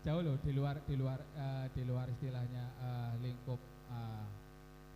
[0.00, 3.60] jauh loh di luar di luar eh, di luar istilahnya eh, lingkup
[3.92, 4.24] eh,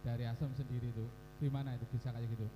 [0.01, 1.09] dari asam sendiri tuh
[1.45, 2.47] gimana itu bisa kayak gitu?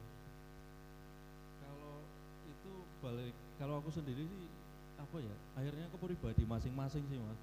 [1.60, 2.00] Kalau
[2.48, 2.72] itu
[3.04, 4.57] balik kalau aku sendiri sih
[4.98, 7.40] apa ya akhirnya ke pribadi masing-masing sih mas.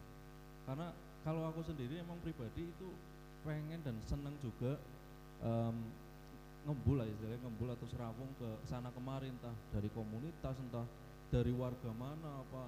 [0.67, 0.91] Karena
[1.23, 2.87] kalau aku sendiri emang pribadi itu
[3.47, 4.77] pengen dan seneng juga
[5.41, 5.75] em,
[6.65, 10.85] ngembul lah istilahnya ngembul atau serawung ke sana kemari entah dari komunitas entah
[11.29, 12.63] dari warga mana apa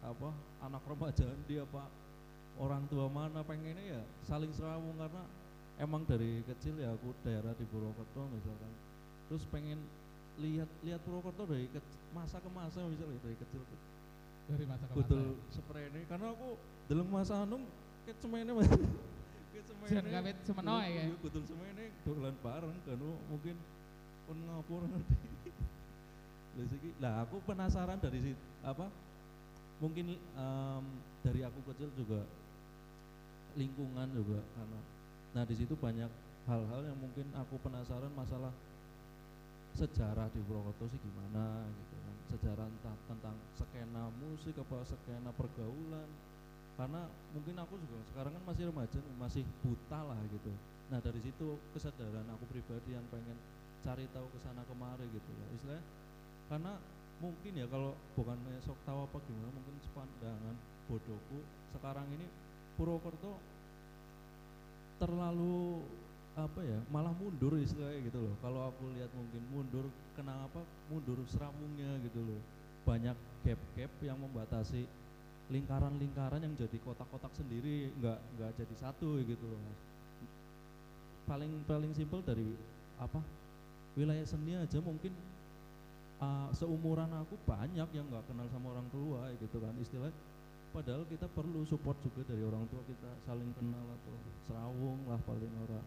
[0.00, 0.30] apa
[0.64, 1.84] anak remaja dia apa
[2.56, 5.24] orang tua mana pengennya ya saling serawung karena
[5.80, 8.72] emang dari kecil ya aku daerah di Purwokerto misalkan.
[9.32, 9.80] Terus pengen
[10.40, 13.76] lihat lihat Purwokerto dari kec- masa ke masa misalnya dari kecil ke
[14.48, 15.32] dari masa ke masa ya?
[15.52, 16.48] spray ini karena aku
[16.88, 17.62] dalam masa anum
[18.04, 18.70] ket semene mas.
[19.50, 21.16] Ket semene Jan kawit semeno ya, iya, ya?
[21.20, 23.56] betul semene dolan bareng kan oh, mungkin
[24.26, 25.16] pun ngapur ngerti
[26.58, 28.90] Lah siki- lah aku penasaran dari situ apa
[29.78, 30.84] mungkin em,
[31.22, 32.20] dari aku kecil juga
[33.56, 34.80] lingkungan juga karena
[35.30, 36.10] nah di situ banyak
[36.50, 38.50] hal-hal yang mungkin aku penasaran masalah
[39.72, 41.89] sejarah di Purwokerto sih gimana gitu
[42.30, 42.66] sejarah
[43.10, 46.08] tentang skena musik apa skena pergaulan.
[46.78, 47.04] Karena
[47.36, 50.52] mungkin aku juga sekarang kan masih remaja masih buta lah gitu.
[50.88, 53.36] Nah dari situ kesadaran aku pribadi yang pengen
[53.84, 55.48] cari tahu ke sana kemari gitu loh.
[55.58, 55.84] Istilahnya
[56.48, 56.72] karena
[57.20, 60.56] mungkin ya kalau bukan sok tahu apa gimana mungkin sepandangan
[60.88, 61.38] bodohku
[61.76, 62.26] sekarang ini
[62.80, 63.36] Purwokerto
[64.96, 65.84] terlalu
[66.40, 68.34] apa ya malah mundur istilahnya gitu loh.
[68.40, 69.84] Kalau aku lihat mungkin mundur
[70.16, 72.40] kenapa mundur seramungnya gitu loh.
[72.88, 74.88] Banyak gap-gap yang membatasi
[75.50, 79.58] lingkaran-lingkaran yang jadi kotak-kotak sendiri nggak nggak jadi satu gitu loh
[81.26, 82.54] paling paling simpel dari
[83.02, 83.18] apa
[83.98, 85.10] wilayah seni aja mungkin
[86.22, 90.10] uh, seumuran aku banyak yang nggak kenal sama orang tua gitu kan istilah
[90.70, 94.14] padahal kita perlu support juga dari orang tua kita saling kenal atau
[94.46, 95.86] serawung lah paling orang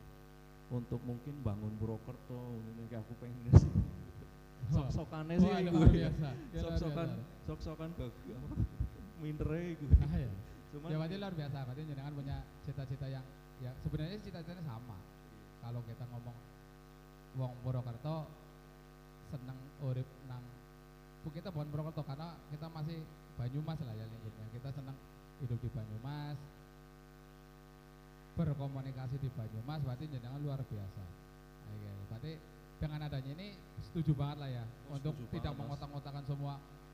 [0.73, 3.69] untuk mungkin bangun Purwokerto ini kayak aku pengen sih
[4.73, 6.29] sok-sokannya sih biasa.
[6.49, 7.09] Ya, sok-sokan
[7.45, 8.47] sok-sokan bagi apa
[9.21, 10.31] mintere iku Ah, ya.
[10.73, 11.57] cuman ya berarti luar biasa.
[11.69, 13.25] Berarti jenengan punya cita-cita yang
[13.61, 14.97] ya sebenarnya cita-citanya sama.
[15.61, 16.37] Kalau kita ngomong
[17.37, 18.17] wong Purwokerto
[19.29, 20.41] seneng urip nang
[21.29, 22.97] kita bukan Purwokerto karena kita masih
[23.33, 24.05] Banyumas lah ya
[24.53, 24.97] kita seneng
[25.41, 26.37] hidup di Banyumas
[28.33, 31.03] berkomunikasi di Banyumas berarti jenengan luar biasa
[31.73, 32.31] Oke, berarti
[32.81, 33.47] dengan adanya ini
[33.81, 36.53] setuju banget lah ya Oh, untuk tidak mengotak-ngotakan semua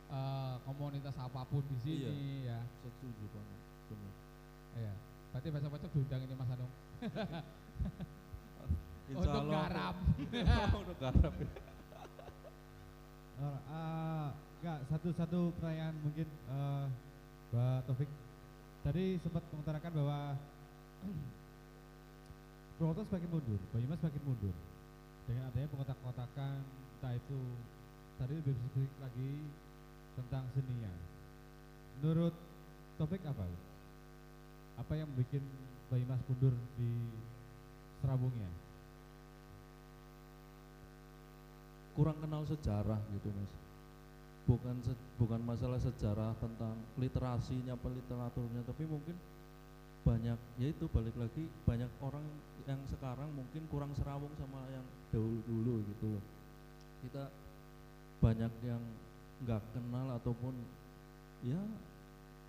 [0.10, 3.60] eh, komunitas apa pun di sini ya setuju banget
[3.90, 4.14] benar
[4.80, 4.94] Iya.
[5.30, 6.74] Berarti besok-besok diundang ini Mas Anung.
[9.10, 9.96] Insya Untuk garam.
[10.78, 11.34] untuk garam
[13.40, 14.28] Oh, eh,
[14.60, 16.86] enggak satu-satu pertanyaan mungkin eh,
[17.50, 18.10] Mbak Taufik.
[18.84, 20.20] Tadi sempat mengutarakan bahwa
[22.80, 24.56] Purwokerto semakin mundur, Banyumas semakin mundur.
[25.28, 27.39] Dengan adanya pengotak-kotakan, entah itu
[28.16, 29.32] tadi lebih spesifik lagi
[30.16, 30.93] tentang seninya.
[32.00, 32.36] Menurut
[32.95, 33.47] Taufik apa?
[34.80, 35.43] Apa yang bikin
[35.91, 36.91] Banyumas mundur di
[38.00, 38.47] serabungnya?
[42.00, 43.52] kurang kenal sejarah gitu mas
[44.47, 49.20] bukan se- bukan masalah sejarah tentang literasinya apa literaturnya tapi mungkin
[50.10, 52.26] banyak ya itu balik lagi banyak orang
[52.66, 54.82] yang sekarang mungkin kurang serawung sama yang
[55.14, 56.18] dahulu dulu gitu.
[57.05, 57.30] Kita
[58.18, 58.82] banyak yang
[59.45, 60.57] nggak kenal ataupun
[61.45, 61.62] ya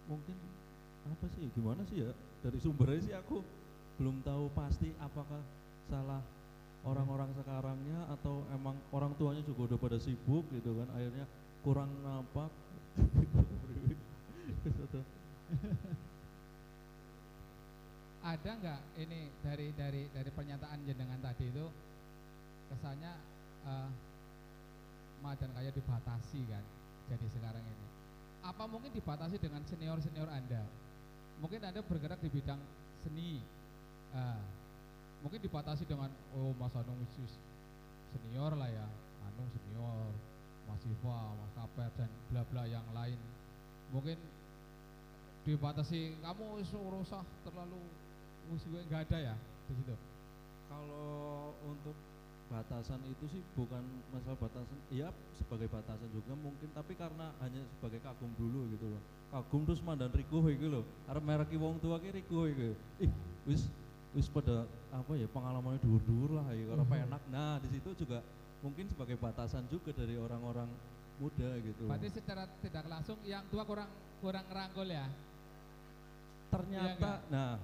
[0.09, 0.41] mungkin
[1.05, 2.17] apa sih gimana sih ya?
[2.41, 3.45] Dari sumbernya sih aku
[4.01, 5.45] belum tahu pasti apakah
[5.93, 6.25] salah
[6.89, 11.29] orang-orang sekarangnya atau emang orang tuanya juga udah pada sibuk gitu kan akhirnya
[11.61, 12.49] kurang apa
[18.21, 21.67] Ada nggak ini dari dari dari pernyataan jenengan tadi itu
[22.69, 23.13] kesannya
[23.65, 23.91] eh
[25.21, 26.65] madan kayak dibatasi kan
[27.09, 27.87] jadi sekarang ini.
[28.41, 30.65] Apa mungkin dibatasi dengan senior-senior Anda?
[31.45, 32.61] Mungkin Anda bergerak di bidang
[33.05, 33.41] seni.
[34.17, 34.41] Ah,
[35.21, 37.05] mungkin dibatasi dengan oh Mas Anung
[38.11, 38.89] senior lah ya,
[39.29, 40.09] Anung senior,
[40.67, 43.21] Mas Iva, Mas Kaper dan bla bla yang lain.
[43.93, 44.17] Mungkin
[45.45, 46.65] dibatasi kamu
[47.05, 47.81] usah terlalu
[48.51, 49.35] gue nggak ada ya
[49.71, 49.95] di situ.
[50.67, 51.95] kalau untuk
[52.51, 53.79] batasan itu sih bukan
[54.11, 59.03] masalah batasan ya sebagai batasan juga mungkin tapi karena hanya sebagai kagum dulu gitu loh
[59.31, 62.75] kagum terus mandan rikuh gitu loh arep mereki wong tua ki rikuh gitu
[63.07, 63.11] ih
[63.47, 63.71] wis
[64.19, 68.19] wis pada apa ya pengalamannya dur-dur lah ya karena enak nah di situ juga
[68.67, 70.67] mungkin sebagai batasan juga dari orang-orang
[71.23, 73.89] muda gitu Berarti secara tidak langsung yang tua kurang
[74.19, 75.07] kurang ngerangkul ya.
[76.51, 77.19] ternyata nggak?
[77.31, 77.55] nah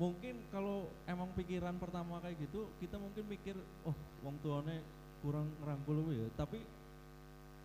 [0.00, 3.52] mungkin kalau emang pikiran pertama kayak gitu kita mungkin mikir
[3.84, 3.92] oh
[4.24, 4.80] wong tuane
[5.20, 6.64] kurang ngerangkul ya tapi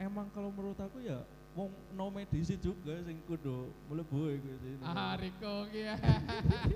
[0.03, 1.23] emang kalau menurut aku ya
[1.55, 4.83] wong no medisi juga sing kudu mlebu iku sini.
[4.83, 5.95] Ah Riko ki ya.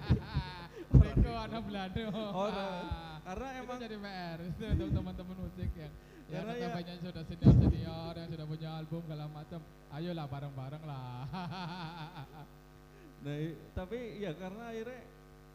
[1.03, 2.03] Riko anak Belanda.
[2.15, 2.87] Oh, nah.
[2.87, 5.91] Ah, karena itu emang jadi PR itu untuk teman-teman musik yang
[6.31, 9.59] yang Karena ya- katanya sudah senior senior yang sudah punya album segala macam.
[9.91, 11.27] Ayolah bareng-bareng lah.
[13.27, 13.35] nah
[13.75, 14.99] tapi ya karena akhirnya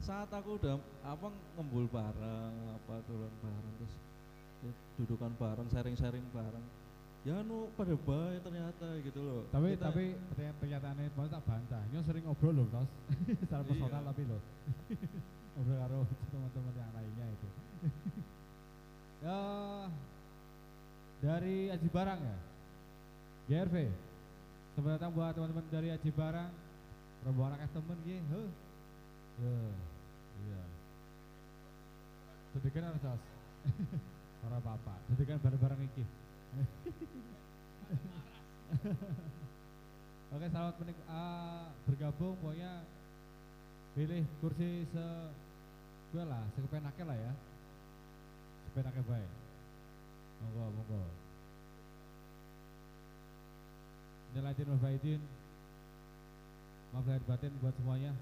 [0.04, 1.26] saat aku udah apa
[1.56, 3.94] ngembul bareng apa turun bareng terus
[4.60, 6.64] ya, dudukan bareng sharing-sharing bareng
[7.24, 10.04] ya nu pada baik ternyata gitu loh Tapi Kita- tapi
[10.60, 11.80] pernyataannya itu tak bantah.
[11.88, 12.90] Ini sering ngobrol loh, Tos.
[13.40, 14.08] Secara personal Iya.
[14.12, 14.40] tapi loh.
[15.56, 15.98] ngobrol karo
[16.28, 17.48] teman-teman yang lainnya itu.
[19.24, 19.38] ya
[21.24, 22.36] dari Aji Barang ya.
[23.48, 23.76] GRV.
[24.76, 26.52] Selamat datang buat teman-teman dari Aji Barang.
[27.24, 28.20] Rombongan akeh temen nggih.
[28.20, 28.48] Heh.
[29.40, 29.56] Ya.
[32.54, 33.18] Dedekan harus Tos.
[34.46, 34.94] Ora apa-apa.
[35.10, 36.04] Dedekan bareng-bareng iki.
[40.34, 42.86] Oke, selamat menik ah, bergabung pokoknya
[43.94, 45.06] pilih kursi se
[46.14, 47.34] gue lah, sekepenake lah ya.
[48.70, 49.30] Sekepenake baik.
[50.42, 51.02] Monggo, monggo.
[54.34, 55.22] Wal faidin.
[56.94, 58.14] Maaf batin buat semuanya.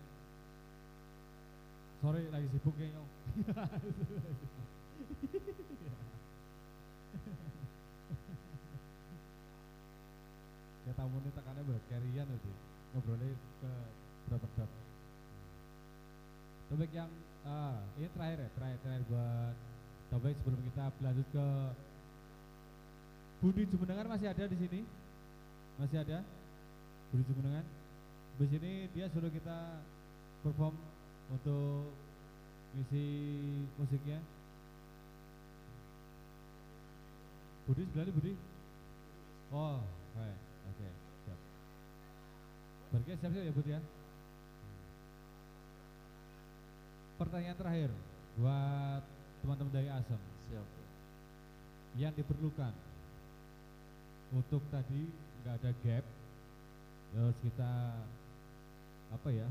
[2.03, 2.99] Sorry lagi sibuk kayaknya.
[10.83, 12.51] ya tamu ini tekannya buat carryan itu
[12.91, 13.71] ngobrolnya ke
[14.27, 14.67] berapa jam?
[16.75, 17.07] Topik yang
[17.47, 19.55] ah, ini terakhir ya terakhir terakhir buat
[20.11, 21.47] topik sebelum kita berlanjut ke
[23.47, 24.83] Budi Jumenengan masih ada di sini?
[25.79, 26.19] Masih ada?
[27.15, 27.63] Budi Jumenengan?
[28.43, 29.87] Di sini dia suruh kita
[30.43, 30.75] perform
[31.33, 31.89] untuk
[32.77, 33.07] misi
[33.81, 34.21] musiknya.
[37.65, 38.33] Budi sebelah ini, Budi.
[39.53, 39.81] Oh
[40.13, 40.39] baik.
[40.73, 40.89] Oke
[41.25, 41.39] siap.
[42.93, 43.81] Berarti siap-siap ya Budi ya?
[47.17, 47.91] Pertanyaan terakhir
[48.37, 49.03] buat
[49.45, 50.21] teman-teman dari Asem.
[50.51, 50.67] Siap.
[51.93, 52.73] yang diperlukan
[54.33, 55.13] untuk tadi
[55.45, 56.05] nggak ada gap
[57.13, 57.73] terus kita
[59.13, 59.45] apa ya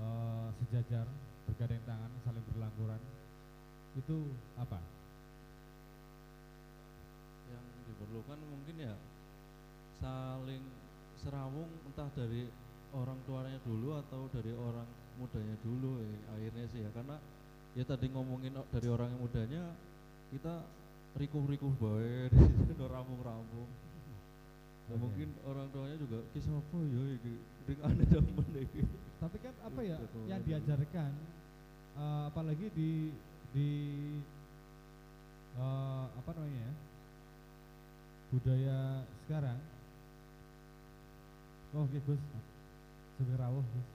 [0.00, 1.06] eh, sejajar
[1.48, 3.00] bergandeng tangan saling berlangkuran
[3.98, 4.16] itu
[4.56, 4.80] apa?
[7.52, 8.94] Yang diperlukan mungkin ya
[10.00, 10.64] saling
[11.20, 12.48] serawung entah dari
[12.92, 14.88] orang tuanya dulu atau dari orang
[15.20, 16.90] mudanya dulu eh, akhirnya sih ya.
[16.94, 17.16] Karena
[17.76, 19.64] ya tadi ngomongin dari orang yang mudanya
[20.32, 20.64] kita
[21.20, 22.84] rikuh-rikuh bae di situ
[24.90, 27.34] Nah, mungkin orang tuanya juga kisah apa ya iki?
[27.70, 28.82] Ring aneh demen iki?
[29.22, 31.12] Tapi kan apa ya yang diajarkan
[31.94, 32.90] eh, apalagi di
[33.54, 33.70] di
[35.56, 36.72] eh, apa namanya ya
[38.32, 38.78] budaya
[39.26, 39.58] sekarang.
[41.72, 42.20] Oh oke Gus.
[43.16, 43.88] Sebagai rawuh Gus.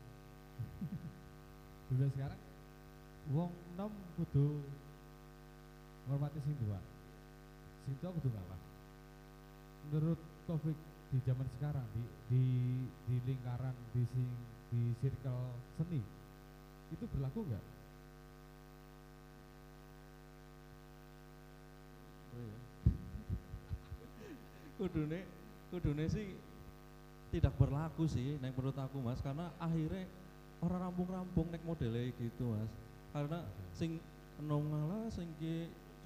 [1.91, 2.41] Budaya sekarang
[3.31, 4.63] wong nom kudu
[6.07, 6.79] ngormati sing tua
[7.83, 8.59] sing tua kudu ngalah
[9.87, 10.79] menurut Taufik
[11.11, 12.43] di zaman sekarang di di
[13.03, 14.27] di lingkaran di sing
[14.71, 15.99] di circle seni
[16.87, 17.65] itu berlaku nggak?
[22.31, 22.59] Oh iya.
[24.79, 25.19] kudune
[25.67, 26.31] kudune sih
[27.35, 30.07] tidak berlaku sih nek menurut aku mas karena akhirnya
[30.63, 32.71] orang rampung-rampung nek modelnya gitu mas
[33.11, 33.43] karena
[33.75, 33.99] sing
[34.39, 35.27] enom ngalah sing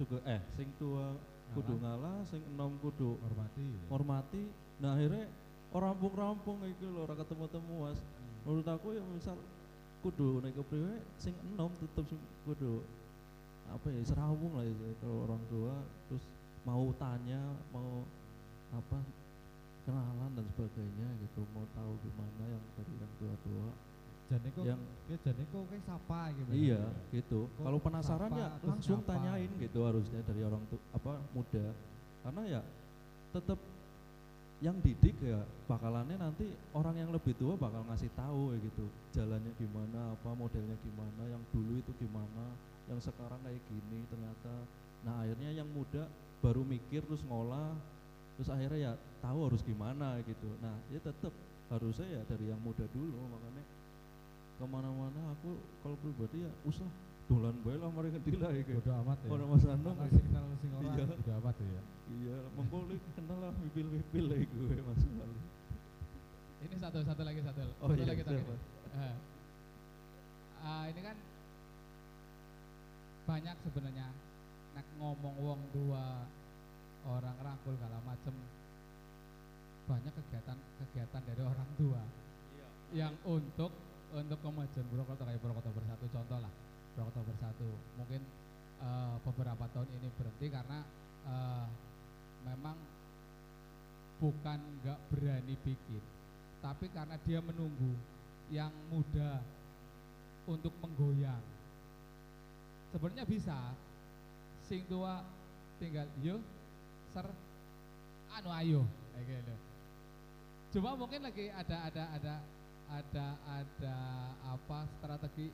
[0.02, 1.14] juga eh sing tua
[1.52, 3.64] kudu ngalah sing enom kudu Hormati.
[3.64, 3.82] ya.
[3.92, 4.42] hormati
[4.80, 5.28] nah akhirnya
[5.72, 8.00] orang rampung-rampung iki lho ora ketemu-temu mas
[8.44, 9.36] menurut aku ya misal
[10.02, 12.82] kudu nek kepriwe sing enom tetep sing kudu
[13.70, 15.74] apa ya serawung lah itu kalau orang tua
[16.10, 16.24] terus
[16.68, 17.40] mau tanya
[17.72, 18.04] mau
[18.74, 18.98] apa
[19.88, 23.68] kenalan dan sebagainya gitu mau tahu gimana yang dari yang tua-tua
[24.32, 24.80] Jane kok yang
[25.12, 26.50] ya jane kok kayak sapa gitu.
[26.56, 26.80] iya
[27.12, 27.40] gitu.
[27.52, 29.10] Kok kalau penasaran sapa, ya langsung nyapa.
[29.12, 31.66] tanyain gitu harusnya dari orang tua apa muda.
[32.24, 32.60] Karena ya
[33.36, 33.60] tetap
[34.64, 38.84] yang didik ya bakalannya nanti orang yang lebih tua bakal ngasih tahu ya gitu.
[39.12, 42.56] Jalannya gimana apa modelnya gimana yang dulu itu gimana
[42.88, 44.54] yang sekarang kayak gini ternyata.
[45.04, 46.08] Nah akhirnya yang muda
[46.40, 47.76] baru mikir terus ngolah
[48.40, 50.48] terus akhirnya ya tahu harus gimana gitu.
[50.64, 51.36] Nah ya tetap
[51.68, 53.81] harusnya ya dari yang muda dulu makanya
[54.62, 56.86] ke mana-mana aku kalau pribadi ya usah
[57.26, 59.28] dolan bae lah mari ngendi lah iki Bodo amat ya.
[59.34, 61.04] Ono Mas sing kenal sing ora Iya.
[61.10, 61.82] bodo amat ya.
[62.14, 65.40] iya mengko li kenal lah mipil-mipil lah iku Mas Wali.
[66.62, 67.58] Ini satu satu lagi satu.
[67.82, 68.22] Oh satu iya, lagi.
[68.22, 68.62] Mas.
[68.94, 69.14] Eh,
[70.62, 71.16] ah, ini kan
[73.26, 74.06] banyak sebenarnya
[74.78, 76.22] nek ngomong wong tua
[77.02, 78.34] orang rangkul segala macem
[79.90, 82.02] banyak kegiatan-kegiatan dari orang tua
[82.94, 83.74] yang untuk
[84.12, 86.52] untuk kemajuan Purwokerto kayak Purwokerto Bersatu contoh lah
[86.94, 87.68] Purwokerto Bersatu.
[87.96, 88.20] Mungkin
[88.80, 90.78] eh, beberapa tahun ini berhenti karena
[91.28, 91.66] eh,
[92.46, 92.76] memang
[94.22, 96.02] bukan nggak berani bikin
[96.62, 97.92] tapi karena dia menunggu
[98.54, 99.42] yang muda
[100.46, 101.42] untuk menggoyang.
[102.94, 103.58] Sebenarnya bisa
[104.70, 105.26] sing tua
[105.82, 106.38] tinggal yo
[107.10, 107.26] ser
[108.38, 108.82] anu ayo
[109.12, 109.54] kayak gitu.
[110.78, 112.34] Cuma mungkin lagi ada ada ada
[112.92, 113.96] ada ada
[114.52, 115.48] apa strategi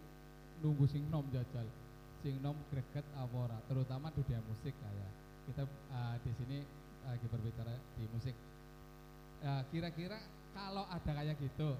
[0.58, 1.66] nunggu sing nom jajal.
[2.22, 5.10] Sing nom greget apa terutama dunia musik kayak
[5.46, 6.58] kita eh, di sini
[7.06, 8.34] lagi berbicara di musik.
[9.38, 10.18] Ya, kira-kira
[10.50, 11.78] kalau ada kayak gitu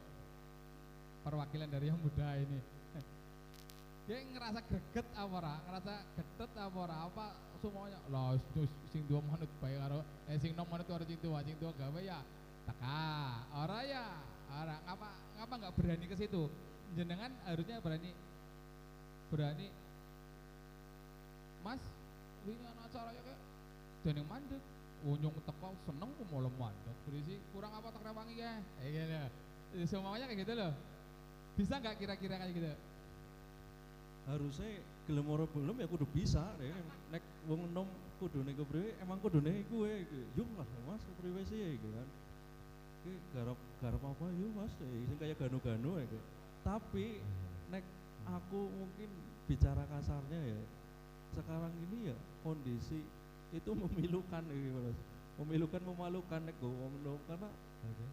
[1.27, 2.63] perwakilan dari yang muda ini
[4.07, 7.27] dia ngerasa greget apa ngerasa getet apa apa
[7.59, 7.99] semuanya?
[8.55, 10.01] Wis sing dua manut bae karo
[10.31, 12.23] eh sing nom manut karo sing tua sing tua gawe ya
[12.71, 13.03] teka
[13.53, 14.07] ora ya
[14.55, 16.51] ora ngapa ngapa nggak berani ke situ?
[16.99, 18.11] Jenengan harusnya berani
[19.31, 19.69] berani.
[21.63, 21.83] Mas
[22.43, 23.41] ini anak acara ya kayak
[24.03, 24.63] dan yang mandek
[25.07, 26.97] unjung teko seneng ku malah mandek.
[27.07, 29.31] Berisi kurang apa tak rewangi ya kayak
[29.71, 30.73] gitu semuanya kayak gitu loh.
[31.55, 32.73] Bisa nggak kira-kira kayak gitu?
[34.29, 34.71] Harusnya
[35.09, 36.69] gelem ora belum ya kudu bisa deh
[37.09, 37.89] nek wong enom
[38.21, 40.05] kudu nek kepriwe emang kudu nek iku we
[40.37, 42.07] yuk lah Mas kepriwe sih gitu kan
[43.05, 44.25] Ki garap garap apa?
[44.35, 44.75] Yuk Mas.
[44.83, 46.07] Eh, sing kayak ganu-ganu ya
[46.67, 47.23] tapi
[47.73, 47.85] nek
[48.29, 49.09] aku mungkin
[49.49, 50.61] bicara kasarnya ya
[51.33, 53.01] sekarang ini ya kondisi
[53.55, 54.99] itu memilukan gitu Mas.
[55.39, 57.49] Memilukan memalukan nek ngomong karena
[57.87, 58.07] Oke.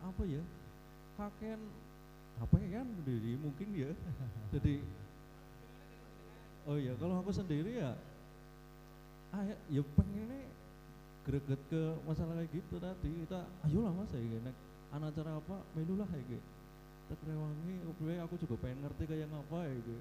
[0.00, 0.42] apa ya?
[1.18, 1.60] Kakean
[2.40, 3.90] apa ya kan jadi mungkin ya.
[4.56, 4.80] Jadi
[6.66, 7.92] oh ya kalau aku sendiri ya
[9.30, 10.49] ah ya, ya pengennya
[11.30, 14.56] greget ke masalah kayak gitu tadi kita ayolah mas ya nek
[14.90, 16.48] anak acara apa melulah ya gitu
[17.06, 19.94] tak rewangi oke aku juga pengen ngerti kayak apa ya gitu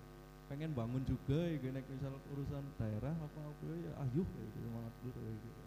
[0.49, 4.57] pengen bangun juga ya gitu nek misal urusan daerah apa apa ya ayo ya gitu
[4.65, 5.61] semangat dulu ya gitu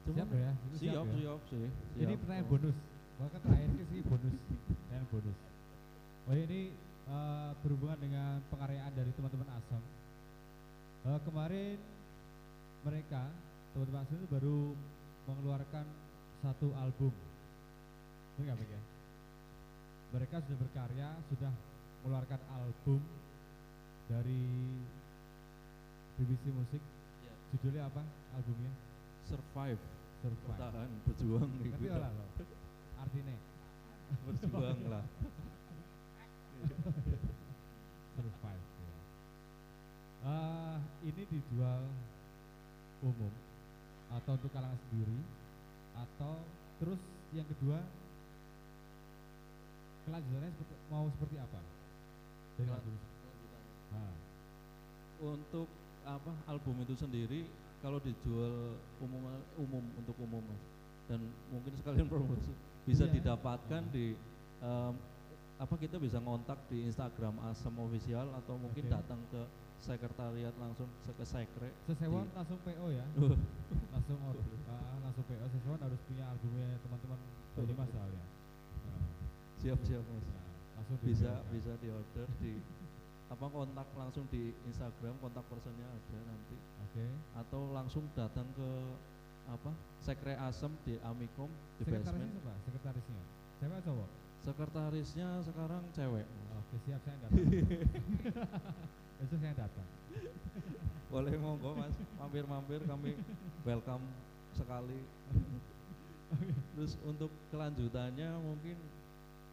[0.00, 0.52] Siap Cuman- ya?
[0.66, 1.12] Itu siap ya?
[1.12, 1.70] siap sih Ini
[2.02, 2.18] siap.
[2.24, 2.50] pertanyaan Oh.
[2.56, 2.76] bonus.
[3.20, 4.32] Bahkan terakhir sih bonus.
[4.48, 5.38] Pertanyaan bonus.
[6.24, 6.60] Oh ini
[7.04, 9.82] eh, berhubungan dengan pengaryaan dari teman-teman Asam.
[11.04, 11.76] Eh, kemarin
[12.80, 13.22] mereka
[13.70, 14.74] teman-teman itu baru
[15.30, 15.86] mengeluarkan
[16.42, 17.12] satu album.
[18.38, 18.82] Benar nggak ya?
[20.10, 21.52] Mereka sudah berkarya, sudah
[22.02, 23.00] mengeluarkan album
[24.10, 24.42] dari
[26.18, 26.82] BBC Musik.
[27.22, 27.34] Ya.
[27.54, 28.02] Judulnya apa
[28.34, 28.72] albumnya?
[29.30, 29.78] survive
[30.26, 30.42] Survive.
[30.42, 31.94] bertahan berjuang kita.
[31.94, 32.26] lah lo.
[32.98, 33.36] Artinya
[34.26, 35.04] berjuang lah
[38.18, 38.64] survive.
[38.82, 38.98] ya.
[40.26, 41.82] Eh, ini dijual
[43.06, 43.32] umum
[44.10, 45.18] atau untuk kalangan sendiri
[45.94, 46.34] atau
[46.78, 47.00] terus
[47.30, 47.78] yang kedua
[50.06, 51.60] kelanjutannya seperti, mau seperti apa?
[52.58, 52.94] Dari.
[53.90, 54.12] Nah,
[55.20, 55.68] untuk
[56.04, 57.40] apa album itu sendiri
[57.80, 59.22] kalau dijual umum
[59.56, 60.42] umum untuk umum
[61.06, 61.20] dan
[61.52, 62.52] mungkin sekalian promosi
[62.88, 63.14] bisa Iya.
[63.20, 64.16] didapatkan di
[64.60, 64.94] em,
[65.60, 68.92] apa kita bisa ngontak di Instagram Asam Official atau mungkin Oke.
[68.92, 69.40] datang ke
[69.80, 73.36] sekretariat langsung ke sekre Sesewon Di- langsung PO ya, Uh,
[73.90, 75.44] langsung or- ah, langsung PO.
[75.50, 77.18] Sesewon harus punya albumnya teman-teman
[77.56, 78.24] Banyumas soalnya.
[78.86, 79.04] Nah,
[79.58, 80.44] siap siap mas nah,
[80.78, 81.48] langsung di bisa PO.
[81.52, 82.52] bisa di order di
[83.32, 87.06] apa kontak langsung di Instagram kontak personnya ada nanti Oke.
[87.38, 88.70] atau langsung datang ke
[89.46, 91.46] apa sekre asem di Amikom
[91.78, 92.52] di Sekretarisnya basement siapa?
[92.66, 93.22] Sekretarisnya?
[93.58, 94.08] Cewek atau cowok?
[94.40, 96.26] sekretarisnya sekarang cewek
[96.58, 97.44] Oke siap saya datang.
[99.20, 99.88] Besok saya datang.
[101.12, 101.92] boleh monggo mas.
[102.16, 103.12] Mampir-mampir kami
[103.68, 104.00] welcome
[104.56, 104.96] sekali.
[106.72, 108.80] Terus untuk kelanjutannya mungkin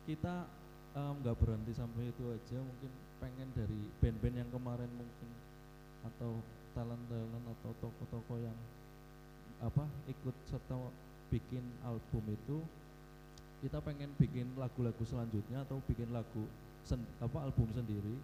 [0.07, 0.47] kita
[0.95, 2.57] nggak berhenti sampai itu aja.
[2.63, 5.29] Mungkin pengen dari band-band yang kemarin mungkin
[6.07, 6.39] atau
[6.71, 8.55] talent-talent atau toko-toko yang
[9.59, 10.77] apa ikut serta
[11.27, 12.61] bikin album itu
[13.65, 16.45] kita pengen bikin lagu-lagu selanjutnya atau bikin lagu
[16.85, 18.15] sen, apa album sendiri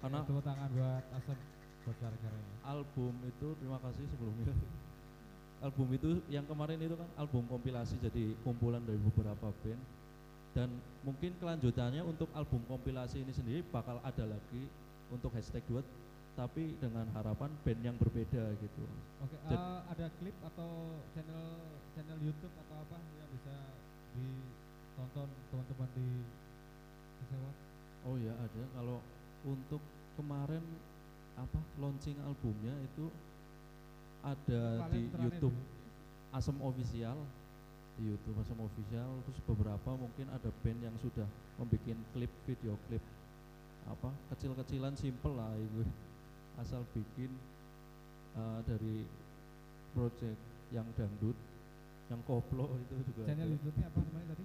[0.00, 1.38] karena tepuk tangan buat Asep
[1.80, 2.56] buat karya-karyanya.
[2.62, 4.52] album itu terima kasih sebelumnya
[5.60, 9.80] album itu yang kemarin itu kan album kompilasi jadi kumpulan dari beberapa band
[10.50, 10.68] dan
[11.04, 14.62] mungkin kelanjutannya untuk album kompilasi ini sendiri bakal ada lagi
[15.08, 15.84] untuk hashtag 2
[16.32, 18.84] tapi dengan harapan band yang berbeda gitu
[19.20, 20.70] Oke, Jad- eh, ada klip atau
[21.12, 21.44] channel
[21.92, 23.54] channel YouTube atau apa yang bisa
[24.16, 26.08] ditonton teman-teman di
[27.20, 27.54] Sesewon?
[28.00, 28.98] oh ya ada kalau
[29.44, 29.80] untuk
[30.18, 30.62] kemarin
[31.38, 33.08] apa launching albumnya itu
[34.20, 36.36] ada di Talenterannya YouTube dulu.
[36.36, 37.18] Asem Official
[37.96, 41.24] di YouTube Asem Official terus beberapa mungkin ada band yang sudah
[41.56, 43.00] membuat klip video klip
[43.88, 45.82] apa kecil-kecilan simple lah itu
[46.60, 47.32] asal bikin
[48.36, 49.08] eh, dari
[49.96, 50.38] project
[50.70, 51.34] yang dangdut
[52.12, 53.48] yang koplo itu juga Channel.
[53.54, 54.44] YouTube-nya apa namanya tadi?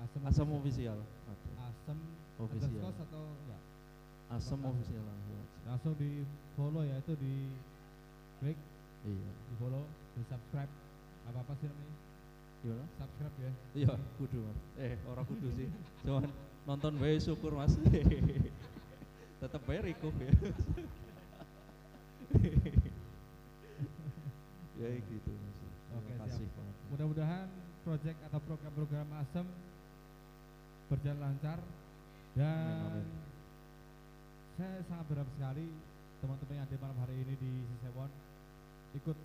[0.00, 1.98] Asem, Asem Official ada Asem
[2.40, 2.82] Official.
[2.88, 3.59] atau enggak?
[4.30, 4.58] Asem?
[4.62, 5.58] Official langsung aja.
[5.66, 6.10] Langsung di
[6.54, 7.34] follow ya itu di
[8.42, 8.58] klik,
[9.06, 9.82] iya di follow,
[10.14, 10.72] di subscribe.
[11.30, 12.00] Apa apa sih namanya?
[12.60, 13.52] gimana Subscribe ya.
[13.72, 15.68] iya kudu mas eh orang kudu sih
[16.04, 16.28] cuman
[16.68, 17.72] nonton wae syukur mas
[19.66, 20.32] bae rikuh ya
[24.80, 25.56] ya gitu mas
[25.90, 27.48] Oke, kasih banget Mudah-mudahan
[27.82, 29.42] proyek atau program-program Asem
[30.86, 31.58] berjalan lancar
[32.38, 33.29] dan Amin, amin.
[34.60, 35.72] Saya sangat berharap sekali
[36.20, 38.12] teman-teman yang ada malam hari ini di Sisewon
[38.92, 39.16] ikut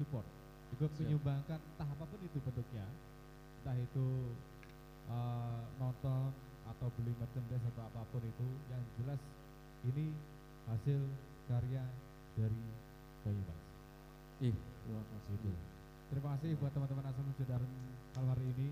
[0.00, 0.24] support,
[0.72, 1.00] ikut Siap.
[1.04, 2.86] menyumbangkan entah apa pun itu bentuknya,
[3.60, 4.06] entah itu
[5.12, 6.32] eh, nonton
[6.64, 9.20] atau beli merchandise atau apa pun itu, yang jelas
[9.84, 10.16] ini
[10.72, 11.00] hasil
[11.44, 11.84] karya
[12.32, 12.64] dari
[13.20, 13.60] Banyumas.
[14.40, 15.52] ih terima kasih Gitu.
[16.08, 17.60] Terima kasih buat teman-teman Asam sudah
[18.16, 18.68] malam hari ini.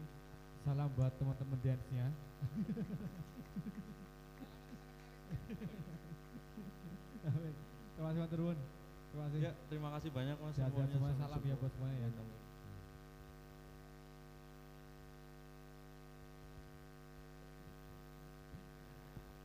[0.65, 2.07] Salam buat teman-teman dance-nya.
[7.23, 7.55] Amin.
[7.95, 8.59] Terima kasih Mas Turun.
[9.13, 9.39] Terima kasih.
[9.41, 11.17] ya terima kasih banyak mas Sehat-sehat semuanya.
[11.17, 12.11] sama Salam ya buat semuanya ya.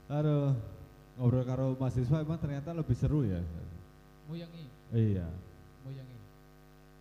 [0.08, 0.56] Aduh,
[1.20, 3.44] ngobrol karo mahasiswa emang ternyata lebih seru ya.
[4.32, 4.66] Muyangi,
[4.96, 5.28] Iya.
[5.84, 6.16] muyangi.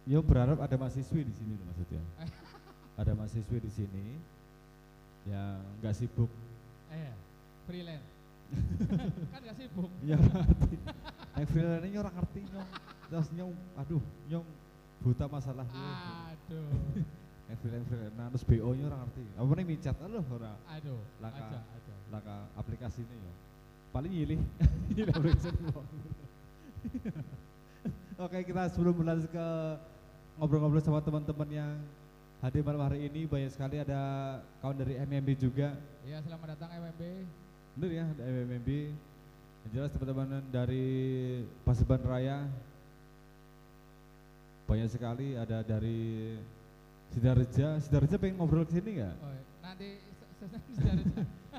[0.06, 2.02] Yo berharap ada mahasiswi di sini maksudnya.
[3.00, 4.06] ada mahasiswi di sini
[5.30, 6.30] yang nggak sibuk.
[6.90, 7.14] Eh,
[7.66, 8.15] freelance.
[9.32, 9.90] kan gak sibuk.
[10.02, 10.76] Ya ngerti.
[11.36, 12.68] Yang freelance ini orang ngerti nyong.
[13.06, 14.46] Terus nyong, aduh nyong
[15.04, 15.66] buta masalah.
[15.68, 16.66] Aduh,
[17.50, 19.24] Yang freelance freelance, nah terus BO nya orang ngerti.
[19.38, 21.38] Apa nih micat, aduh orang aduh, Laka.
[21.38, 21.94] aja, aja.
[22.10, 23.32] laka aplikasi ini ya.
[23.94, 24.38] Paling nyilih.
[24.90, 25.48] Nyilih aplikasi.
[28.16, 29.46] Oke kita sebelum berlanjut ke
[30.40, 31.72] ngobrol-ngobrol sama teman-teman yang
[32.40, 34.00] hadir malam hari ini banyak sekali ada
[34.60, 35.76] kawan dari MMB juga
[36.06, 37.02] Ya, selamat datang MMB.
[37.76, 38.68] Bener ya ada MMB
[39.66, 40.86] yang jelas teman-teman dari
[41.60, 42.48] Paseban Raya.
[44.66, 46.34] Banyak sekali ada dari
[47.12, 47.78] Sidarja.
[47.78, 49.14] Sidarja pengen ngobrol ke sini nggak?
[49.20, 49.30] Oh,
[49.62, 51.04] nanti se- se- sejarah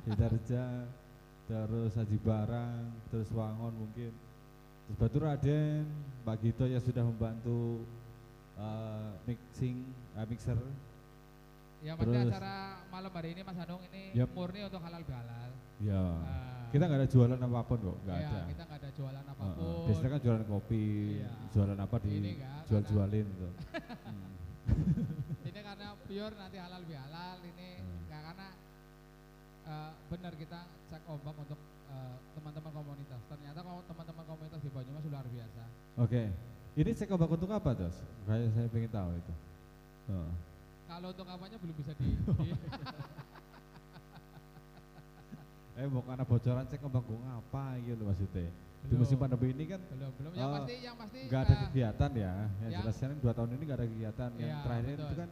[0.03, 0.63] Sidarja
[1.47, 4.11] terus Haji Barang terus Wangon mungkin.
[4.87, 5.83] Terus Batu Raden
[6.23, 7.85] Pak Gito yang sudah membantu
[8.57, 9.85] eh, mixing
[10.17, 10.57] eh, mixer.
[11.77, 12.09] Ya, Terus.
[12.25, 14.33] acara malam hari ini Mas Anung ini Yap.
[14.33, 15.53] murni untuk halal bihalal.
[15.79, 18.89] Ya Ah, kita nggak ada jualan apa pun kok nggak ya, ada Kita nggak ada
[18.91, 19.83] jualan apa pun.
[19.85, 20.83] biasanya kan jualan kopi
[21.15, 21.31] Iya.
[21.49, 23.49] jualan apa di enggak, jual-jualin gitu
[24.03, 24.27] Hmm.
[25.47, 27.99] ini karena pure nanti halal bihalal ini Hmm.
[28.05, 28.47] nggak karena
[29.65, 33.21] eh, benar kita cek ombak untuk eh, teman-teman komunitas.
[33.25, 35.63] Ternyata kalau teman-teman komunitas di Banyumas luar biasa.
[35.97, 36.23] Oke,
[36.73, 37.95] ini cek ombak untuk apa, Dos?
[38.23, 39.33] Kayak saya pengen tahu itu.
[40.09, 40.31] Oh.
[40.85, 42.49] Kalau untuk apanya belum bisa di, di
[45.77, 48.49] Eh, mau karena bocoran cek ombak gue ngapa gitu maksudnya.
[48.49, 48.99] Di Belum.
[49.03, 52.11] musim pandemi ini kan belum belum yang Oh, pasti yang pasti nggak ada eh, kegiatan
[52.11, 52.33] ya.
[52.33, 54.29] Yang yang- jelas kan dua tahun ini nggak ada kegiatan.
[54.33, 55.29] Yang Iya, terakhir itu kan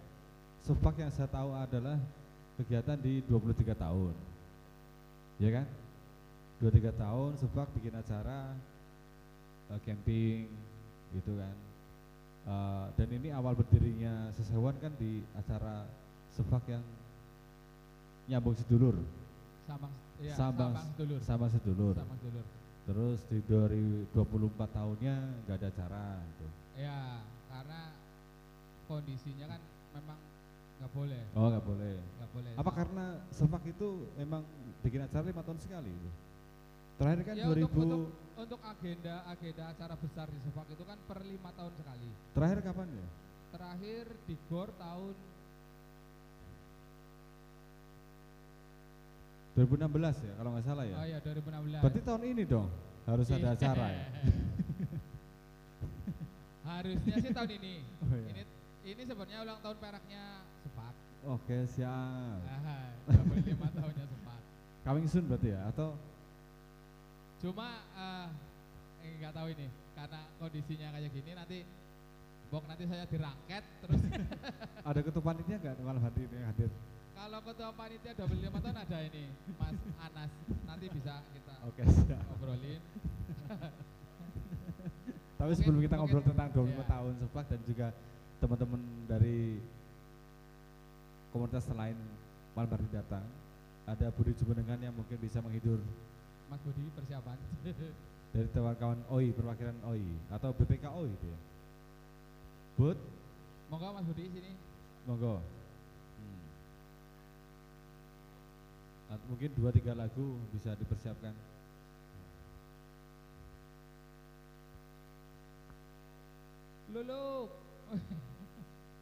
[0.66, 1.98] Sepak yang saya tahu adalah
[2.58, 4.14] kegiatan di 23 tahun.
[5.38, 5.66] Ya kan?
[6.58, 8.54] 23 tahun Sepak bikin acara
[9.66, 10.46] eh, camping
[11.12, 11.56] gitu kan.
[12.46, 15.90] Eh, dan ini awal berdirinya Sesewan kan di acara
[16.30, 16.86] Sepak yang
[18.26, 18.98] nyambung sedulur
[19.66, 19.90] Sabang
[20.20, 21.20] ya, Sabang- Sabang sedulur.
[21.22, 21.96] sama sedulur.
[21.96, 22.46] Sabang sedulur.
[22.86, 24.14] Terus di 2024
[24.70, 26.48] tahunnya nggak ada acara gitu.
[26.78, 27.00] Ya,
[27.50, 27.82] karena
[28.86, 29.62] kondisinya kan
[29.92, 30.20] memang
[30.76, 31.96] nggak boleh, Oh nggak boleh.
[31.98, 32.54] nggak boleh.
[32.54, 34.44] Apa karena Sepak itu emang
[34.80, 36.12] bikin acara lima tahun sekali gitu?
[36.96, 38.02] Terakhir kan Ya, 2000 untuk, untuk,
[38.38, 42.10] untuk agenda agenda acara besar di Sepak itu kan per lima tahun sekali.
[42.32, 43.08] terakhir kapan ya?
[43.50, 45.16] Terakhir di GOR tahun
[49.56, 50.96] 2016 ya kalau nggak salah ya.
[51.00, 51.80] oh ya 2016.
[51.84, 52.68] Berarti tahun ini dong
[53.08, 53.56] harus ada Iya.
[53.56, 54.06] acara ya.
[56.66, 57.74] Harusnya sih tahun ini.
[58.02, 58.30] Oh, iya.
[58.34, 58.44] Ini
[58.86, 60.24] ini sebenarnya ulang tahun peraknya
[60.62, 60.94] Sepak.
[61.26, 62.40] Oke siap.
[62.46, 64.40] Ah, 25 tahunnya Sepak.
[64.86, 65.96] Coming soon berarti ya atau
[67.40, 68.26] Cuma eh,
[69.22, 71.60] nggak tahu ini karena kondisinya kayak gini nanti
[72.50, 74.02] Bok nanti saya dirangket terus
[74.90, 76.70] ada ketua panitia nggak malam hari ini hadir?
[77.16, 79.24] Kalau ketua panitia 25 tahun ada ini
[79.56, 82.22] Mas Anas nanti bisa kita Oke siap.
[82.30, 82.82] ngobrolin
[85.36, 86.86] Tapi Mungkin- sebelum kita mungkin- ngobrol tentang 25 iya.
[86.86, 87.88] tahun Sepak dan juga
[88.38, 89.40] teman-teman dari
[91.30, 91.98] komunitas lain
[92.52, 93.26] malam hari datang,
[93.86, 95.84] ada Budi Jumenengan yang mungkin bisa menghibur
[96.48, 97.36] Mas Budi persiapan
[98.34, 101.40] dari kawan-kawan OI, perwakilan OI atau BPK OI itu ya.
[102.76, 102.98] Bud,
[103.68, 104.52] monggo Mas Budi sini
[105.04, 105.44] monggo.
[106.16, 106.40] Hmm.
[109.06, 111.34] Nah, mungkin dua tiga lagu bisa dipersiapkan.
[116.96, 117.50] Lulu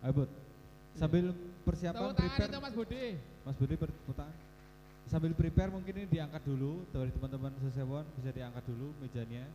[0.04, 0.30] Ayo Bud,
[1.00, 1.32] sambil
[1.64, 3.06] persiapan tepuk prepare itu Mas Budi
[3.48, 4.32] Mas Budi berputar.
[5.08, 9.48] Sambil prepare mungkin ini diangkat dulu dari teman-teman sesewon bisa diangkat dulu mejanya.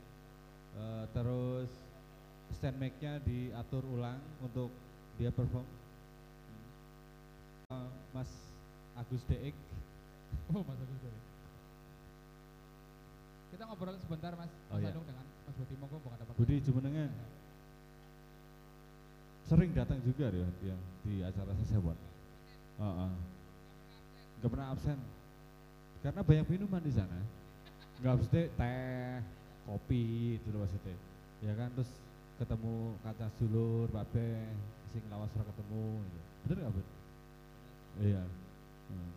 [0.79, 1.69] Eh, terus
[2.57, 4.73] stand mic-nya diatur ulang untuk
[5.21, 5.67] dia perform.
[7.69, 8.31] Eh, Mas
[8.97, 9.53] Agus Deik,
[10.55, 11.21] oh Mas sorry.
[13.53, 14.93] kita ngobrol sebentar Mas Oh, Mas iya.
[14.93, 17.11] Anung dengan Mas Budi monggo bukan dapat Budi Jumenengan
[19.49, 20.77] sering datang juga dia, dia
[21.09, 21.97] di acara sesewon.
[22.77, 23.13] Heeh.
[24.45, 25.01] Gak pernah absen.
[26.05, 27.19] Karena banyak minuman di sana.
[27.99, 29.19] Enggak mesti teh,
[29.65, 30.95] kopi itu loh maksudnya.
[31.43, 31.91] Ya kan terus
[32.39, 34.31] ketemu kaca sulur, Pak Be,
[34.93, 36.19] sing lawas ora ketemu gitu.
[36.45, 36.87] Bener enggak, Bud?
[37.99, 38.23] Iya.
[38.93, 39.13] Hmm.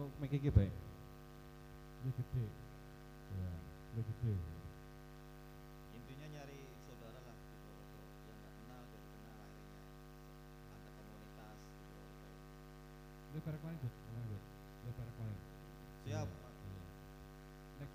[0.00, 0.64] Kok make iki bae?
[2.00, 2.48] Lebih gede.
[3.36, 3.52] Iya,
[3.92, 4.32] lebih gede.
[5.92, 6.56] intinya nyari
[6.88, 9.76] saudara lah di Purworejo yang nggak kenal dari kenal akhirnya
[10.72, 12.32] ada komunitas di Purworejo
[13.28, 13.60] Lu bareng?
[13.60, 13.92] Kemarin, Bud?
[14.80, 15.16] Ya bareng.
[16.08, 16.28] Siap.
[16.32, 16.80] Iya.
[17.84, 17.90] Nek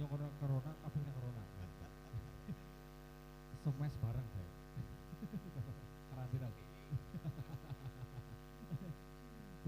[0.00, 1.44] nyokor corona kabeh nek corona.
[3.68, 4.48] Semes bareng kayak.
[6.08, 6.48] Karantina.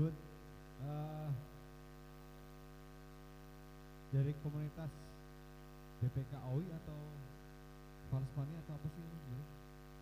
[0.00, 0.16] Bud,
[0.88, 1.28] eh,
[4.26, 4.90] dari komunitas
[6.02, 6.98] BPKOI atau
[8.10, 9.48] Valsmani atau apa sih ini sebenarnya?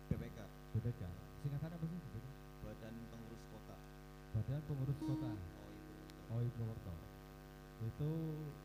[0.09, 0.39] BPK,
[0.73, 1.01] BPK.
[1.45, 1.97] Singkatannya apa sih?
[2.01, 2.27] BPK?
[2.65, 3.77] Badan Pengurus Kota.
[4.33, 5.93] Badan Pengurus Kota Oh itu.
[6.33, 6.93] OI Purwokerto.
[7.85, 8.09] Itu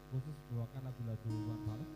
[0.08, 1.92] khusus membawakan lagu-lagu Iwan Fals.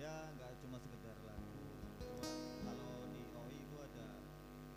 [0.00, 1.60] Ya nggak cuma sekedar lagu.
[2.56, 4.06] Cuma kalau di OI itu ada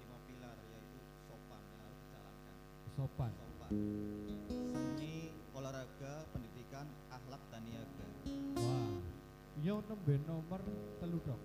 [0.03, 0.99] lima pilar yaitu
[1.31, 2.55] sopan yang harus dijalankan.
[2.91, 3.31] Sopan.
[3.39, 4.26] Sopan.
[9.67, 10.63] Yo nembe nomor
[11.03, 11.43] telu dok.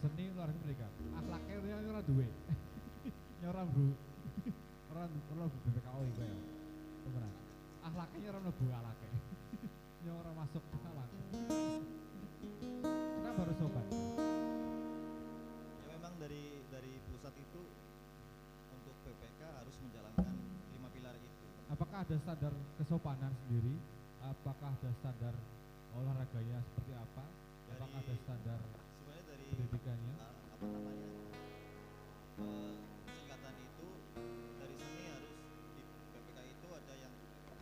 [0.00, 0.88] Seni luar pendidikan.
[1.20, 2.24] Akhlaknya ora ora duwe.
[3.44, 3.92] Nyora bu.
[4.88, 6.36] Ora ora bu BPKO iku ya.
[7.04, 7.32] Temenan.
[7.84, 9.08] Akhlaknya ora mlebu akhlake.
[10.00, 11.08] Nyora masuk akhlak.
[12.88, 13.86] Kenapa harus sopan?
[15.76, 17.62] Ya memang dari dari pusat itu
[18.80, 20.32] untuk PPK harus menjalankan
[20.72, 21.44] lima pilar itu.
[21.68, 23.76] Apakah ada standar kesopanan sendiri?
[24.24, 25.36] Apakah ada standar
[25.94, 27.24] olahraganya seperti apa?
[27.70, 30.14] Apakah ada Dari- standar Sebenarnya dari pendidikannya?
[30.16, 31.08] uh, apa namanya
[32.38, 32.74] uh,
[33.08, 33.86] singkatan itu
[34.56, 35.34] dari seni harus
[35.74, 35.82] di
[36.12, 37.14] PPK itu ada yang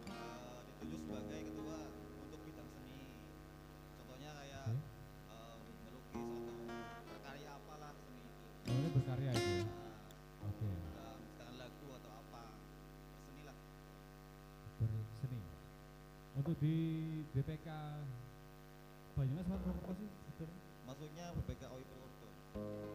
[0.09, 1.72] uh, dituju sebagai ketua
[16.43, 16.75] Untuk di
[17.31, 17.69] BPK
[19.15, 20.11] Banyumas sama Purwokerto sih
[20.83, 22.27] maksudnya PPK OI Purwokerto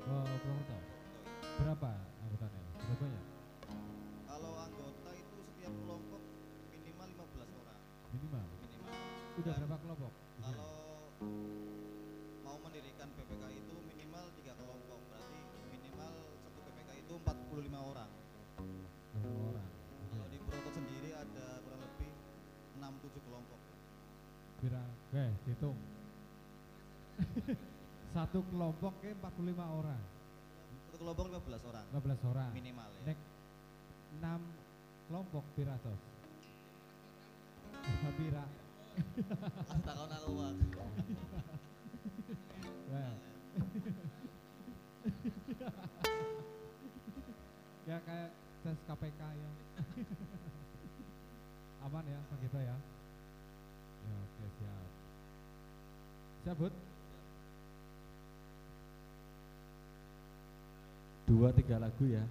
[0.03, 0.77] Oh, Purwokerto.
[1.55, 1.91] Berapa
[2.27, 2.61] anggotanya?
[2.75, 3.23] Berapa banyak?
[4.27, 6.21] kalau anggota itu setiap kelompok
[6.67, 7.23] minimal 15
[7.57, 7.79] orang
[8.11, 8.43] Minimal.
[8.51, 8.95] minimal
[9.39, 10.11] Udah Dan berapa kelompok?
[10.37, 10.71] kalau
[23.07, 23.59] 6-7 kelompok
[24.57, 25.77] Kira, oke, hitung.
[28.15, 30.01] Satu kelompok ke 45 orang,
[30.89, 32.49] satu kelompok 15 orang 15 orang.
[32.57, 33.19] minimal ya Nek
[34.17, 34.41] 6
[35.05, 36.01] kelompok pira tos?
[38.17, 38.43] Pira.
[40.17, 40.31] aku
[40.73, 40.89] Pak.
[42.89, 43.13] Well,
[47.85, 48.29] ya kayak
[48.65, 49.51] tes KPK ya.
[51.85, 52.19] Aman ya,
[52.57, 52.75] ya.
[54.03, 54.87] Ya, oke siap.
[56.55, 56.71] Bud?
[61.27, 62.23] Dua tiga lagu ya.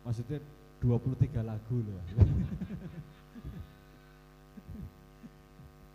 [0.00, 0.40] Maksudnya
[0.80, 2.00] 23 lagu loh.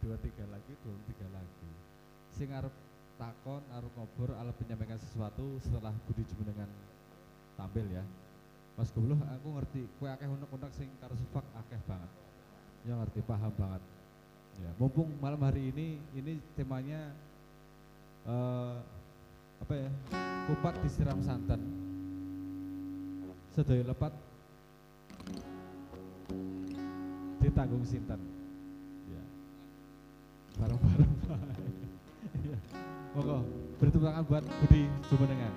[0.05, 1.67] Dua tiga lagu, 23 lagu.
[2.37, 2.69] Sing arep
[3.17, 6.69] takon, arep ngobrol, arep menyampaikan sesuatu setelah Budi Jumenengan
[7.57, 8.05] tampil ya.
[8.77, 12.11] Mas Gobloh aku ngerti, kue akeh unek-unek sing karo sefak akeh banget.
[12.85, 13.81] Ya ngerti, paham banget.
[14.55, 17.11] Ya, mumpung malam hari ini ini temanya
[18.25, 18.75] eh
[19.59, 19.89] apa ya?
[20.45, 21.59] Kupat disiram santan.
[23.55, 24.13] Sedaya lepat
[27.39, 28.19] ditanggung sinten.
[29.09, 29.23] Ya.
[30.59, 31.13] Bareng-bareng.
[32.45, 32.59] Ya.
[33.17, 33.41] Monggo
[33.81, 35.53] beri tepuk tangan buat Budi Jumenengan.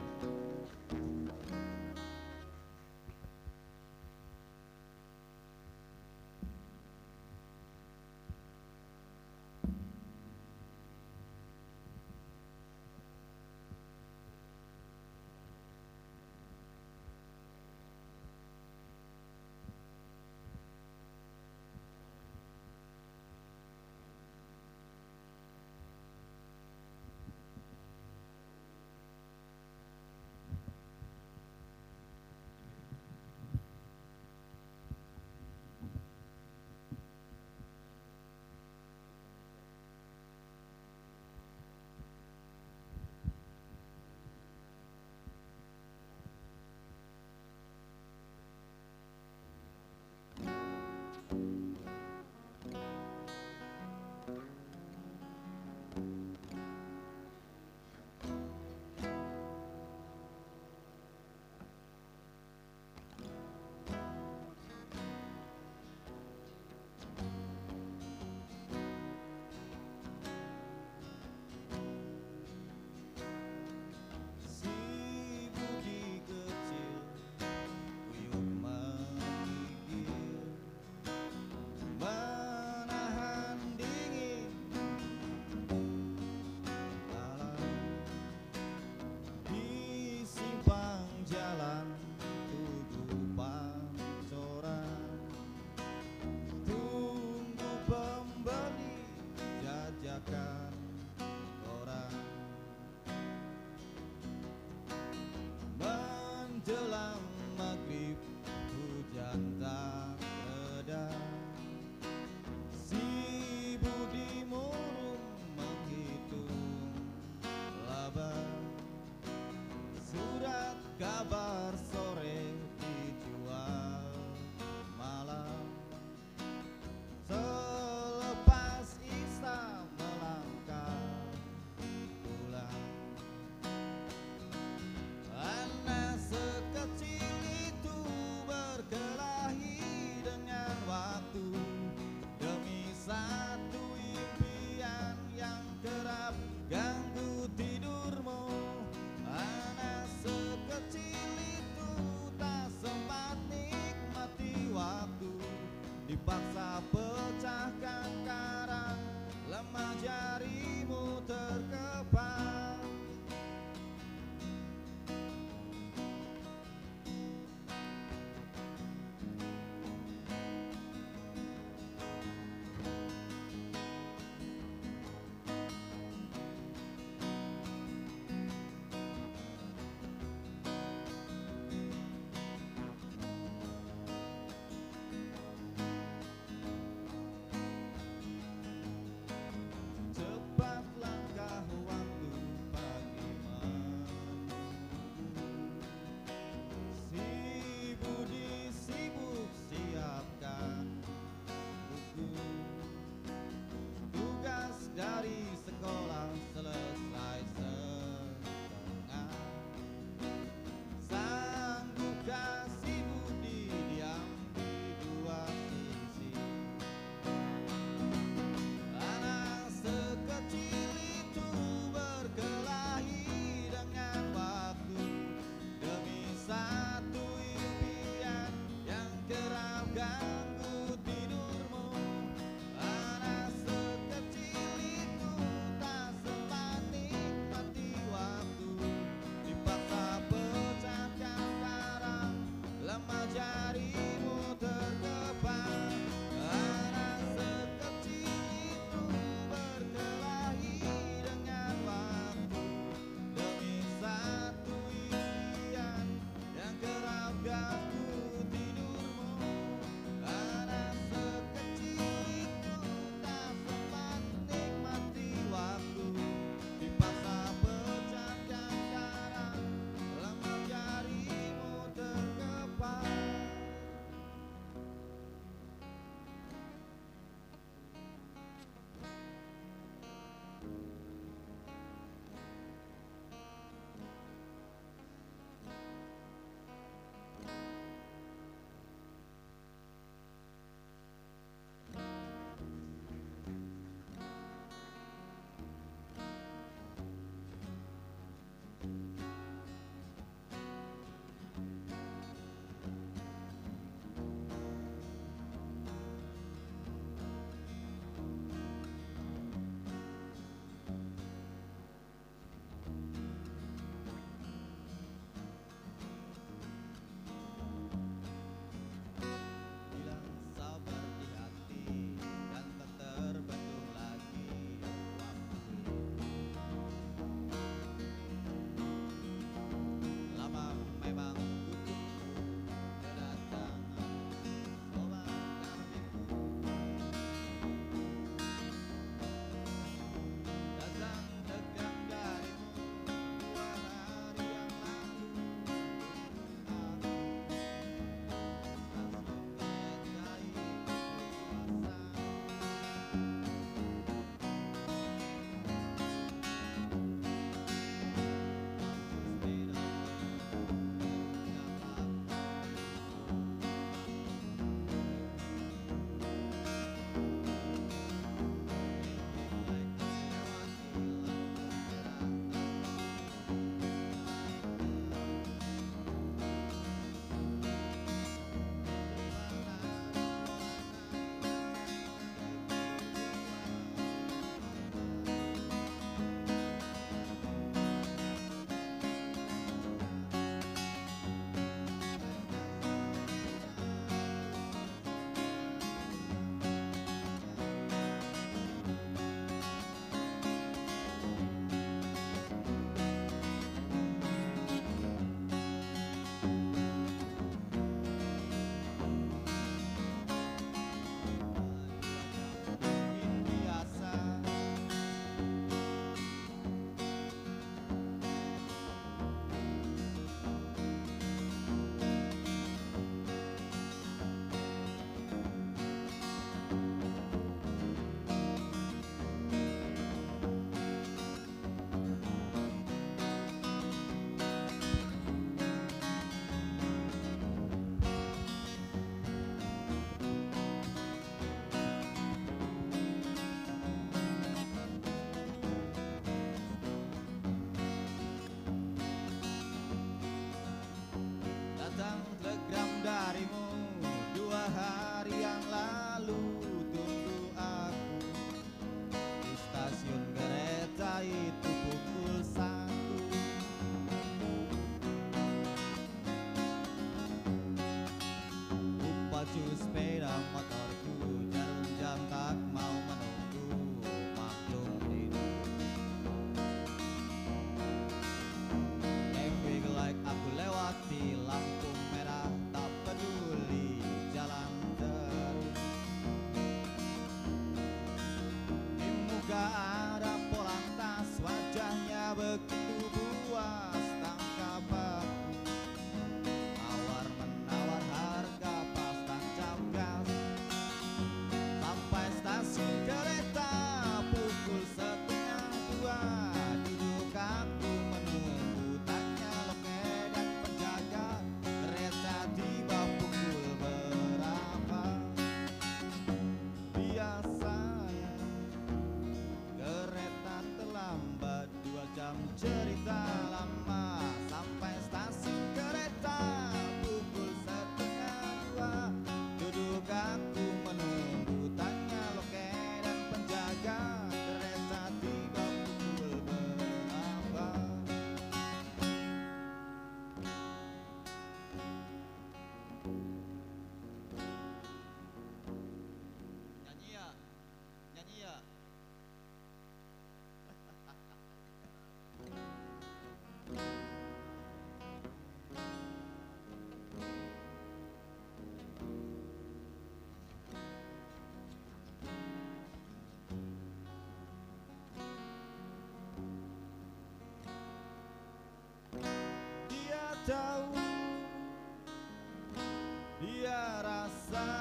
[573.37, 574.73] dia rasa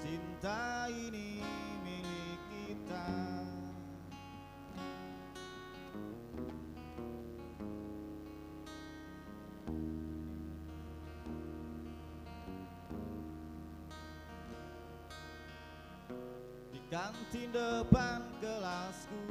[0.00, 1.44] cinta ini
[1.84, 3.12] milik kita.
[16.72, 19.29] Di kantin depan kelasku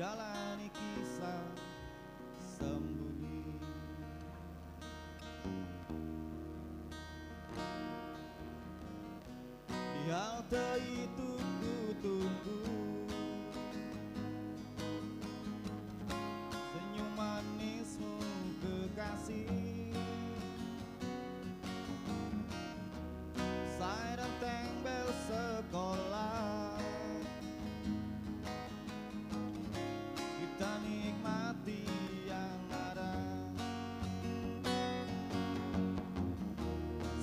[0.00, 0.49] jalan.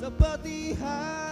[0.07, 1.26] kapatihan.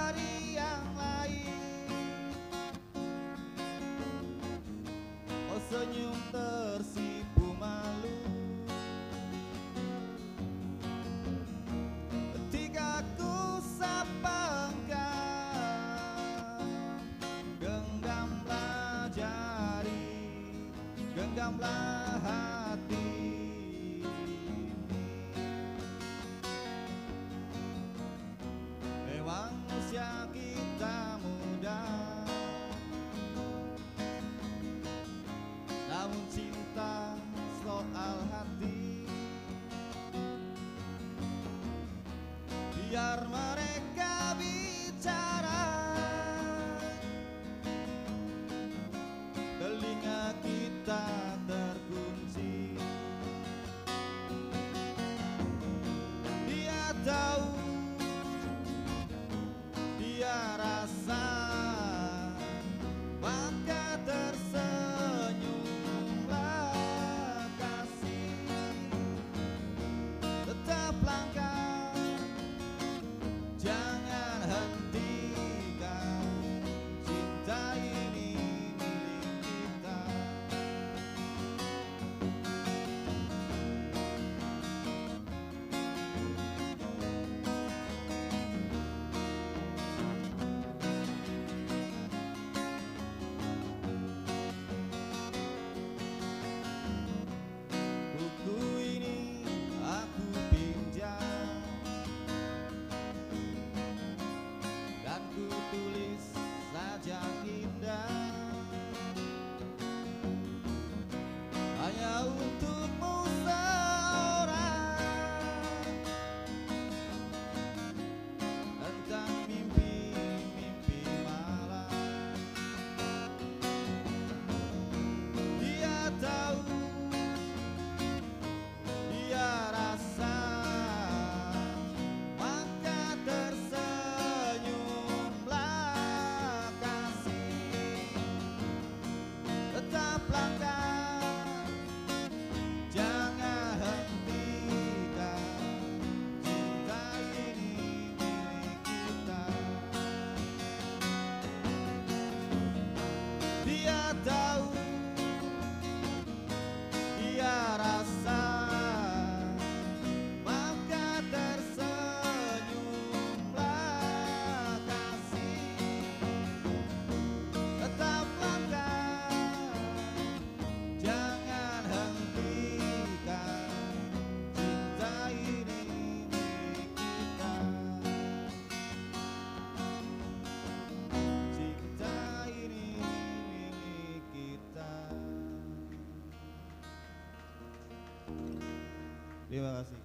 [189.56, 189.96] Terima kasih.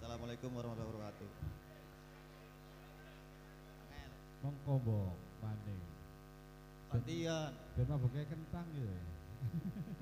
[0.00, 1.28] Assalamualaikum warahmatullahi wabarakatuh.
[4.40, 5.12] Mongko mbok,
[5.44, 5.76] Pane.
[6.88, 9.04] dan Ben mabuke kentang gitu ya.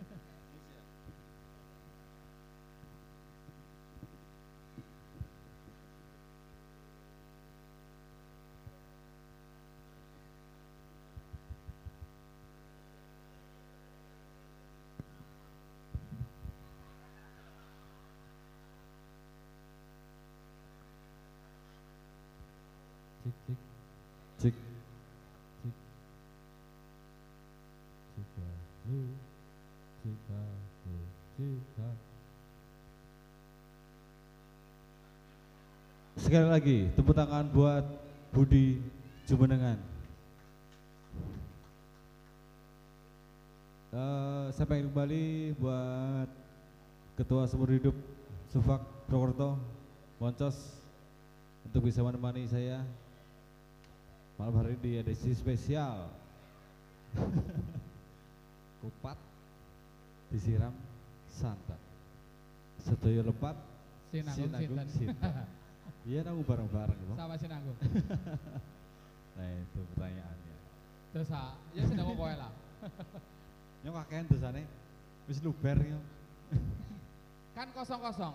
[23.23, 23.39] sekali
[36.51, 37.87] lagi tepuk tangan buat
[38.35, 38.83] Budi
[39.31, 39.79] Jumenengan.
[43.93, 46.27] Eh, saya pengen kembali buat
[47.15, 47.95] Ketua Seumur Hidup
[48.51, 49.63] Sufak Purwokerto
[50.19, 50.83] Moncos
[51.69, 52.83] untuk bisa menemani saya
[54.37, 56.09] malam hari ini di edisi spesial
[58.81, 59.19] kupat
[60.29, 60.75] disiram
[61.31, 61.79] santan
[62.81, 63.57] sedaya lepat
[64.11, 64.87] Sinanggung sinten.
[64.91, 65.33] sinten
[66.09, 67.17] iya nanggung bareng-bareng Bang.
[67.17, 67.79] Sama sinanggung.
[69.39, 70.57] nah itu pertanyaannya
[71.13, 71.41] Dosa,
[71.73, 72.53] ya sinanggung kowe lah.
[73.83, 74.63] yang kakean dosane
[75.27, 76.01] wis luber yo
[77.53, 78.33] Kan kosong-kosong.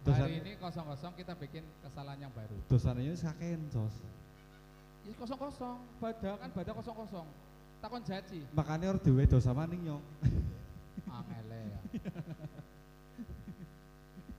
[0.00, 2.54] Dosa- Hari ini kosong-kosong kita bikin kesalahan yang baru.
[2.66, 3.94] dosane wis kakean sos
[5.10, 7.26] Ya kosong-kosong, bada kan bada kosong-kosong.
[7.80, 8.44] Takon jaji.
[8.54, 9.98] makanya harus duwe dosa maning yo
[11.10, 11.80] Angele ya.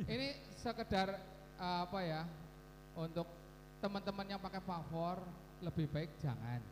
[0.07, 1.11] Ini sekedar
[1.59, 2.23] eh, apa ya?
[2.95, 3.27] Untuk
[3.83, 5.19] teman-teman yang pakai favor
[5.59, 6.63] lebih baik jangan.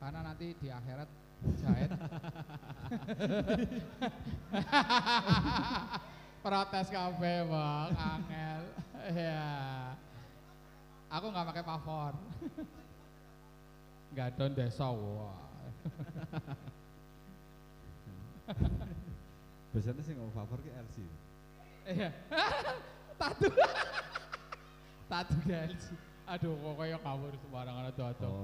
[0.00, 1.08] Karena nanti di akhirat
[1.60, 1.90] jahit.
[6.46, 8.62] Protes kafe bang, angel.
[9.12, 9.50] Ya.
[11.10, 12.14] Aku nggak pakai favor.
[14.14, 15.34] Nggak don desa wah.
[19.74, 20.96] biasanya sih ngomong favor ke LC
[21.86, 22.10] Iya.
[23.20, 23.46] Tatu.
[25.10, 25.84] Tatu guys.
[26.26, 28.34] Aduh, kok kayak kabur sembarangan atau atau.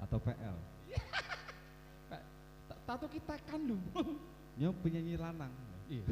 [0.00, 0.56] Atau PL
[2.88, 3.76] Tatu kita kan lu.
[4.56, 5.52] Nyo penyanyi lanang
[5.92, 6.08] Iya.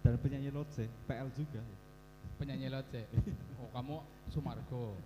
[0.00, 1.60] dan penyanyi lotse PL juga
[2.40, 3.04] Penyanyi loce.
[3.60, 4.00] Oh, kamu
[4.32, 4.96] Sumargo.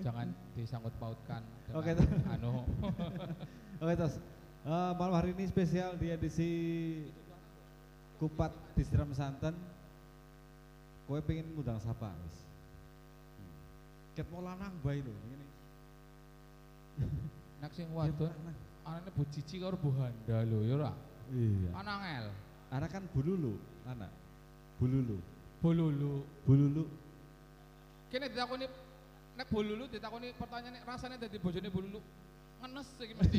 [0.00, 2.06] Jangan disangkut pautkan dengan Oke, tuh.
[2.34, 2.52] anu.
[3.82, 4.16] oke tos
[4.62, 6.50] Eh, malam hari ini spesial di edisi
[8.16, 9.58] kupat disiram santan
[11.04, 12.36] kowe pengen ngundang siapa wis
[13.34, 13.58] Hmm.
[14.14, 15.46] ket mau lanang bae lho ngene
[17.58, 18.30] Nak sing wadon
[18.86, 20.92] anane Bu Cici karo Bu Handa lho ya ora.
[21.34, 22.30] iya Anangel.
[22.70, 24.14] anak kan bululu anak
[24.78, 25.18] bululu
[25.58, 26.22] Bolulu.
[26.46, 26.84] bululu
[28.14, 28.70] Kene ditakoni
[29.36, 32.00] nek bolulu ditakoni pertanyaan rasane dadi bojone bolulu.
[32.62, 33.38] Ngenes iki mesti.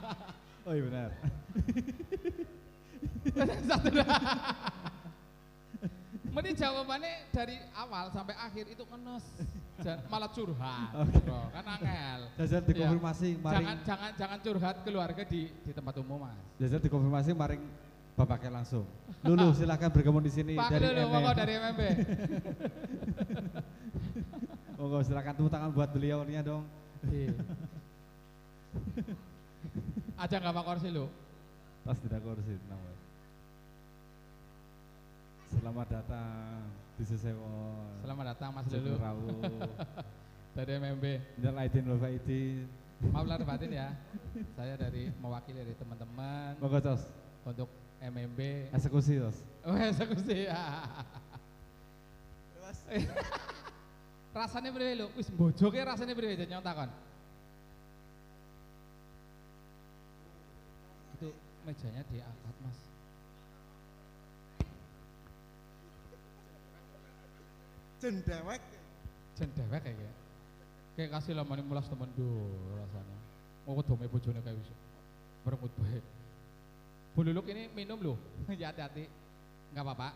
[0.66, 1.10] oh iya benar
[3.68, 3.88] Satu.
[6.30, 9.24] Mending jawabannya dari awal sampai akhir itu ngenes.
[10.12, 10.92] Malah curhat.
[11.24, 11.40] Bro.
[11.54, 12.20] Kan angel.
[12.36, 16.36] jajal dikonfirmasi maring Jangan jangan jangan curhat keluarga di di tempat umum, Mas.
[16.60, 17.62] jajal dikonfirmasi maring
[18.18, 18.84] bapaknya langsung
[19.24, 20.88] Lulu silakan bergabung di sini Pak dari
[21.36, 21.80] dari MMB.
[24.80, 26.64] Monggo silakan tepuk tangan buat beliau nih dong.
[27.04, 27.36] Iya.
[30.24, 31.04] Aja nggak pak kursi lu.
[31.84, 33.00] Tas tidak kursi Mas.
[35.52, 36.64] Selamat datang
[36.96, 37.92] di Sesewon.
[38.00, 38.96] Selamat datang Mas Lulu
[40.56, 41.04] dari MMB.
[41.36, 42.64] Minal aidin wal faizin.
[43.12, 43.92] Maaf lahir batin ya.
[44.56, 47.04] Saya dari mewakili dari teman-teman Monggo tos.
[47.44, 47.68] untuk
[48.00, 48.72] MMB.
[48.72, 49.44] Eksekusi tos.
[49.60, 50.88] Oh eksekusi ya.
[52.64, 52.80] Mas,
[54.30, 56.90] rasanya beri lu, wis bojoke rasanya beri jadi nyontakon.
[61.18, 61.28] Itu
[61.66, 62.90] mejanya diangkat mas.
[68.00, 68.62] cendewek.
[69.36, 70.16] Jen dewek kayak kayak.
[70.96, 72.28] Kayak kasih lah mani mulas temen do
[72.80, 73.18] rasanya.
[73.68, 74.74] Mau ketemu bojone kayak bisa.
[75.44, 76.04] Beremut baik.
[77.12, 78.18] Bululuk ini minum loh.
[78.60, 79.06] Ya hati-hati.
[79.70, 80.08] Enggak apa-apa.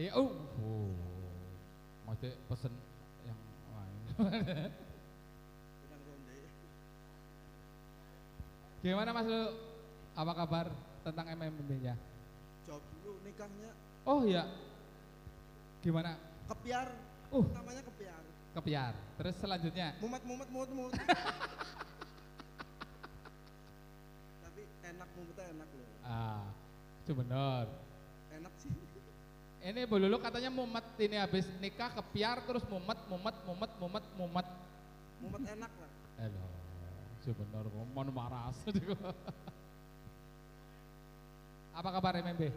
[0.00, 0.32] Eh oh.
[0.64, 0.92] oh.
[2.08, 2.72] Maksudnya pesen
[3.28, 3.38] yang
[3.70, 3.94] lain.
[4.02, 4.09] Bilang ronde.
[8.80, 9.52] Gimana Mas Lu?
[10.16, 10.66] Apa kabar
[11.04, 11.96] tentang MMB-nya?
[12.68, 13.72] Jawab dulu nikahnya
[14.04, 14.44] Oh iya.
[15.80, 16.16] Gimana?
[16.50, 16.88] kepiar.
[17.30, 17.46] Uh.
[17.54, 18.22] Namanya kepiar.
[18.58, 18.92] Kepiar.
[19.20, 20.92] Terus selanjutnya Mumet mumet mumet mumet.
[24.44, 25.88] Tapi enak mumetnya enak loh.
[26.04, 26.42] ah
[27.04, 27.64] itu benar.
[29.60, 34.46] Ini Bu Lulu katanya mumet ini habis nikah kepiar terus mumet mumet mumet mumet mumet.
[35.20, 35.90] Mumet enak lah.
[36.16, 36.44] Halo.
[37.20, 38.56] Sebenar kok mau maras.
[41.76, 42.48] Apa kabar MMB?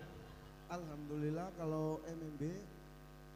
[0.72, 2.42] Alhamdulillah kalau MMB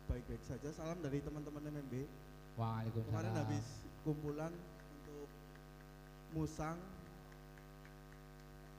[0.07, 0.71] baik-baik saja.
[0.71, 2.07] Salam dari teman-teman MMB.
[2.55, 3.11] Waalaikumsalam.
[3.11, 3.67] Kemarin habis
[4.07, 4.55] kumpulan
[5.03, 5.27] untuk
[6.31, 6.79] musang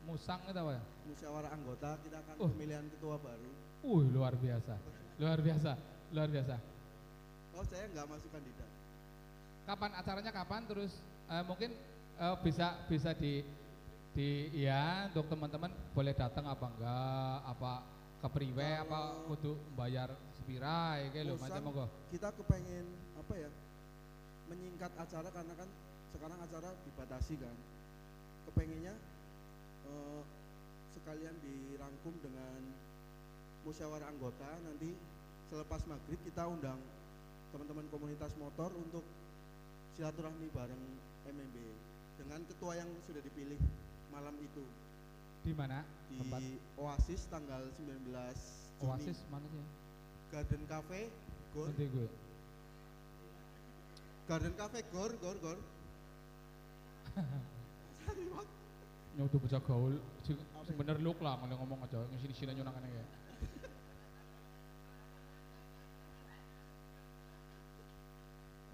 [0.09, 0.81] musang itu apa ya?
[1.05, 2.49] musyawarah anggota kita akan Oh.
[2.49, 3.68] pemilihan ketua baru.
[3.83, 4.75] Uh, luar biasa.
[5.19, 5.73] Luar biasa.
[6.11, 6.57] Luar biasa.
[7.59, 8.71] oh saya nggak masuk kandidat
[9.67, 10.63] Kapan acaranya kapan?
[10.65, 10.93] Terus
[11.27, 11.71] eh, mungkin
[12.17, 13.43] eh, bisa bisa di
[14.15, 17.39] di ya untuk teman-teman boleh datang apa enggak?
[17.45, 17.73] Apa
[18.23, 21.45] kepriwe apa Kalau- kudu bayar sepirai kayak lho Bosan.
[21.51, 21.87] macam monggo.
[22.11, 23.51] kita kepengen apa ya
[24.49, 25.69] menyingkat acara karena kan
[26.17, 27.57] sekarang acara dibatasi kan
[28.49, 28.95] kepengennya
[29.87, 30.23] eh,
[30.97, 32.59] sekalian dirangkum dengan
[33.69, 34.97] musyawarah anggota nanti
[35.53, 36.81] selepas maghrib kita undang
[37.53, 39.05] teman-teman komunitas motor untuk
[39.93, 40.81] silaturahmi bareng
[41.29, 41.57] MMB
[42.17, 43.61] dengan ketua yang sudah dipilih
[44.09, 44.65] malam itu
[45.45, 45.85] Di mana?
[46.09, 46.41] di Tempat
[46.81, 49.65] Oasis tanggal 19 Juni Oasis mana sih?
[50.33, 51.13] Garden Cafe
[51.53, 52.09] Gor Nanti gue.
[54.33, 55.59] Garden Cafe Gor Gor Gor
[59.19, 59.99] Nyoto bocah gaul.
[60.23, 60.39] Sing
[60.79, 63.05] bener lu lah ngomong aja ngisini-sini nyunangan ya.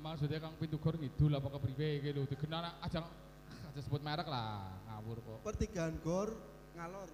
[0.05, 3.01] Maksudnya Kang Pintu Gor ngidul apa kepriwe iki lho dikenal aja
[3.73, 5.39] aja sebut merek lah ngawur kok.
[5.41, 6.29] pertigaan Gor
[6.77, 7.09] ngalor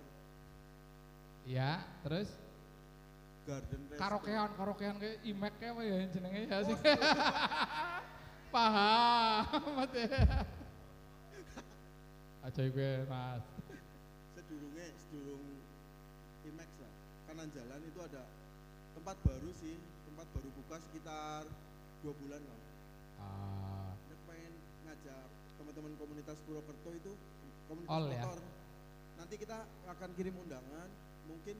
[1.46, 2.28] Iya, terus
[3.46, 6.76] Garden karaokean karaokean kayak imek kayak apa ya jenenge ya sih.
[8.54, 10.04] Paham, mate.
[12.44, 13.44] Aja gue mas.
[14.34, 15.44] sedurungnya sedurung
[16.42, 16.92] Imex lah
[17.28, 18.22] kanan jalan itu ada
[18.96, 19.76] tempat baru sih
[20.08, 21.44] tempat baru buka sekitar
[22.00, 22.59] dua bulan lah
[24.26, 24.52] Pengen
[24.86, 25.24] ngajak
[25.58, 27.12] teman-teman komunitas Purwokerto itu
[27.66, 28.24] komunitas All ya?
[28.24, 28.40] motor
[29.20, 30.88] nanti kita akan kirim undangan
[31.28, 31.56] mungkin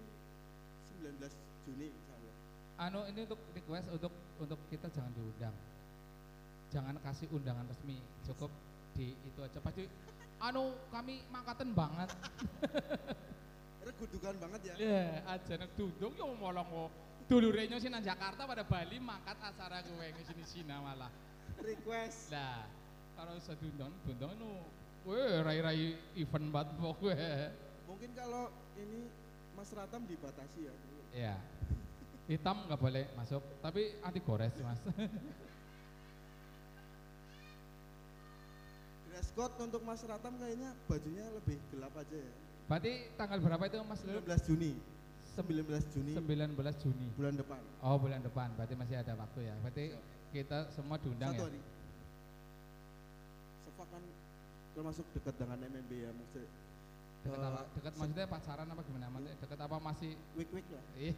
[1.05, 1.20] 19
[1.69, 2.35] Juni insya Allah
[2.81, 5.52] anu ini untuk request untuk untuk kita jangan diundang.
[6.73, 8.48] Jangan kasih undangan resmi, cukup
[8.97, 9.61] di itu aja.
[9.61, 9.85] Pasti
[10.40, 12.09] anu kami mangkaten banget.
[13.81, 16.90] regudukan banget ya Ya, aja nek dundung yo molong kok.
[17.28, 21.12] Dulure sih nang Jakarta pada Bali mangkat acara kowe sini sini malah.
[21.62, 22.65] Request Lah,
[23.15, 24.51] kalau iso dundung, dundung nu
[25.01, 27.15] kowe rai-rai event banget kowe.
[27.87, 29.09] mungkin kalau ini
[29.53, 30.74] Mas Ratam dibatasi ya
[31.11, 31.35] Iya.
[32.27, 34.78] Hitam nggak boleh masuk, tapi anti gores, Mas.
[39.11, 42.32] dress code untuk Mas Ratam kayaknya bajunya lebih gelap aja ya
[42.70, 44.23] Berarti tanggal berapa itu Mas Lulu?
[44.23, 44.73] 19 Juni
[45.35, 47.07] 19 Juni 19 Juni.
[47.19, 48.53] bulan depan Oh, bulan depan.
[48.55, 49.55] Berarti masih ada waktu ya.
[49.59, 49.85] Berarti
[50.31, 51.47] kita semua diundang satu ya.
[51.51, 51.61] hari
[53.66, 54.02] Sefa kan
[54.74, 56.51] termasuk dekat dengan MMB ya maksudnya
[57.20, 57.62] Dekat Eh, apa?
[57.77, 59.07] Dekat maksudnya pacaran apa gimana?
[59.12, 61.12] Maksudnya dekat apa masih week week lah Iya.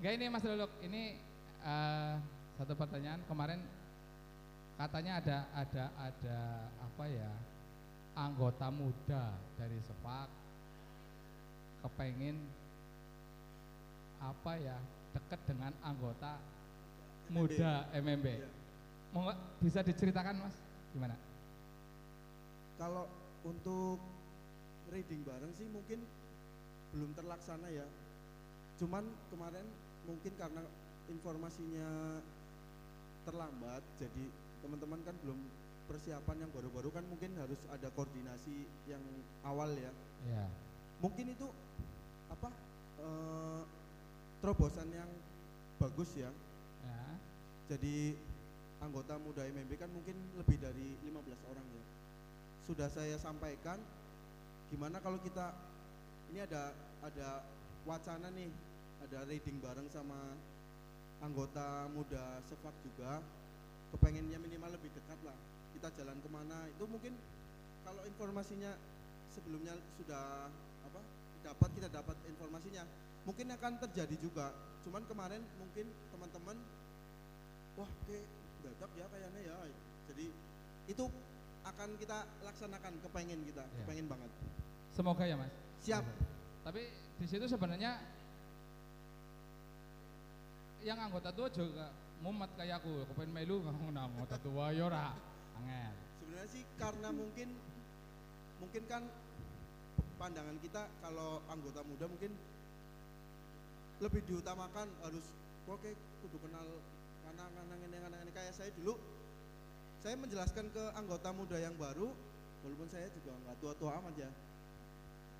[0.00, 1.20] Enggak ini Mas Luluk, ini
[1.60, 2.14] eh,
[2.56, 3.60] satu pertanyaan kemarin
[4.80, 6.38] katanya ada ada ada
[6.80, 7.28] apa ya
[8.16, 10.28] anggota muda dari Sepak
[11.84, 12.40] kepengen
[14.20, 14.76] apa ya
[15.12, 16.40] dekat dengan anggota
[17.30, 18.26] muda MMB.
[18.26, 18.48] Iya.
[19.10, 20.56] Mau nggak bisa diceritakan Mas
[20.90, 21.14] gimana?
[22.76, 23.04] kalau
[23.44, 24.00] untuk
[24.88, 26.00] reading bareng sih mungkin
[26.96, 27.84] belum terlaksana ya
[28.80, 29.68] cuman kemarin
[30.08, 30.64] mungkin karena
[31.12, 31.88] informasinya
[33.28, 34.24] terlambat jadi
[34.64, 35.36] teman-teman kan belum
[35.92, 39.04] persiapan yang baru-baru kan mungkin harus ada koordinasi yang
[39.44, 40.44] awal ya Ya.
[41.04, 41.48] mungkin itu
[42.32, 42.48] apa
[42.96, 43.62] eh,
[44.40, 45.08] terobosan yang
[45.76, 46.32] bagus ya
[46.84, 47.00] Ya.
[47.74, 48.16] jadi
[48.80, 51.84] anggota muda MMB kan mungkin lebih dari 15 orang ya.
[52.64, 53.76] Sudah saya sampaikan
[54.72, 55.52] gimana kalau kita
[56.32, 56.72] ini ada
[57.04, 57.44] ada
[57.84, 58.48] wacana nih
[59.04, 60.16] ada reading bareng sama
[61.20, 63.20] anggota muda Sefak juga.
[63.90, 65.36] Kepengennya minimal lebih dekat lah.
[65.76, 67.12] Kita jalan ke mana itu mungkin
[67.84, 68.72] kalau informasinya
[69.34, 70.46] sebelumnya sudah
[70.86, 71.00] apa
[71.42, 72.84] dapat kita dapat informasinya
[73.30, 74.50] mungkin akan terjadi juga
[74.82, 76.56] cuman kemarin mungkin teman-teman
[77.78, 78.26] wah kayak
[78.60, 79.56] dadak ya kayaknya ya
[80.10, 80.26] jadi
[80.90, 81.04] itu
[81.62, 83.76] akan kita laksanakan kepengen kita Ya.
[83.84, 84.30] kepengen banget
[84.90, 85.54] Semoga ya Mas.
[85.78, 86.02] siap
[86.60, 86.82] Tapi
[87.16, 88.02] di situ sebenarnya
[90.82, 95.14] yang anggota tua juga mumet kayak aku, aku pengen melu ngono anggota tua ya ora.
[95.56, 95.92] Angel.
[96.18, 97.48] sebenarnya sih karena mungkin
[98.58, 99.02] mungkin kan
[100.16, 102.32] pandangan kita kalau anggota muda mungkin
[104.00, 105.24] lebih diutamakan harus
[105.70, 105.94] kayak
[106.24, 106.66] kudu kenal
[107.22, 108.32] karena karena ini karena ini.
[108.34, 108.98] Kayak saya dulu
[110.00, 112.10] saya menjelaskan ke anggota muda yang baru
[112.64, 114.30] walaupun saya juga nggak tua-tua amat ya.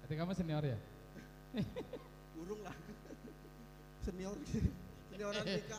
[0.04, 0.78] Berarti kamu senior ya?
[2.36, 2.76] burung lah.
[4.06, 4.32] Senior
[5.12, 5.76] senioran Rika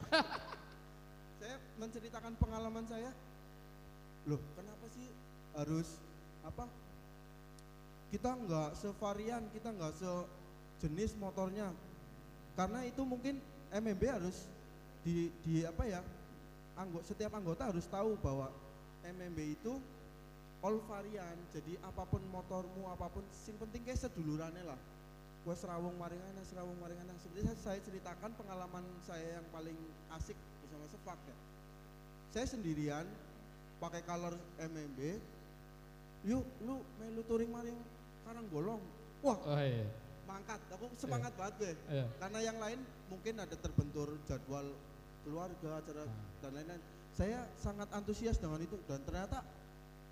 [1.42, 3.10] saya menceritakan pengalaman saya.
[4.30, 5.10] Loh kenapa sih
[5.58, 5.98] harus
[6.46, 6.70] apa
[8.14, 11.74] kita nggak sevarian kita nggak sejenis motornya
[12.56, 13.40] karena itu mungkin
[13.72, 14.48] MMB harus
[15.02, 16.02] di di apa ya
[16.78, 18.52] anggota setiap anggota harus tahu bahwa
[19.02, 19.74] MMB itu
[20.62, 24.80] all varian jadi apa pun motormu apa pun sing penting kayak sedulurannya lah.
[25.42, 29.74] Gue serawung maringana serawung maringana seperti saya, saya ceritakan pengalaman saya yang paling
[30.14, 31.38] asik bersama Sefak ya.
[32.30, 33.10] Saya sendirian
[33.82, 35.00] pakai color MMB
[36.30, 37.78] yuk lu melu touring maring
[38.22, 38.82] karang golong
[39.26, 39.90] wah Oh iya.
[40.26, 40.60] Mangkat.
[40.76, 42.06] Aku semangat banget gue Iya.
[42.20, 44.66] karena yang lain mungkin ada terbentur jadwal
[45.22, 46.14] keluarga acara Ah.
[46.42, 46.82] dan lain-lain.
[47.12, 48.80] Saya sangat antusias dengan itu.
[48.88, 49.44] Dan ternyata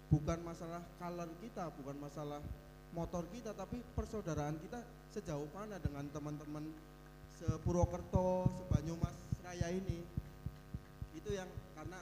[0.10, 2.41] bukan masalah color kita bukan masalah
[2.91, 4.81] motor kita tapi persaudaraan kita
[5.14, 6.65] sejauh mana dengan teman-teman
[7.40, 9.15] sepurwokerto sebanyumas
[9.45, 10.02] raya ini.
[11.15, 11.99] Itu yang karena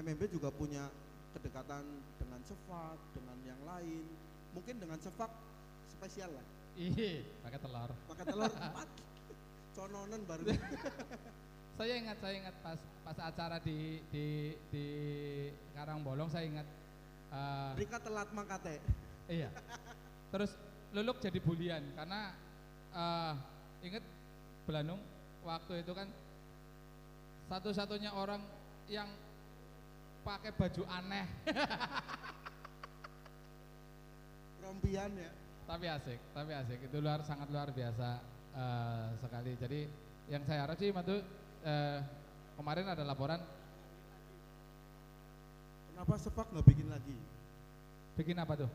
[0.00, 0.88] MMB juga punya
[1.36, 1.84] kedekatan
[2.18, 4.04] dengan Sefak dengan yang lain.
[4.56, 5.30] Mungkin dengan Sefak
[5.94, 6.46] spesial lah
[6.80, 7.90] Iya, pakai telur.
[8.08, 8.48] pakai telur.
[8.48, 8.88] Empat
[9.76, 10.44] cononan baru.
[11.80, 14.84] Saya ingat, saya ingat pas pas acara di di di
[15.72, 16.68] Karangbolong saya ingat
[17.32, 18.76] eh, Rika telat mangkate
[19.32, 19.48] iya.
[20.28, 20.52] Terus
[20.92, 22.36] Luluk jadi bulian karena
[22.92, 23.32] eh
[23.80, 24.04] ingat
[24.68, 25.00] Belanung?
[25.40, 26.04] Waktu itu kan
[27.48, 28.44] satu-satunya orang
[28.92, 29.08] yang
[30.20, 31.24] pakai baju aneh.
[34.60, 35.39] Rompian ya
[35.70, 36.78] tapi asik, tapi asik.
[36.90, 38.18] Itu luar sangat luar biasa
[38.58, 39.54] eh, sekali.
[39.54, 39.80] Jadi
[40.26, 41.14] yang saya harap sih Matu
[41.62, 41.98] eh,
[42.58, 43.38] kemarin ada laporan
[45.90, 47.18] kenapa Sefak nggak bikin lagi
[48.18, 48.70] bikin apa tuh?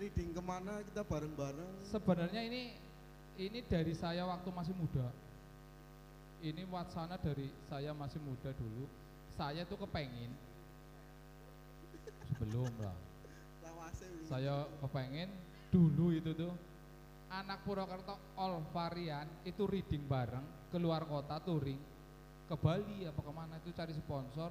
[0.00, 2.72] reading ke mana kita bareng-bareng Sebenarnya ini
[3.36, 5.08] ini dari saya waktu masih muda.
[6.40, 8.84] Ini wacana dari saya masih muda dulu.
[9.36, 10.32] Saya tuh kepengin
[12.40, 13.09] belum lah.
[14.26, 15.30] Saya kepengen
[15.70, 16.52] dulu itu tuh
[17.30, 21.78] anak Purwokerto all varian itu reading bareng keluar kota touring
[22.50, 24.50] ke Bali apa ke mana itu cari sponsor.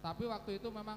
[0.00, 0.96] Tapi waktu itu memang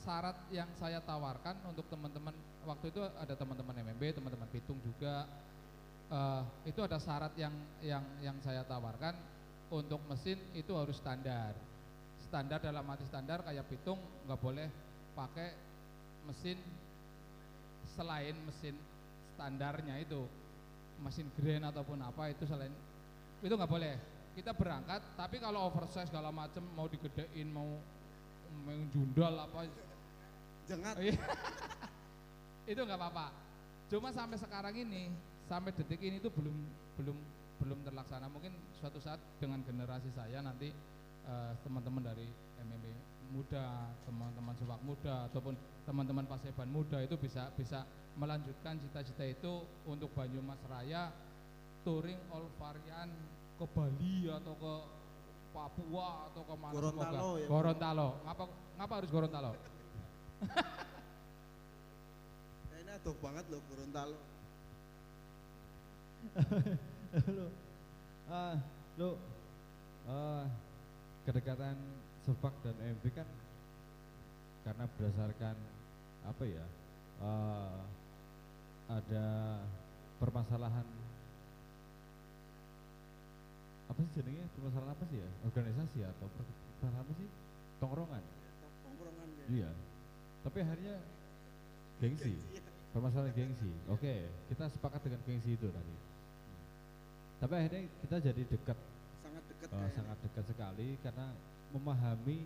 [0.00, 2.32] syarat yang saya tawarkan untuk teman-teman
[2.64, 5.28] waktu itu ada teman-teman MMB teman-teman Pitung juga
[6.08, 7.52] eh, itu ada syarat yang
[7.84, 9.12] yang yang saya tawarkan
[9.68, 11.52] untuk mesin itu harus standar.
[12.24, 14.68] Standar dalam arti standar kayak Pitung nggak boleh
[15.12, 15.69] pakai
[16.28, 16.58] mesin
[17.96, 18.74] selain mesin
[19.34, 20.24] standarnya itu
[21.00, 22.72] mesin grand ataupun apa itu selain
[23.40, 23.96] itu nggak boleh.
[24.36, 27.66] Kita berangkat tapi kalau oversize segala macam mau digedein mau
[28.64, 29.66] mau jundal apa
[30.68, 30.96] jengat.
[31.00, 31.16] Iya.
[32.70, 33.26] itu nggak apa-apa.
[33.90, 35.10] Cuma sampai sekarang ini
[35.50, 36.54] sampai detik ini itu belum
[37.00, 37.16] belum
[37.64, 38.30] belum terlaksana.
[38.30, 40.70] Mungkin suatu saat dengan generasi saya nanti
[41.26, 42.28] eh, teman-teman dari
[42.62, 45.54] MMB muda teman-teman sepak muda ataupun
[45.86, 47.86] teman-teman paseban muda itu bisa bisa
[48.18, 51.14] melanjutkan cita-cita itu untuk Banyumas Raya
[51.86, 53.08] touring all varian
[53.56, 54.74] ke Bali atau ke
[55.50, 57.40] Papua atau ke mana Gorontalo semoga.
[57.42, 57.46] ya.
[57.50, 58.44] Gorontalo ngapa
[58.78, 59.52] ngapa harus Gorontalo
[62.70, 64.18] kayaknya tuh banget loh Gorontalo
[67.36, 67.46] lo
[68.30, 68.54] ah
[69.00, 69.10] lo
[70.06, 70.44] ah,
[71.24, 71.76] kedekatan
[72.26, 73.28] Sefak dan MV kan
[74.60, 75.56] karena berdasarkan
[76.20, 76.66] apa ya
[77.24, 77.80] ah,
[78.92, 79.26] ada
[80.20, 80.84] permasalahan
[83.90, 85.30] apa sih jadinya permasalahan apa sih ya?
[85.50, 87.28] Organisasi atau permasalahan apa sih?
[87.82, 88.22] Tongkrongan?
[88.86, 89.46] Tongkrongan ya.
[89.50, 89.70] Iya.
[90.46, 90.96] Tapi akhirnya
[91.98, 92.34] gengsi.
[92.94, 93.72] Permasalahan gengsi.
[93.90, 95.96] Oke kita sepakat dengan gengsi itu tadi.
[97.42, 98.78] Tapi akhirnya kita jadi dekat.
[99.26, 99.90] Sangat dekat kayaknya.
[99.98, 101.26] sangat dekat sekali karena
[101.74, 102.38] memahami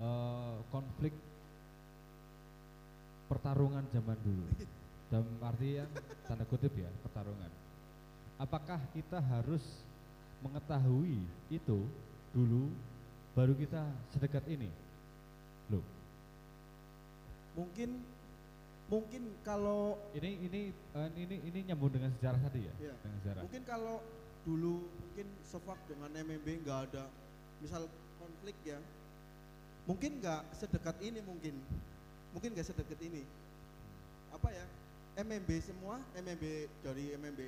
[0.00, 1.14] eh, konflik
[3.26, 4.46] pertarungan zaman dulu.
[5.06, 5.86] Dalam artian
[6.26, 7.50] tanda kutip ya pertarungan.
[8.36, 9.62] Apakah kita harus
[10.42, 11.86] mengetahui itu
[12.34, 12.68] dulu
[13.32, 14.70] baru kita sedekat ini?
[15.70, 15.82] Loh.
[17.56, 18.02] Mungkin
[18.86, 22.74] mungkin kalau ini ini eh, ini ini nyambung dengan sejarah tadi ya?
[22.78, 22.94] Iya.
[23.02, 23.42] dengan sejarah.
[23.46, 23.96] Mungkin kalau
[24.46, 27.04] dulu mungkin Sefak dengan MMB nggak ada.
[27.62, 27.88] Misal
[28.20, 28.78] konflik ya.
[29.86, 31.54] Mungkin nggak sedekat ini mungkin.
[32.34, 33.22] Mungkin nggak sedekat ini.
[34.34, 34.66] Apa ya?
[35.16, 36.44] MMB semua MMB
[36.84, 37.40] dari MMB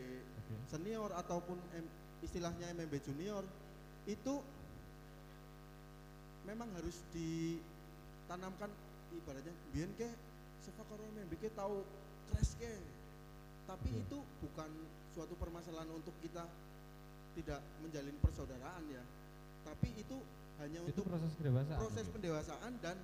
[0.73, 1.93] senior ataupun M-
[2.25, 3.45] istilahnya MMB junior
[4.09, 4.41] itu
[6.49, 8.73] memang harus ditanamkan
[9.13, 10.09] ibaratnya biar ke
[10.65, 11.85] Sefak karo MMB ke tahu
[12.33, 12.73] crash ke
[13.69, 14.01] tapi Oke.
[14.01, 14.71] itu bukan
[15.13, 16.49] suatu permasalahan untuk kita
[17.37, 19.05] tidak menjalin persaudaraan ya.
[19.69, 20.17] Tapi itu
[20.59, 22.15] hanya itu untuk proses kedewasaan proses mungkin.
[22.19, 22.97] pendewasaan dan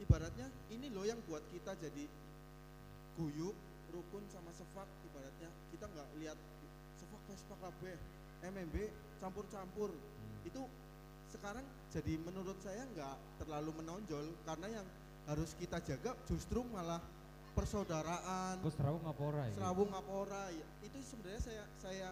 [0.00, 2.04] ibaratnya ini loh yang buat kita jadi
[3.20, 3.56] guyup
[3.94, 4.88] rukun sama sefak.
[5.06, 6.38] Ibaratnya kita nggak lihat
[6.98, 7.82] sefak Vespa KB
[8.44, 8.76] MMB
[9.22, 9.90] campur-campur.
[10.42, 10.66] Itu
[11.30, 14.86] sekarang jadi menurut saya nggak terlalu menonjol karena yang
[15.24, 17.00] harus kita jaga justru malah
[17.54, 19.56] persaudaraan serawung ngapora iki?
[19.56, 22.08] serawung ngapora ya, itu sebenarnya saya saya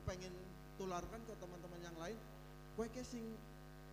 [0.00, 0.32] kepengen
[0.78, 2.18] tularkan ke teman-teman yang lain.
[2.74, 3.02] Kue ke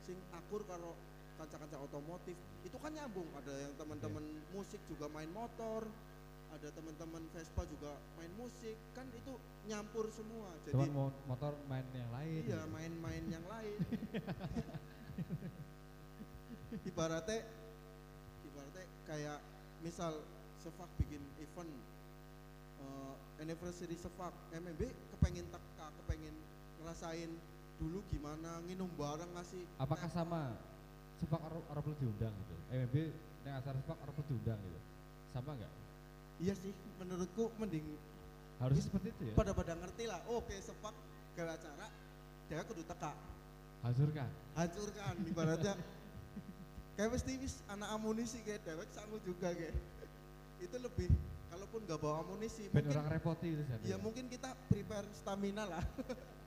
[0.06, 0.98] sing akur karo
[1.38, 2.38] kanca-kanca otomotif.
[2.62, 3.26] Itu kan nyambung.
[3.38, 4.24] Ada yang teman-teman
[4.54, 5.86] musik juga main motor
[6.52, 8.76] ada teman-teman Vespa juga main musik.
[8.92, 9.34] Kan itu
[9.72, 10.52] nyampur semua.
[10.68, 12.42] Jadi Cuman mo- motor main yang lain.
[12.44, 13.80] iya main-main yang lain.
[16.88, 17.40] Ibaratnya
[18.48, 19.40] ibaratnya kayak
[19.84, 20.16] misal
[20.62, 21.72] Sefak bikin event
[22.84, 24.34] eh, anniversary Sefak.
[24.54, 24.82] MMB
[25.16, 26.36] kepengen teka kepengen
[26.84, 27.32] ngerasain
[27.82, 30.54] dulu gimana nginum bareng ngasih Apakah sama
[31.18, 32.56] sepak arep arep lu diundang gitu?
[32.70, 32.96] MMB
[33.42, 34.80] yang acara sepak arep lu diundang gitu.
[35.34, 35.74] Sama enggak?
[36.38, 37.86] iya sih menurutku mending
[38.58, 39.34] Harusnya seperti itu ya.
[39.34, 40.94] pada pada ngerti lah oke Sefak
[41.34, 41.86] ke acara
[42.46, 43.14] dia kudu teka
[43.82, 44.30] Hancurkan.
[44.54, 45.74] hancurkan ibaratnya
[46.98, 49.74] kayak mesti wis anak amunisi kayak dewek sanggup juga kayak
[50.62, 51.10] itu lebih
[51.48, 53.86] kalaupun nggak bawa amunisi Ben mungkin orang repoti itu jadi.
[53.94, 55.86] ya mungkin kita prepare stamina lah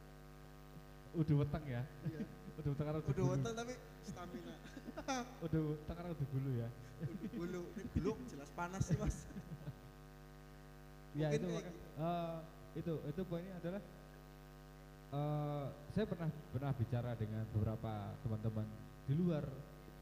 [1.15, 1.83] Udah weteng ya.
[2.07, 2.21] Iya.
[2.59, 4.55] Udah weteng karo udah wonten tapi stamina.
[5.47, 6.69] Udah weteng karo dulu ya.
[7.05, 9.17] udah dulu ini dulu jelas panas sih mas.
[11.15, 12.37] Ya itu maka- eh,
[12.75, 13.79] itu itu poinnya adalah
[15.15, 17.93] eh saya pernah pernah bicara dengan beberapa
[18.27, 18.67] teman-teman
[19.07, 19.47] di luar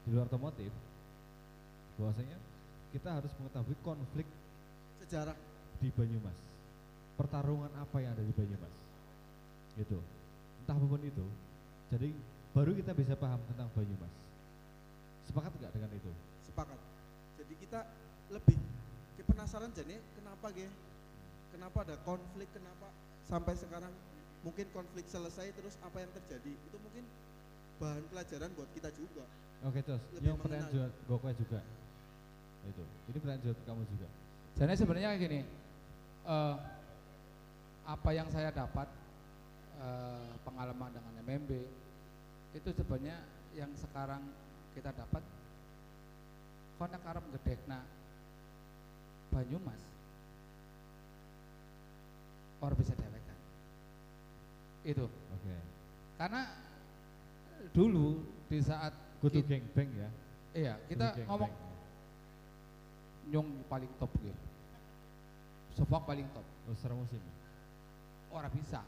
[0.01, 0.73] di luar otomotif
[2.01, 2.33] bahwasanya
[2.97, 4.25] kita harus mengetahui konflik
[5.05, 5.37] sejarah.
[5.77, 6.37] di Banyumas.
[7.13, 8.73] Pertarungan apa yang ada di Banyumas?
[9.77, 10.01] Gitu
[10.63, 11.25] entah apa pun itu
[11.91, 12.09] jadi
[12.55, 14.23] baru kita bisa paham tentang Banyumas
[15.27, 16.11] sepakat nggak dengan itu?
[16.45, 16.79] Sepakat.
[17.39, 17.79] Jadi kita
[18.31, 18.57] lebih
[19.25, 20.67] penasaran jadi kenapa ge
[21.55, 22.49] kenapa ada konflik?
[22.53, 22.87] Kenapa
[23.25, 23.93] sampai sekarang
[24.43, 26.53] mungkin konflik selesai terus apa yang terjadi?
[26.53, 27.03] Itu mungkin
[27.81, 29.25] bahan pelajaran buat kita juga.
[29.63, 30.87] Oke terus yang pertanyaan juga.
[31.09, 31.59] Gokwe juga.
[32.63, 32.83] Itu.
[33.11, 34.07] Ini pertanyaan juga kamu juga.
[34.53, 35.39] Jadi sebenarnya gini,
[36.29, 36.55] eh,
[37.83, 38.85] apa yang saya dapat
[39.79, 41.51] eh, pengalaman dengan MMB
[42.53, 43.17] itu sebenarnya
[43.57, 44.21] yang sekarang
[44.73, 45.21] kita dapat
[46.77, 47.81] konek arep gedekna
[49.33, 49.81] Banyumas
[52.63, 53.37] orang bisa dewekan
[54.87, 55.05] itu.
[55.09, 55.55] Oke.
[56.15, 56.41] Karena
[57.75, 60.09] dulu di saat kudu kit- geng beng ya?
[60.53, 61.71] Iya kita ngomong beng.
[63.33, 64.43] nyong paling top gitu.
[65.75, 66.45] Sofok paling top.
[66.69, 67.19] Oh, musim
[68.33, 68.81] orang bisa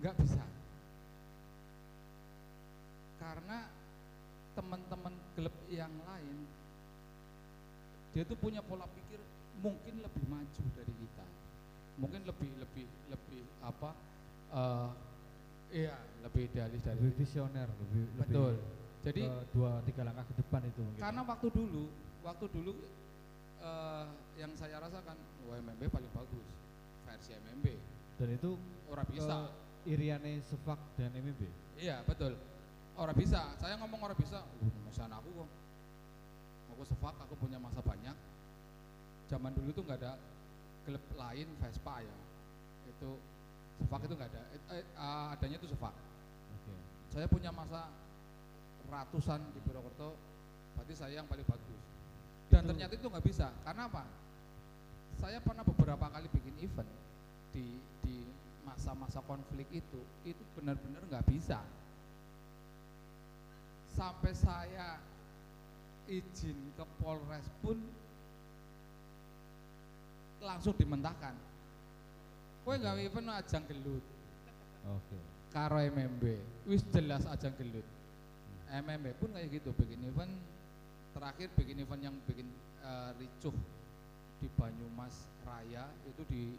[0.00, 0.44] nggak bisa.
[3.20, 3.58] Karena
[4.52, 6.36] teman-teman klub yang lain
[8.12, 9.16] dia tuh punya pola pikir
[9.64, 11.24] mungkin lebih maju dari kita.
[11.96, 13.90] Mungkin lebih lebih lebih apa
[14.52, 14.88] eh
[15.72, 18.52] iya lebih idealis dari lebih visioner lebih betul.
[18.56, 21.00] Lebih jadi ke dua tiga langkah ke depan itu mungkin.
[21.00, 21.84] Karena waktu dulu
[22.22, 22.72] waktu dulu
[23.62, 24.06] eh
[24.40, 25.16] yang saya rasakan
[25.48, 26.48] WMMB paling bagus
[27.06, 27.66] versi MMB
[28.18, 28.50] dan itu
[28.90, 29.52] orang bisa
[29.86, 31.42] Iriane Sefak dan MMB
[31.82, 32.38] Iya betul.
[32.94, 33.42] Orang bisa.
[33.58, 34.38] Saya ngomong orang bisa.
[34.62, 35.50] Uh, misalnya aku kok.
[36.72, 38.14] Aku sefak, aku punya masa banyak.
[39.26, 40.14] Zaman dulu tuh nggak ada
[40.86, 42.16] klub lain Vespa ya.
[42.86, 43.18] Itu
[43.82, 44.42] sefak itu nggak ada.
[44.54, 45.94] Eh, eh, ah, adanya itu sefak.
[46.54, 46.74] oke
[47.10, 47.90] Saya punya masa
[48.86, 50.14] ratusan di Purwokerto.
[50.78, 51.82] Berarti saya yang paling bagus.
[52.52, 53.48] Dan Itu- ternyata itu nggak bisa.
[53.66, 54.04] Karena apa?
[55.18, 56.90] Saya pernah beberapa kali bikin event
[57.52, 58.16] di di
[58.62, 61.58] masa-masa konflik itu, itu benar-benar nggak bisa.
[63.92, 64.96] Sampai saya
[66.08, 67.76] izin ke Polres pun
[70.42, 71.34] langsung dimentahkan.
[72.62, 74.04] Kowe nggak event ajang gelut
[74.86, 75.18] oke
[75.52, 76.24] karo MMB,
[76.64, 77.84] wis jelas ajang gelut.
[78.72, 80.32] MMB pun kayak gitu bikin event
[81.12, 82.48] terakhir bikin event yang bikin
[82.80, 83.52] eh, ricuh
[84.40, 86.56] di Banyumas Raya itu di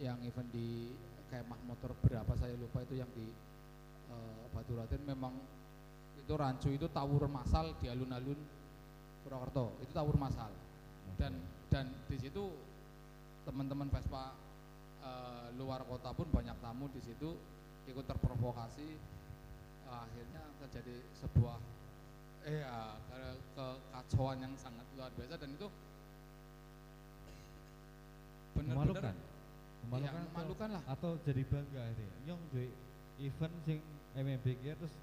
[0.00, 0.92] yang event di
[1.32, 3.26] kemah motor berapa saya lupa itu yang di
[4.12, 5.34] eh, Batu Raden memang
[6.20, 8.38] itu rancu itu tawur masal di alun-alun
[9.26, 9.74] Purwokerto.
[9.82, 10.50] Itu tawur masal.
[11.18, 11.34] Dan
[11.66, 12.50] dan di situ
[13.42, 14.34] teman-teman Vespa
[15.02, 17.34] eh, luar kota pun banyak tamu di situ
[17.90, 18.88] ikut terprovokasi.
[19.86, 21.58] Akhirnya terjadi sebuah
[22.46, 25.34] eh ya, ke- kekacauan yang sangat luar biasa.
[25.38, 25.66] Dan itu
[28.56, 29.35] benar-benar
[29.86, 30.82] memalukan ya, memalukan lah.
[30.90, 32.66] atau jadi bangga akhirnya nyong duwe
[33.22, 33.78] event sing
[34.16, 34.94] MMB ki terus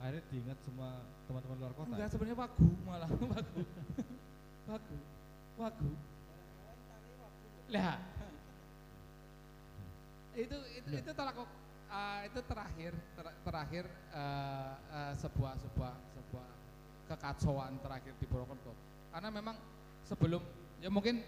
[0.00, 0.90] akhirnya diingat semua
[1.28, 1.92] teman-teman luar kota?
[1.92, 3.62] Enggak sebenarnya wagu malah wagu.
[4.64, 4.98] Wagu
[5.60, 5.90] wagu.
[7.70, 7.96] Lah.
[10.34, 13.84] Itu itu itu tolak eh, itu terakhir ter- terakhir
[14.14, 16.48] eh, eh, sebuah sebuah sebuah
[17.12, 18.72] kekacauan terakhir di Purwokerto.
[19.12, 19.56] Karena memang
[20.08, 20.40] sebelum
[20.80, 21.20] ya mungkin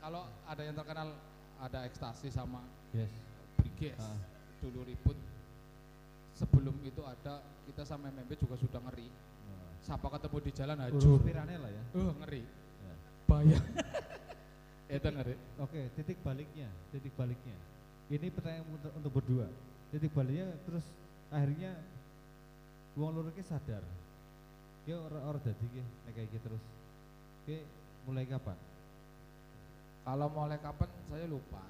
[0.00, 1.12] kalau ada yang terkenal
[1.58, 2.62] ada ekstasi sama
[2.94, 3.10] Yes.
[3.58, 4.16] Briges Ah.
[4.62, 5.18] dulu ribut.
[6.38, 9.10] Sebelum itu ada kita sama MMB juga sudah ngeri.
[9.10, 11.18] Nah, Siapa ketemu di jalan hancur.
[11.20, 11.82] lah ya.
[11.92, 12.42] Uh, ngeri.
[12.46, 12.94] Ya.
[13.26, 13.66] Bayang.
[14.96, 15.34] itu ngeri.
[15.58, 17.58] Oke, titik baliknya, titik baliknya.
[18.08, 19.46] Ini pertanyaan untuk, untuk berdua.
[19.92, 20.86] Titik baliknya terus
[21.28, 21.74] akhirnya
[22.96, 23.84] loro ki sadar.
[24.86, 26.64] Ki ora ora dadi ki nek kayak gitu terus.
[27.44, 27.56] Ki
[28.08, 28.56] mulai kapan?
[30.08, 31.60] Kalau mulai kapan saya lupa.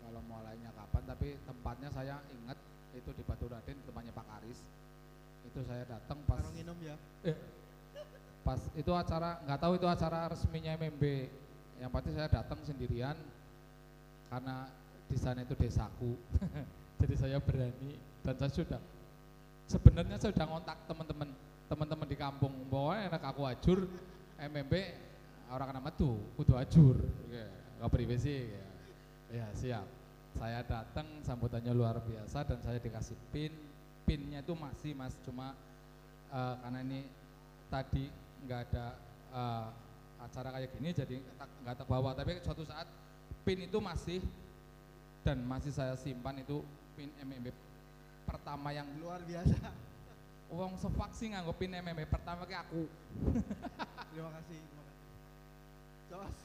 [0.00, 2.56] Kalau mulainya kapan tapi tempatnya saya ingat
[2.96, 4.64] itu di Batu Raden tempatnya Pak Karis.
[5.44, 6.96] Itu saya datang pas nginum ya.
[8.40, 11.04] pas itu acara nggak tahu itu acara resminya MMB.
[11.84, 13.16] Yang pasti saya datang sendirian
[14.32, 14.64] karena
[15.12, 16.16] di sana itu desaku.
[17.04, 18.80] Jadi saya berani dan saya sudah
[19.68, 21.28] sebenarnya saya sudah ngontak teman-teman
[21.68, 23.84] teman-teman di kampung bahwa enak aku ajur
[24.40, 24.72] MMB
[25.50, 26.96] orang kena metu kudu ajur
[27.28, 27.46] ya
[27.78, 28.64] nggak privasi ya.
[29.30, 29.86] ya siap
[30.38, 33.50] saya datang sambutannya luar biasa dan saya dikasih pin
[34.06, 35.54] pinnya itu masih mas cuma
[36.30, 37.00] eh, karena ini
[37.66, 38.06] tadi
[38.46, 38.86] nggak ada
[39.30, 39.66] eh,
[40.20, 42.86] acara kayak gini jadi tak- nggak terbawa tapi suatu saat
[43.42, 44.20] pin itu masih
[45.20, 46.62] dan masih saya simpan itu
[46.94, 47.50] pin MMB
[48.24, 49.56] pertama yang Luar biasa.
[50.50, 52.82] uang sevaksin nganggo pin MMB pertama ke aku
[54.10, 54.58] Terima kasih.
[54.58, 54.99] Terima kasih.
[56.10, 56.36] Jos.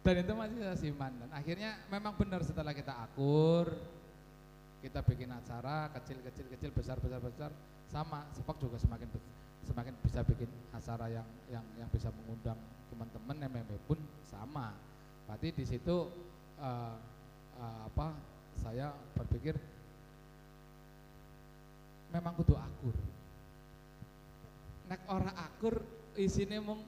[0.00, 3.76] dan itu masih saya simpan dan akhirnya memang benar setelah kita akur
[4.80, 7.50] kita bikin acara kecil kecil kecil besar besar besar
[7.90, 9.10] sama sepak juga semakin
[9.66, 12.56] semakin bisa bikin acara yang yang yang bisa mengundang
[12.94, 14.72] teman-teman MMB pun sama.
[15.26, 15.96] Berarti di situ
[16.62, 16.96] eh,
[17.58, 18.14] eh, apa
[18.62, 19.58] saya berpikir
[22.14, 22.96] memang kudu akur.
[24.86, 25.82] Nek ora akur
[26.14, 26.80] isine mung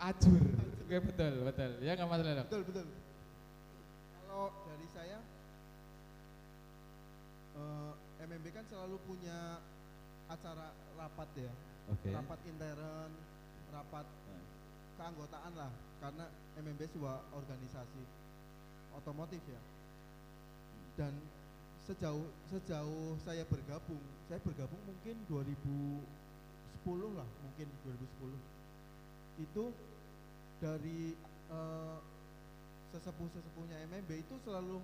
[0.00, 0.40] ajur
[0.90, 2.86] Oke, betul betul ya nggak masalah Betul, betul.
[4.26, 5.18] Kalau dari saya
[7.54, 7.92] eh,
[8.26, 9.62] MMB kan selalu punya
[10.30, 11.52] acara rapat ya.
[11.90, 12.10] Oke.
[12.14, 13.10] Rapat intern,
[13.74, 14.06] rapat
[14.94, 16.26] keanggotaan lah karena
[16.60, 18.02] MMB sebuah organisasi
[18.94, 19.62] otomotif ya.
[20.94, 21.14] Dan
[21.88, 29.42] sejauh sejauh saya bergabung, saya bergabung mungkin 2010 lah, mungkin 2010.
[29.42, 29.72] Itu
[30.60, 31.16] dari
[31.50, 31.98] eh,
[32.92, 34.78] sesepuh-sesepuhnya MMB itu selalu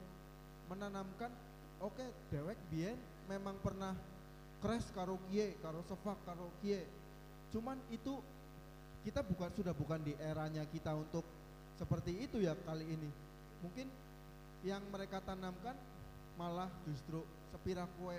[0.73, 1.31] menanamkan
[1.79, 2.97] oke dewek biyen
[3.29, 3.93] memang pernah
[4.65, 6.81] crash karo kie, karo sefak karo kie.
[7.53, 8.19] Cuman itu
[9.05, 11.23] kita bukan sudah bukan di eranya kita untuk
[11.77, 13.11] seperti itu ya kali ini.
[13.63, 13.87] Mungkin
[14.65, 15.77] yang mereka tanamkan
[16.41, 17.23] malah justru
[17.53, 18.17] sepira kue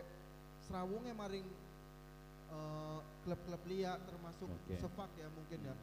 [0.70, 1.48] serawungnya maring
[2.54, 4.76] eh, klub-klub liya termasuk Oke.
[4.78, 5.76] sefak ya mungkin ya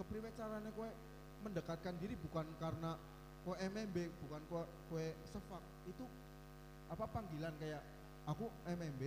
[0.00, 0.88] kepriwe caranya kue
[1.44, 2.96] mendekatkan diri bukan karena
[3.44, 5.60] kue MMB bukan kue kue sefak.
[5.84, 6.08] Itu
[6.88, 7.84] apa panggilan kayak
[8.24, 9.02] aku MMB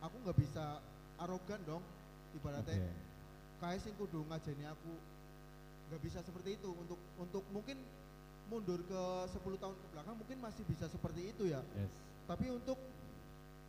[0.00, 0.80] aku nggak bisa
[1.20, 1.84] arogan dong
[2.32, 2.80] ibaratnya.
[2.80, 3.04] Oke.
[3.56, 4.92] kayak sing kudu ngajeni aku
[5.92, 6.72] nggak bisa seperti itu.
[6.72, 7.76] Untuk untuk mungkin
[8.46, 11.60] mundur ke 10 tahun ke belakang mungkin masih bisa seperti itu ya.
[11.76, 11.90] Yes.
[12.26, 12.78] tapi untuk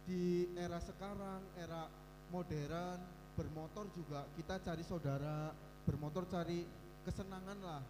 [0.08, 1.86] di era sekarang, era
[2.32, 2.98] modern,
[3.36, 5.52] bermotor juga kita cari saudara,
[5.88, 6.68] bermotor cari
[7.08, 7.82] kesenangan lah.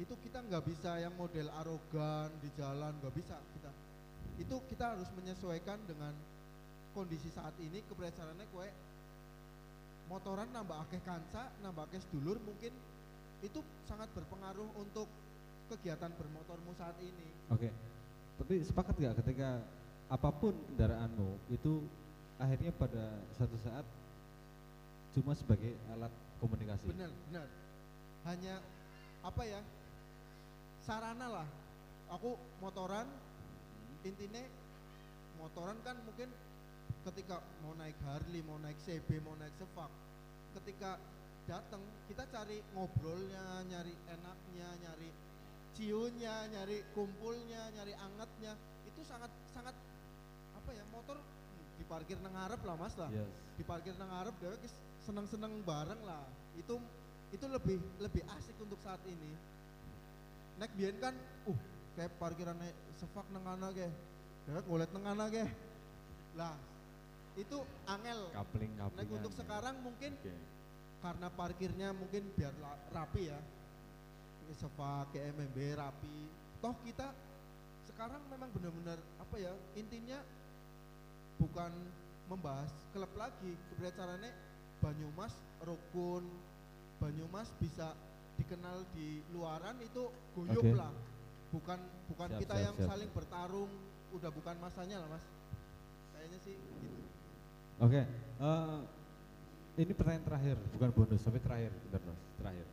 [0.00, 3.70] Itu kita nggak bisa yang model arogan di jalan, nggak bisa kita.
[4.40, 6.16] Itu kita harus menyesuaikan dengan
[6.96, 8.68] kondisi saat ini kebiasaannya kue
[10.08, 12.72] motoran nambah akeh kanca, nambah akeh sedulur mungkin
[13.44, 15.08] itu sangat berpengaruh untuk
[15.72, 17.28] kegiatan bermotormu saat ini.
[17.52, 17.68] Oke.
[18.40, 19.60] Tapi sepakat nggak ketika
[20.08, 21.84] apa pun kendaraanmu itu
[22.36, 23.86] akhirnya pada satu saat
[25.16, 26.12] cuma sebagai alat
[26.42, 26.84] komunikasi.
[26.90, 27.46] Benar, benar.
[28.26, 28.58] Hanya
[29.22, 29.60] apa ya?
[30.82, 31.48] Sarana lah.
[32.10, 33.06] Aku motoran
[34.02, 34.42] intinya
[35.38, 36.28] motoran kan mungkin
[37.06, 39.90] ketika mau naik Harley, mau naik CB, mau naik Sevak,
[40.58, 40.98] ketika
[41.46, 45.10] datang kita cari ngobrolnya, nyari enaknya, nyari
[45.74, 48.54] ciunya, nyari kumpulnya, nyari angetnya.
[48.86, 49.74] Itu sangat sangat
[50.54, 50.84] apa ya?
[50.90, 53.30] Motor hmm, diparkir nang lah Mas lah Yes.
[53.58, 54.10] diparkir nang
[54.62, 56.24] wis seneng-seneng bareng lah.
[56.58, 56.78] Itu
[57.32, 59.32] itu lebih lebih asik untuk saat ini.
[60.60, 61.14] Nek biyen kan
[61.48, 61.58] uh
[61.96, 63.88] kayak parkirannya sefak nang ana ge.
[64.48, 65.44] Nang ana ge.
[66.36, 66.56] Lah,
[67.36, 67.58] itu
[67.88, 68.20] angel.
[68.32, 69.16] Kapling Nek kaplingan.
[69.20, 70.34] untuk sekarang mungkin Oke.
[71.02, 72.54] karena parkirnya mungkin biar
[72.92, 73.40] rapi ya.
[74.52, 76.18] Sefak, kayak MMB rapi.
[76.60, 77.08] Toh kita
[77.88, 79.52] sekarang memang benar-benar apa ya?
[79.80, 80.20] Intinya
[81.40, 81.72] bukan
[82.28, 83.56] membahas klub lagi
[83.96, 84.30] caranya
[84.82, 85.32] Banyumas
[85.62, 86.26] rukun
[86.98, 87.94] Banyumas bisa
[88.36, 90.74] dikenal di luaran itu guyup Oke.
[90.74, 90.92] lah
[91.52, 91.78] bukan
[92.10, 92.88] bukan Siap, kita siap, yang siap.
[92.90, 93.70] saling bertarung
[94.12, 95.24] udah bukan masanya lah mas
[96.12, 97.00] kayaknya sih gitu
[97.82, 98.78] Oke, eh,
[99.74, 102.66] ini pertanyaan terakhir, bukan bonus, tapi terakhir, bentar Mas, terakhir.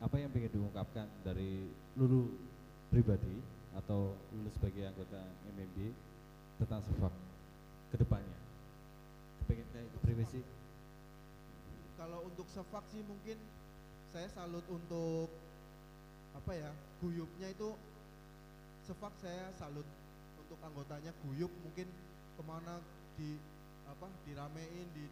[0.00, 1.68] Apa yang ingin diungkapkan dari
[2.00, 2.32] Lulu
[2.88, 3.44] pribadi
[3.76, 5.20] atau Lulu sebagai anggota
[5.52, 5.78] MMB
[6.64, 7.12] tentang sepak
[7.92, 8.38] ke depannya?
[9.44, 10.40] Kepengen kayak privasi?
[12.02, 13.38] Kalau untuk sefak sih mungkin
[14.10, 15.30] saya salut untuk
[16.34, 17.78] apa ya guyupnya itu
[18.82, 19.86] sefak saya salut
[20.34, 21.86] untuk anggotanya guyup mungkin
[22.34, 22.82] ke mana
[23.14, 23.38] di
[23.86, 25.06] apa diramein di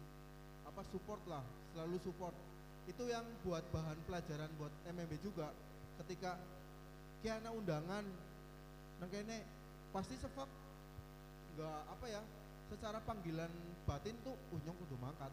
[0.67, 1.39] apa support lah
[1.71, 2.35] selalu support.
[2.83, 5.47] Itu yang buat bahan pelajaran buat MMB juga.
[6.03, 6.35] Ketika
[7.23, 8.03] kiana undangan
[8.99, 9.47] nang kene
[9.95, 10.49] pasti sefak?
[11.55, 12.21] Nggak apa ya
[12.67, 13.51] secara panggilan
[13.87, 15.31] batin tuh unyong kudu mangkat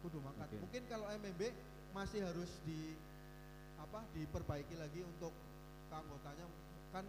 [0.00, 0.58] kudu mangkat Oke.
[0.60, 1.42] mungkin kalau MMB
[1.90, 2.94] masih harus di
[3.76, 5.32] apa diperbaiki lagi untuk
[5.88, 6.46] keanggotanya
[6.90, 7.04] kan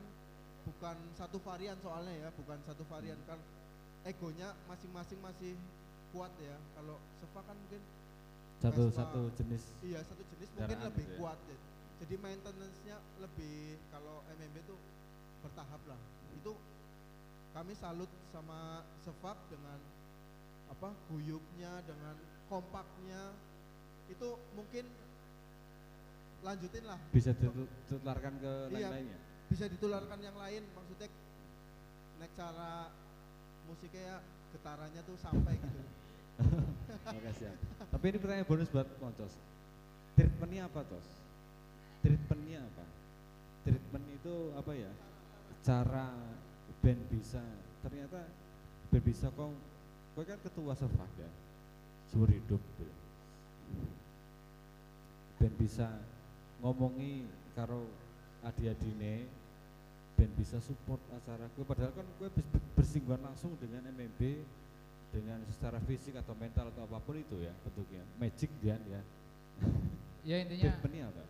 [0.61, 3.29] bukan satu varian soalnya ya bukan satu varian Hmm.
[3.29, 3.39] kan
[4.03, 5.53] egonya masing-masing masih
[6.09, 7.81] kuat ya kalau Sefa kan mungkin
[8.61, 8.97] Satu Vespa.
[9.01, 9.63] satu jenis.
[9.81, 11.17] iya satu jenis mungkin lebih gitu ya.
[11.17, 11.57] kuat ya.
[12.01, 13.57] jadi maintenance-nya lebih
[13.89, 14.79] kalau MMB tuh
[15.41, 15.99] bertahap lah
[16.31, 16.51] itu
[17.51, 19.77] kami salut sama Sefak dengan
[20.69, 22.15] apa guyupnya dengan
[22.51, 23.31] kompaknya
[24.05, 24.83] itu mungkin
[26.41, 28.91] lanjutin lah Bisa ditularkan ke Iya.
[28.91, 29.19] lain-lainnya?
[29.47, 31.07] bisa ditularkan yang lain maksudnya
[32.17, 32.87] nek cara
[33.65, 34.17] musiknya ya
[34.51, 35.81] getarannya tuh sampai gitu
[37.07, 37.55] Oke siap.
[37.87, 39.33] Tapi ini pertanyaan bonus buat Moncos.
[40.13, 41.07] Treatmentnya apa Tos?
[42.01, 42.85] Treatmentnya apa?
[43.61, 44.91] Treatment itu apa ya?
[45.61, 46.07] Cara
[46.81, 47.43] band bisa
[47.79, 48.25] ternyata
[48.89, 49.51] band bisa kok
[50.11, 51.11] kau kan ketua Sefak
[52.11, 52.95] ya seumur hidup gitu.
[55.39, 55.87] band bisa
[56.59, 57.23] ngomongi
[57.55, 57.87] karo
[58.43, 59.23] adi-adine
[60.19, 62.29] band bisa support acara gue padahal kan gue
[62.75, 64.21] bersinggungan langsung dengan MMB
[65.15, 69.01] dengan secara fisik atau mental atau apa pun itu ya bentuknya magic dia ya
[70.21, 71.23] Ya intinya apa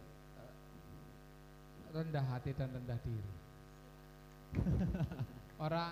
[1.91, 3.32] rendah hati dan rendah diri.
[5.64, 5.91] Orang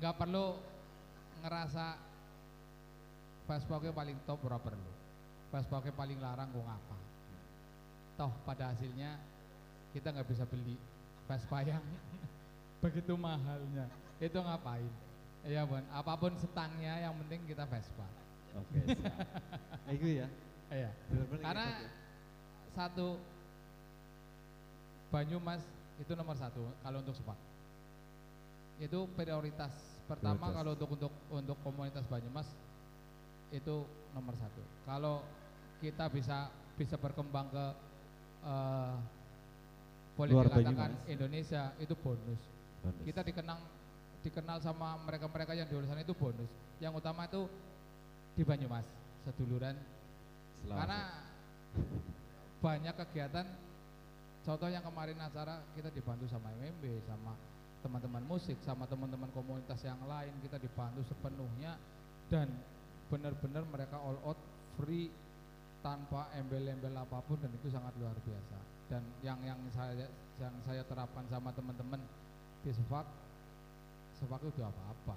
[0.00, 0.56] nggak perlu
[1.44, 2.07] ngerasa
[3.48, 4.92] Vespa paling top ora perlu.
[5.48, 6.96] Vespa paling larang gue ngapa.
[8.20, 9.16] Toh pada hasilnya
[9.96, 10.76] kita nggak bisa beli
[11.24, 11.80] Vespa yang
[12.84, 13.88] begitu mahalnya.
[14.20, 14.90] Itu ngapain?
[15.48, 18.04] Iya Bon, apa pun setangnya yang penting kita Vespa.
[18.52, 18.78] oke
[19.88, 20.28] Eh, itu ya
[20.68, 20.90] Iya.
[21.08, 21.90] bener-bener Karena gitu ya.
[22.76, 23.08] satu
[25.08, 25.64] Banyumas
[25.96, 27.38] itu nomor satu kalau untuk sepak.
[28.76, 29.72] Itu prioritas
[30.04, 30.56] pertama Prioritas.
[30.60, 32.44] kalau untuk untuk untuk komunitas Banyumas
[33.54, 33.76] itu
[34.12, 34.62] nomor satu.
[34.84, 35.24] Kalau
[35.78, 37.66] kita bisa bisa berkembang ke
[38.46, 38.94] eh
[40.18, 40.90] boleh Luar dikatakan.
[41.06, 42.42] Indonesia itu bonus.
[42.82, 43.02] Bonus.
[43.06, 43.62] Kita dikenang
[44.26, 46.50] dikenal sama mereka-mereka yang di sana itu bonus.
[46.82, 47.46] Yang utama itu
[48.34, 48.86] di Banyumas,
[49.26, 49.78] seduluran
[50.62, 50.78] Selamat.
[50.78, 51.00] karena
[52.58, 53.46] banyak kegiatan
[54.42, 57.34] contoh yang kemarin acara kita dibantu sama MMB sama
[57.82, 61.78] teman-teman musik sama teman-teman komunitas yang lain kita dibantu sepenuhnya
[62.26, 62.50] dan
[63.08, 64.38] benar-benar mereka all out
[64.76, 65.08] free
[65.80, 68.58] tanpa embel-embel apa pun dan itu sangat luar biasa.
[68.88, 70.08] Dan yang yang saya
[70.40, 72.00] yang saya terapkan sama teman-teman
[72.64, 73.06] di Sefak
[74.18, 75.16] Sefak itu apa-apa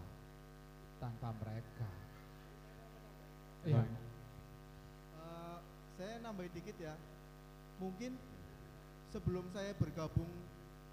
[1.01, 1.89] tanpa mereka.
[3.65, 3.81] Iya.
[3.81, 3.93] Baik.
[5.18, 5.57] Eh,
[5.97, 6.93] saya nambahin dikit ya.
[7.81, 8.13] Mungkin
[9.09, 10.30] sebelum saya bergabung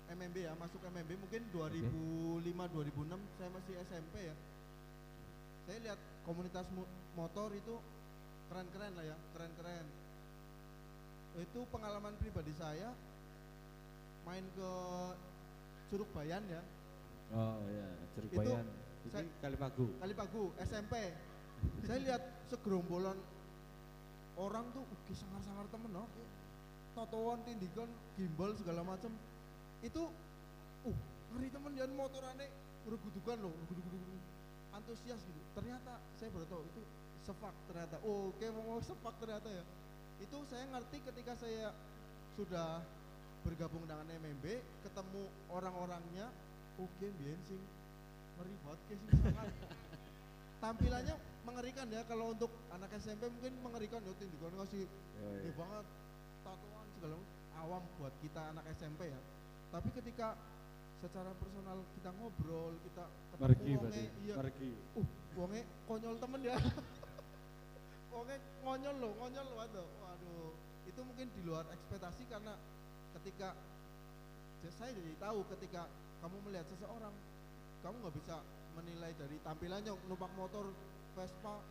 [0.08, 4.34] MMB ya masuk MMB mungkin 2005 2006 saya masih SMP ya
[5.68, 7.76] saya lihat komunitas mu- motor itu
[8.48, 9.84] keren-keren lah ya keren-keren.
[11.38, 12.90] Itu pengalaman pribadi saya
[14.24, 14.70] main ke
[15.88, 16.62] Curug Bayan ya.
[17.28, 17.86] Oh ya
[18.16, 20.94] Jeruk Bayan ini saya- Kalipagu Kalipagu SMP
[21.84, 23.18] saya lihat segerombolan
[24.38, 26.08] orang tuh ugi sangar-sangar temen no.
[26.96, 27.86] Totoan tindikan
[28.16, 29.12] gimbal segala macam
[29.84, 30.02] itu
[30.82, 30.98] uh
[31.30, 32.48] ngeri temen yang motorane
[32.82, 34.17] regudukan loh reguduk-reguduk.
[34.78, 35.40] Antusias gitu.
[35.58, 36.82] Ternyata saya baru tahu itu
[37.26, 37.96] sefak ternyata.
[38.06, 39.64] Oh oke mau sefak ternyata ya.
[40.22, 41.74] Itu saya ngerti ketika saya
[42.38, 42.82] sudah
[43.42, 44.44] bergabung dengan MMB
[44.86, 46.26] ketemu orang-orangnya
[46.78, 47.60] oke biyen sing
[48.38, 49.50] ngeri banget sing sangat.
[50.62, 51.14] Tampilannya
[51.46, 54.84] mengerikan ya kalau untuk anak SMP mungkin mengerikan ya tindikan ngasih
[55.18, 55.58] Oh, gede iya.
[55.58, 55.86] banget
[56.46, 57.16] tatoan segala
[57.58, 59.20] awam buat kita anak SMP ya.
[59.74, 60.38] Tapi ketika
[60.98, 64.34] secara personal kita ngobrol kita ketemu Margi wonge, iya.
[64.34, 64.70] Margi.
[64.98, 65.06] uh
[65.38, 66.56] wonge konyol temen ya.
[68.12, 68.34] Wonge
[68.66, 69.88] ngonyol loh ngonyol loh waduh.
[70.02, 70.50] Waduh
[70.90, 72.58] itu mungkin di luar ekspektasi karena
[73.20, 73.54] ketika
[74.66, 75.86] ya saya jadi tahu ketika
[76.18, 77.14] kamu melihat seseorang
[77.86, 78.36] kamu nggak bisa
[78.74, 80.66] menilai dari tampilannya numpak motor
[81.14, 81.62] Vespa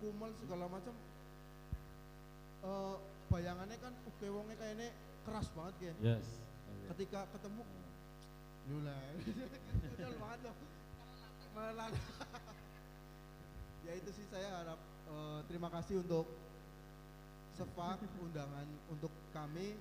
[0.00, 0.94] kumel segala macam.
[2.64, 2.96] Eh
[3.28, 4.88] bayangannya kan uh kayak wonge kayaknya
[5.28, 6.26] keras banget kan Yes.
[6.96, 7.62] ketika ketemu
[8.70, 8.96] Lula
[10.22, 10.56] banget loh
[13.82, 14.80] ya itu sih saya harap
[15.10, 16.26] eh, terima kasih untuk
[17.52, 19.76] Sepak undangan untuk kami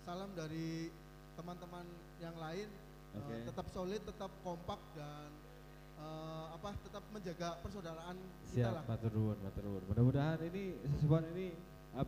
[0.00, 0.88] salam dari
[1.36, 1.84] teman-teman
[2.20, 2.68] yang lain
[3.12, 3.36] Eh, Oke.
[3.44, 5.28] tetap solid tetap kompak dan
[6.00, 8.16] eh, apa tetap menjaga persaudaraan
[8.48, 9.82] kita lah Siap, matur nuwun, matur nuwun.
[9.84, 11.52] Mudah-mudahan ini sesuatu ini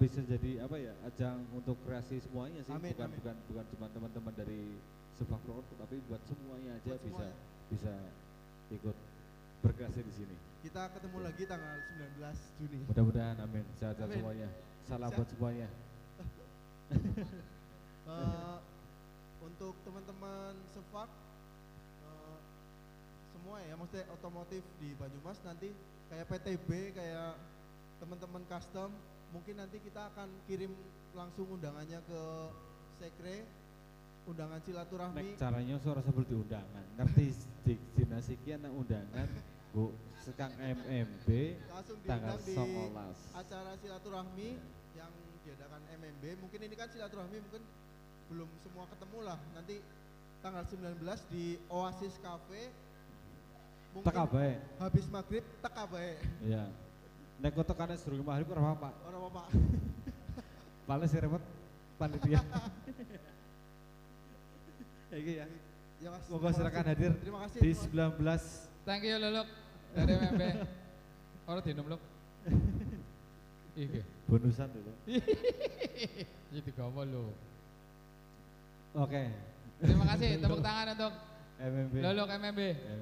[0.01, 3.19] bisa jadi apa ya ajang untuk kreasi semuanya sih, Amin, bukan amin.
[3.21, 4.63] bukan bukan cuma teman-teman dari
[5.15, 7.37] sepak Purwokerto, tapi buat semuanya aja Buat bisa semuanya.
[7.71, 7.93] bisa
[8.71, 8.97] ikut
[9.61, 10.37] berkreasi di sini.
[10.61, 13.65] kita ketemu lagi tanggal 19 Juni Mudah-mudahan amin.
[13.77, 14.17] Sehat-sehat Amin.
[14.19, 14.49] semuanya.
[14.85, 15.69] Salam buat semuanya.
[18.05, 18.57] Eh,
[19.41, 21.09] untuk teman-teman Sefak
[22.05, 22.39] eh,
[23.33, 25.73] semua ya maksudnya otomotif di Banyumas nanti
[26.13, 27.33] kayak PTB kayak
[27.97, 28.93] teman-teman custom
[29.33, 30.69] mungkin nanti kita akan kirim
[31.17, 32.21] langsung undangannya ke
[33.01, 33.49] Sekre
[34.25, 36.85] undangan silaturahmi Nek caranya suara seperti undangan.
[36.97, 37.27] Ngerti
[37.63, 39.29] di dinasikian nang undangan
[39.71, 39.91] Bu
[40.23, 41.29] sekang MMB
[41.69, 43.37] langsung tanggal diundang di 19.
[43.37, 44.49] acara silaturahmi
[44.95, 45.13] yang
[45.45, 47.63] diadakan MMB mungkin ini kan silaturahmi mungkin
[48.33, 49.85] belum semua ketemu lah nanti
[50.41, 50.97] tanggal 19
[51.29, 52.73] di Oasis Cafe
[53.93, 54.57] mungkin Tak bae.
[54.81, 56.65] habis maghrib teka bae Iya.
[57.43, 58.89] Nek kok tekane sedurunge maghrib ora apa-apa.
[59.05, 59.43] orang apa
[60.85, 61.43] Paling sih repot
[61.97, 62.41] panitia.
[65.15, 65.47] Iki ya.
[66.03, 69.49] ya mas Monggo silakan hadir terima kasih di terima- 19 Thank you Luluk
[69.95, 70.43] dari MMB.
[71.47, 72.03] Ora dinum Luk.
[73.75, 74.01] Iki.
[74.29, 74.93] bonusan dulu.
[75.09, 77.33] Iki digawa lho.
[78.95, 79.23] Oke.
[79.81, 81.13] Terima kasih tepuk tangan untuk
[81.59, 81.95] MMB.
[81.99, 82.61] Luluk MMB.
[82.61, 82.97] Ya.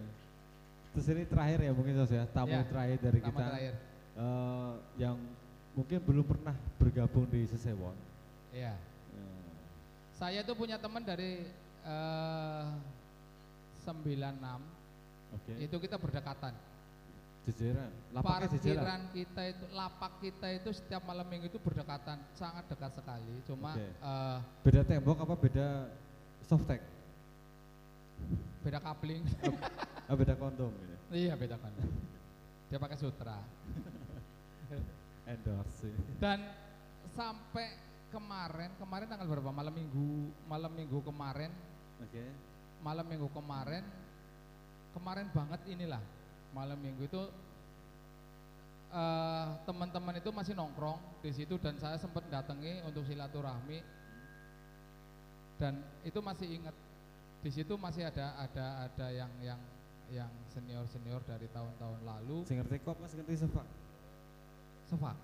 [0.93, 3.75] Terus ini terakhir ya mungkin Sos ya, tamu Ya, terakhir dari Tamu kita terakhir.
[4.13, 5.17] eh, yang
[5.73, 7.97] mungkin belum pernah bergabung di Sesewon.
[8.53, 8.77] Iya.
[9.17, 9.51] Eh,
[10.13, 11.49] Saya tuh punya teman dari
[11.83, 12.67] eh
[13.83, 14.39] 96
[15.35, 15.53] Oke.
[15.59, 16.55] itu kita berdekatan.
[17.43, 17.91] Jejeran.
[18.15, 18.79] Lapaknya jejeran.
[18.87, 23.35] Parkiran kita itu, lapak kita itu setiap malam minggu itu berdekatan, sangat dekat sekali.
[23.43, 23.83] Cuma Oke.
[23.91, 25.67] eh, Beda tembok apa beda
[26.47, 26.79] softtek?
[28.63, 29.27] beda kapling.
[30.07, 31.27] Ah, beda kondom ini.
[31.27, 31.75] iya beda kan.
[32.71, 33.43] Dia pakai sutra.
[35.27, 35.91] Endorse.
[36.23, 36.47] Dan
[37.11, 37.75] sampai
[38.15, 39.51] kemarin, kemarin tanggal berapa?
[39.51, 41.51] Malam minggu, malam minggu kemarin,
[42.03, 42.25] Oke.
[42.83, 43.87] malam minggu kemarin,
[44.91, 46.03] kemarin banget inilah
[46.51, 47.23] malam minggu itu
[48.93, 53.81] eh, teman-teman itu masih nongkrong di situ dan saya sempat datangi untuk silaturahmi
[55.63, 56.75] dan itu masih ingat
[57.43, 59.61] di situ masih ada ada ada yang yang
[60.13, 63.67] yang senior senior dari tahun-tahun lalu Sing ngerti kok Mas ngerti sepak.
[64.87, 65.17] Sefak.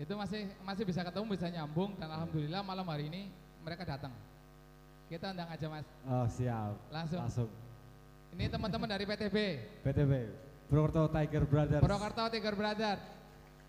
[0.00, 3.28] Itu masih masih bisa ketemu, bisa nyambung dan alhamdulillah malam hari ini
[3.66, 4.14] mereka datang.
[5.10, 6.74] Kita undang aja Mas, Oh, siap.
[6.94, 7.18] langsung.
[7.18, 7.48] Langsung.
[8.38, 9.36] Ini teman-teman dari PTB,
[9.82, 10.12] PTB.
[10.66, 11.82] Purwokerto Tiger Brothers.
[11.82, 12.96] Purwokerto Tiger Brother.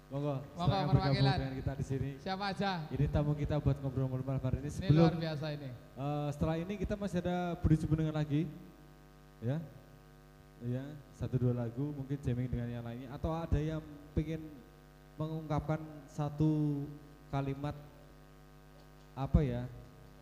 [0.08, 0.40] Monggo.
[0.56, 1.36] Monggo, perwakilan.
[1.38, 2.10] dengan kita di sini.
[2.22, 2.86] Siapa aja?
[2.90, 4.70] Ini tamu kita buat ngobrol-ngobrol hari ini.
[4.70, 5.70] Ini Sebelum luar biasa ini.
[5.74, 8.42] eh, setelah ini kita masih ada beri sebenarnya lagi,
[9.44, 9.58] ya,
[10.66, 10.84] ya
[11.22, 13.82] satu dua lagu mungkin jamming dengan yang lainnya atau ada yang
[14.18, 14.42] pengen
[15.22, 16.82] mengungkapkan satu
[17.30, 17.76] kalimat
[19.14, 19.66] apa ya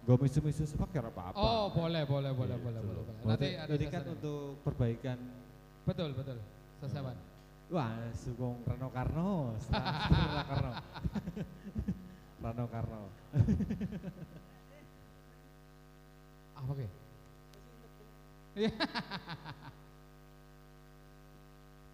[0.06, 1.34] Gue misu-misu sepak ya apa-apa.
[1.34, 2.66] Oh, boleh, boleh, boleh, Gitu.
[2.70, 3.02] boleh, boleh.
[3.02, 3.26] boleh.
[3.26, 5.18] Nanti ada ini kan untuk perbaikan
[5.86, 6.38] Betul, betul.
[6.82, 7.18] Sesawan.
[7.74, 10.72] Wah, sugong Rano Karno, Rano Karno.
[12.46, 13.02] Rano Karno.
[16.62, 16.86] Apa ke?
[18.56, 18.72] Iya.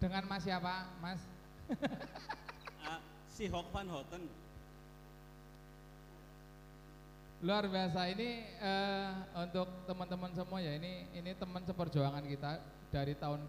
[0.04, 1.20] Dengan Mas siapa, Mas?
[2.84, 3.00] Ah,
[3.32, 3.88] si Hok van
[7.42, 8.06] Luar biasa.
[8.06, 8.28] Ini
[8.62, 12.62] eh, untuk teman-teman semua ya ini ini teman seperjuangan kita
[12.94, 13.42] dari tahun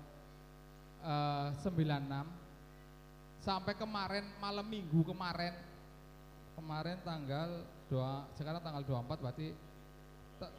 [1.06, 5.54] eh, 96 sampai kemarin malam minggu kemarin.
[6.58, 7.50] Kemarin tanggal
[7.94, 9.54] 2 sekarang tanggal 24 berarti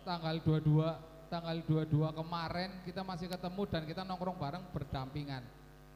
[0.06, 0.86] tanggal 22
[1.26, 5.42] tanggal 22 kemarin kita masih ketemu dan kita nongkrong bareng berdampingan.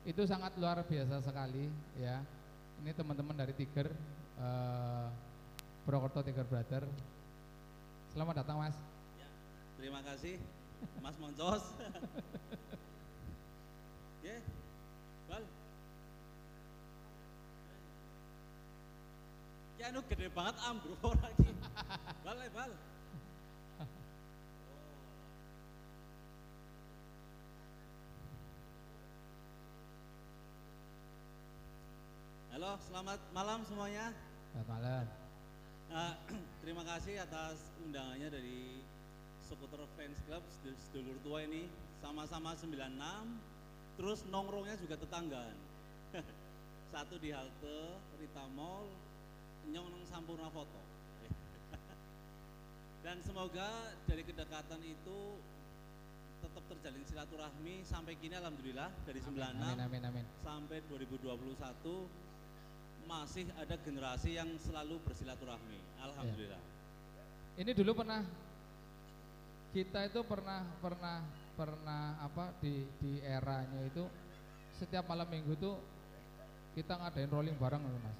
[0.03, 1.71] Itu sangat luar biasa sekali
[2.03, 2.19] ya.
[2.83, 3.95] Ini teman-teman dari Tiger
[4.43, 5.07] eh,
[5.87, 6.83] Purwokerto Tiger Brother
[8.19, 8.75] Selamat datang Mas.
[9.15, 9.31] Ya,
[9.79, 10.43] terima kasih
[10.99, 11.63] Mas Moncos.
[14.27, 14.43] Ya,
[15.31, 15.47] Bal.
[19.79, 21.47] Ya anu gede banget ambro lagi.
[22.27, 22.73] Bal, eh, bal.
[32.51, 34.11] Halo, selamat malam semuanya.
[34.51, 35.28] Selamat malam.
[35.89, 36.13] Nah,
[36.63, 38.81] terima kasih atas undangannya dari
[39.41, 41.69] Skuter Fans Club sedul- sedulur tua ini.
[41.99, 42.95] Sama-sama 96
[43.99, 45.57] terus nongkrongnya juga tetanggaan.
[46.95, 48.87] Satu di halte Rita Mall
[49.69, 50.81] nyong Sampurna Foto.
[53.05, 55.19] Dan semoga dari kedekatan itu
[56.39, 57.83] tetap terjalin silaturahmi.
[57.83, 60.25] Sampai kini alhamdulillah dari 96 Amin amin amin.
[60.45, 61.27] sampai 2021
[63.09, 65.81] masih ada generasi yang selalu bersilaturahmi.
[66.05, 66.61] Alhamdulillah.
[67.57, 68.21] Ini dulu pernah
[69.73, 71.25] kita itu pernah pernah
[71.57, 74.05] pernah apa di di eranya itu
[74.79, 75.75] setiap malam minggu tuh
[76.79, 78.19] kita ngadain rolling bareng loh mas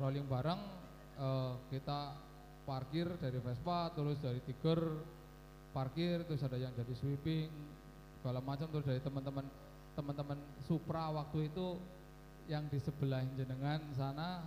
[0.00, 0.60] rolling bareng
[1.20, 2.16] eh, kita
[2.64, 4.80] parkir dari Vespa terus dari Tiger
[5.76, 7.52] parkir terus ada yang jadi sweeping
[8.18, 9.44] segala macam terus dari teman-teman
[9.94, 11.78] teman-teman Supra waktu itu
[12.48, 14.44] yang di sebelah jenengan sana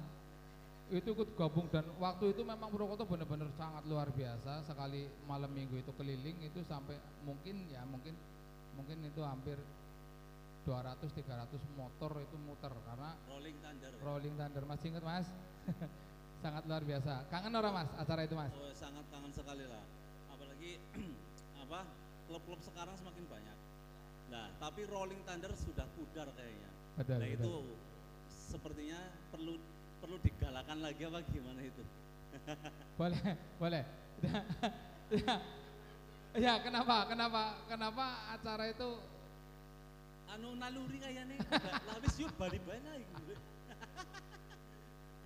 [0.88, 5.84] itu ikut gabung dan waktu itu memang Purwokerto benar-benar sangat luar biasa sekali malam minggu
[5.84, 6.96] itu keliling itu sampai
[7.28, 8.16] mungkin ya mungkin
[8.80, 9.60] mungkin itu hampir
[10.64, 13.92] 200 300 motor itu muter karena Rolling Thunder.
[14.04, 15.28] rolling thunder masih ingat mas
[16.44, 19.84] sangat luar biasa kangen orang mas acara itu mas Oh, sangat kangen sekali lah.
[20.32, 20.72] Apalagi
[21.68, 21.84] apa
[22.32, 23.58] klub-klub sekarang semakin banyak.
[24.32, 26.72] Nah, tapi Rolling Thunder sudah pudar kayaknya.
[27.00, 27.44] Betul, nah betul.
[27.44, 27.54] itu
[28.48, 29.00] sepertinya
[29.30, 29.60] perlu
[30.00, 31.84] perlu digalakan lagi apa gimana itu?
[33.00, 33.22] boleh
[33.60, 33.84] boleh
[36.38, 38.90] ya, kenapa kenapa kenapa acara itu
[40.28, 41.38] anu naluri kayaknya
[41.92, 43.34] habis yuk balik balik gitu.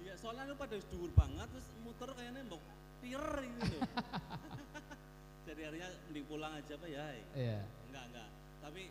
[0.02, 2.62] Iya, soalnya anu pada dhuwur banget terus muter kayaknya mbok
[3.06, 3.92] tir gitu loh.
[5.46, 7.06] Jadi akhirnya mending pulang aja apa ya?
[7.38, 7.60] Iya.
[7.90, 8.30] Enggak, enggak.
[8.66, 8.84] Tapi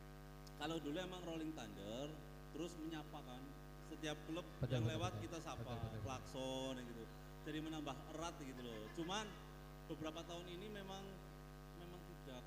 [0.60, 2.08] kalau dulu emang Rolling Thunder
[2.52, 3.42] terus menyapa kan
[3.90, 5.22] setiap klub Betul, yang betul, lewat betul.
[5.26, 6.00] kita sapa, Betul, betul.
[6.06, 7.04] klakson gitu.
[7.40, 8.80] Jadi menambah erat gitu loh.
[8.94, 9.26] Cuman
[9.90, 11.02] beberapa tahun ini memang
[11.82, 12.42] memang tidak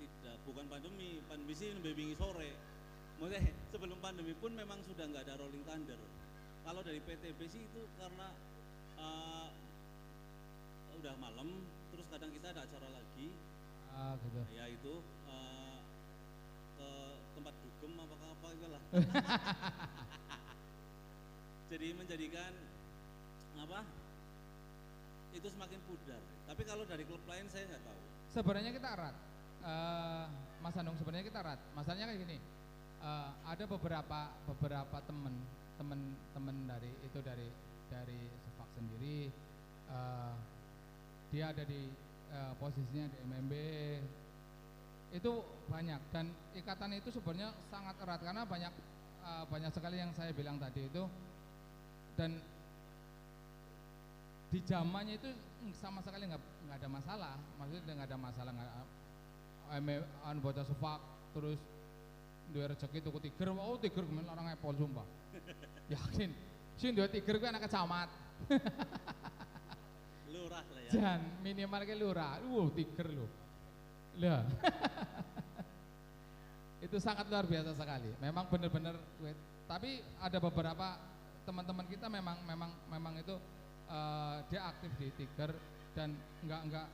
[0.00, 2.56] tidak bukan pandemi, pandemi sih lebih bingi sore.
[3.20, 6.00] Maksudnya sebelum pandemi pun memang sudah nggak ada Rolling Thunder.
[6.66, 8.28] Kalau dari PTB sih itu karena
[8.96, 9.48] eh,
[10.96, 11.48] udah malam,
[11.92, 13.28] terus kadang kita ada acara lagi,
[13.92, 14.94] ah gitu ya itu
[15.28, 15.78] eh,
[16.76, 16.88] ke
[17.36, 17.92] tempat dugem
[18.64, 18.80] lah.
[21.70, 22.52] Jadi menjadikan
[23.60, 23.84] apa?
[25.36, 26.22] Itu semakin pudar.
[26.48, 28.00] Tapi kalau dari klub lain saya nggak tahu.
[28.26, 29.16] sebenarnya kita erat
[29.66, 30.26] Eh,
[30.62, 32.38] Mas Anung sebenarnya kita erat masalahnya kayak gini
[33.02, 35.34] eh, ada beberapa beberapa temen
[35.74, 37.50] temen temen dari itu dari
[37.90, 39.26] dari Sefak sendiri
[39.90, 40.34] eh,
[41.34, 41.90] dia ada di
[42.30, 43.52] eh, posisinya di MMB
[45.14, 45.32] itu
[45.70, 48.72] banyak dan ikatan itu sebenarnya sangat erat karena banyak
[49.22, 51.04] eh, banyak sekali yang saya bilang tadi itu.
[52.16, 52.40] Dan
[54.46, 55.30] di zamannya itu
[55.76, 57.34] sama sekali nggak nggak ada masalah.
[57.60, 58.72] Maksudnya nggak ada masalah nggak
[59.74, 61.00] ame an bocah sefak
[61.34, 61.58] terus
[62.54, 63.54] dua rezeki tuku tiger.
[63.54, 65.06] Oh tiger kemen orang epol sumpah.
[65.92, 66.30] Yakin?
[66.78, 68.08] Sih dua tiger gue anak kecamat.
[70.32, 70.90] Lurah lah ya.
[70.92, 72.38] jan minimal ke lurah.
[72.46, 73.26] Wow tiger lu
[74.20, 74.44] lah
[76.86, 79.36] itu sangat luar biasa sekali memang benar-benar wait.
[79.66, 80.96] tapi ada beberapa
[81.42, 83.34] teman-teman kita memang memang memang itu
[83.90, 85.50] eh, dia aktif di Tiger
[85.98, 86.14] dan
[86.46, 86.86] enggak enggak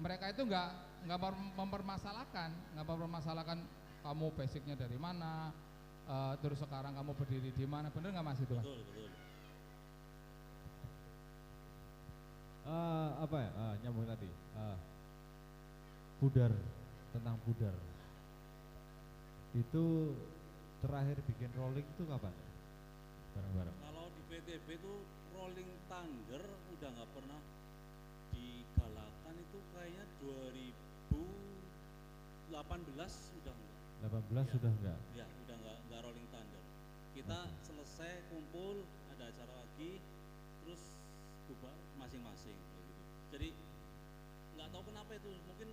[0.00, 0.68] mereka itu enggak
[1.04, 3.58] enggak mem- mempermasalahkan enggak mempermasalahkan
[4.04, 5.52] kamu basicnya dari mana
[6.08, 8.64] eh, terus sekarang kamu berdiri di mana bener nggak mas itu mas?
[8.64, 9.10] Betul, betul.
[12.66, 14.76] Eh, apa ya eh, nyambung tadi Eh,
[16.16, 16.52] pudar
[17.12, 17.74] tentang pudar
[19.52, 19.84] itu
[20.80, 22.32] terakhir bikin rolling itu kapan
[23.32, 24.92] bareng-bareng Kalau di PTB itu
[25.32, 26.40] Rolling Thunder
[26.72, 27.40] udah nggak pernah
[28.32, 31.12] digalakan itu kayaknya 2018
[33.12, 33.76] sudah enggak.
[34.06, 34.44] 18 Ya.
[34.48, 36.62] sudah enggak Ya, udah nggak nggak Rolling Thunder.
[37.12, 37.65] Kita selesai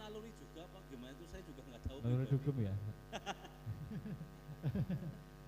[0.04, 1.98] naluri juga apa gimana itu saya juga nggak tahu.
[2.04, 2.74] Naluri dugem ya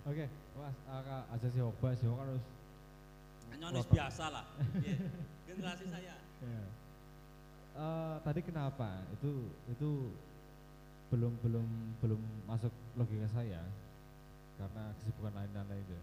[0.10, 0.26] oke
[0.56, 2.44] mas uh, aja si Hokba si Hokba harus
[3.56, 4.46] Wah, biasa lah.
[4.84, 5.00] Iya,
[5.48, 6.16] Generasi saya.
[6.44, 6.64] Ya.
[7.76, 9.32] eh, tadi kenapa itu
[9.72, 10.12] itu
[11.08, 11.68] belum belum
[12.04, 12.22] belum
[12.52, 13.64] masuk logika saya
[14.60, 16.00] karena kesibukan lain dan lain itu.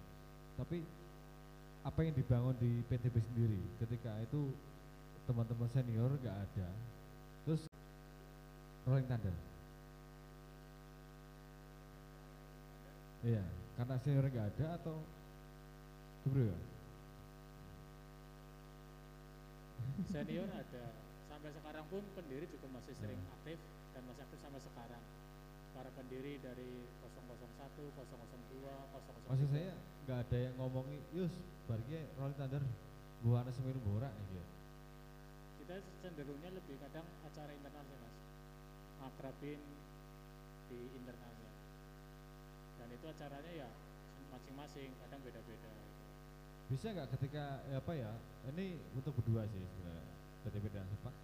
[0.57, 0.79] Tapi
[1.85, 4.49] apa yang dibangun di PTB sendiri ketika itu
[5.29, 6.69] teman-teman senior nggak ada,
[8.87, 9.35] rolling thunder.
[13.23, 13.45] Iya,
[13.79, 14.97] karena senior nggak ada atau
[16.27, 16.51] gimana?
[16.51, 16.59] ya?
[20.11, 20.85] senior ada
[21.31, 23.59] sampai sekarang pun pendiri juga masih sering aktif
[23.95, 25.03] dan masih aktif sampai sekarang
[25.73, 26.71] para pendiri dari
[27.03, 27.39] 001,
[27.79, 29.73] 002, 003 Maksud saya
[30.05, 31.33] nggak ada yang ngomongin, Yus,
[31.71, 32.63] barangnya rolling thunder,
[33.23, 34.45] buana semiru borak ya.
[35.63, 38.15] kita cenderungnya lebih kadang acara internal sih mas
[39.03, 39.61] akrabin
[40.71, 41.53] di internalnya
[42.81, 43.71] dan itu acaranya ya
[44.33, 45.71] masing-masing kadang beda-beda.
[46.73, 48.11] Bisa nggak ketika ya apa ya?
[48.49, 50.09] Ini untuk berdua sih sebenarnya.
[50.73, 51.15] Dan Sepak.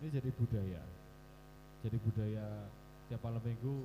[0.00, 0.82] Ini jadi budaya.
[1.84, 2.46] Jadi budaya
[3.10, 3.76] tiap malam minggu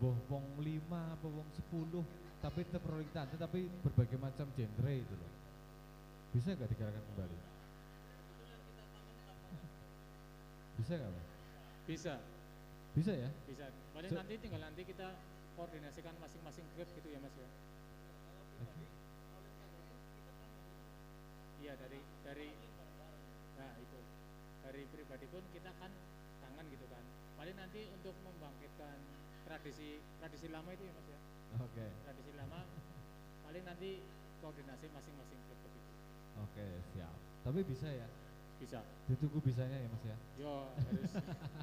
[0.00, 2.00] boh wong lima apa wong sepuluh
[2.40, 5.32] tapi tetap thunder tapi berbagai macam genre itu loh.
[6.32, 7.38] Bisa nggak digerakan kembali?
[10.80, 11.33] Bisa nggak?
[11.84, 12.14] Bisa
[12.94, 13.28] Bisa ya?
[13.44, 15.08] bisa paling So- nanti tinggal nanti kita
[15.54, 17.48] koordinasikan masing-masing grup gitu ya mas ya
[21.60, 22.48] iya dari dari
[23.56, 23.98] nah itu
[24.62, 25.90] dari pribadi pun kita kan
[26.42, 27.04] kangen gitu kan
[27.34, 28.96] paling nanti untuk membangkitkan
[29.44, 29.90] tradisi
[30.20, 31.18] tradisi lama itu ya mas ya
[31.62, 31.86] Oke.
[32.04, 32.60] tradisi lama
[33.42, 33.90] paling nanti
[34.38, 35.90] koordinasi masing-masing grup begitu
[36.34, 37.14] Oke, siap.
[37.46, 38.08] Tapi bisa ya?
[38.64, 40.16] Bisa Ditunggu bisanya ya, Mas ya?
[40.40, 41.12] yo harus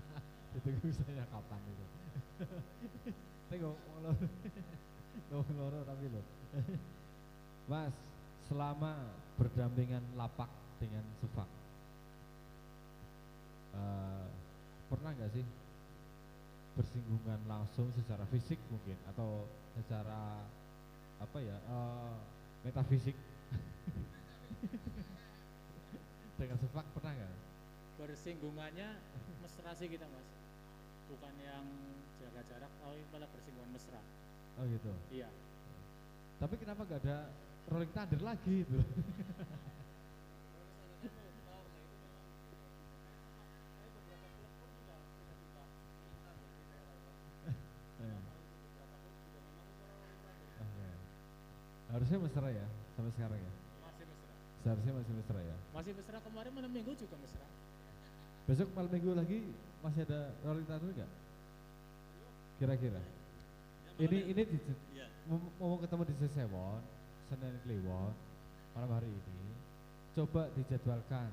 [0.53, 1.85] Ditunggu bisanya kapan itu?
[3.49, 3.75] Tengok
[4.05, 4.11] loro.
[5.33, 6.21] Ngomong loro tapi lo.
[7.65, 7.95] Mas,
[8.45, 8.93] selama
[9.41, 11.49] berdampingan lapak dengan sefak,
[13.73, 14.27] eh,
[14.91, 15.45] pernah nggak sih
[16.75, 20.43] bersinggungan langsung secara fisik mungkin atau secara
[21.21, 22.15] apa ya eh,
[22.67, 23.15] metafisik
[26.41, 27.33] dengan sefak pernah nggak?
[28.01, 28.97] bersinggungannya
[29.45, 30.25] mesra sih kita mas
[31.05, 31.61] bukan yang
[32.17, 34.01] jaga jarak tapi malah bersinggungan mesra
[34.57, 34.89] Oh gitu.
[35.13, 35.29] iya
[36.41, 37.29] Tapi kenapa nggak ada
[37.69, 38.77] rolling thunder lagi itu?
[48.01, 48.17] Eh.
[50.61, 50.87] Oke.
[51.93, 52.65] Harusnya mesra ya
[52.97, 53.51] sampai sekarang ya.
[54.61, 55.57] Seharusnya masih mesra ya.
[55.71, 57.47] masih mesra kemarin malam minggu juga mesra
[58.45, 59.37] Besok malam minggu lagi
[59.79, 61.11] masih ada rolling thunder nggak?
[62.57, 63.01] Kira-kira.
[63.01, 64.57] Ya, Ini ini di,
[64.93, 65.07] Iya.
[65.25, 66.81] mau, mau ketemu di Sesewon,
[67.25, 68.13] Senin Kliwon,
[68.73, 69.49] malam hari ini.
[70.11, 71.29] Coba dijadwalkan.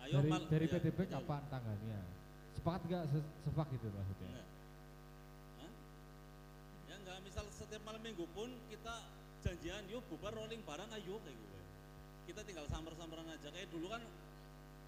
[0.00, 1.12] Ayo dari mal- dari PTB betul.
[1.14, 2.00] kapan tanggalnya?
[2.54, 4.28] Sepakat nggak se sefak itu maksudnya?
[4.30, 4.46] Enggak.
[5.58, 5.72] Hah?
[6.84, 8.94] Ya enggak, misal setiap malam minggu pun kita
[9.40, 11.62] janjian yuk bubar rolling bareng ayo kayak gue.
[12.24, 14.02] Kita tinggal samper-samperan aja kayak dulu kan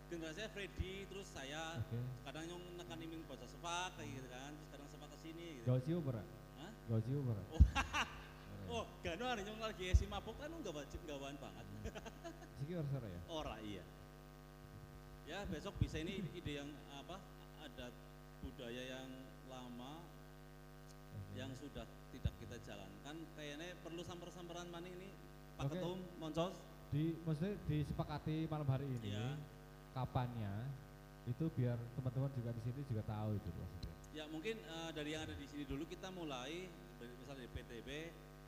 [0.07, 1.99] generasinya Freddy terus saya Oke.
[2.23, 5.67] kadang nyong nekan iming bocah sepak kayak gitu kan terus kadang sepak ke sini gitu.
[5.67, 6.27] Gak cium pernah?
[6.63, 6.73] Hah?
[6.91, 7.47] Gak cium pernah?
[8.67, 11.67] Oh, gano hari nyong lagi esi mabuk kan enggak wajib gawan banget.
[12.59, 13.21] Siki harus ora ya?
[13.31, 13.85] Ora iya.
[15.27, 17.19] Ya besok bisa ini ide yang apa
[17.63, 17.95] adat
[18.43, 19.11] budaya yang
[19.47, 20.03] lama
[21.15, 21.35] Oke.
[21.35, 25.11] yang sudah tidak kita jalankan kayaknya perlu samper-samperan maning ini
[25.59, 25.79] Pak Oke.
[25.79, 26.55] Ketum Moncos
[26.97, 29.36] Di maksudnya disepakati malam hari ini Iya.
[29.93, 30.64] kapannya
[31.28, 33.93] itu biar teman-teman juga di sini juga tahu itu maksudnya.
[34.16, 36.64] ya mungkin eh, dari yang ada di sini dulu kita mulai
[36.97, 37.89] dari- misalnya di PTB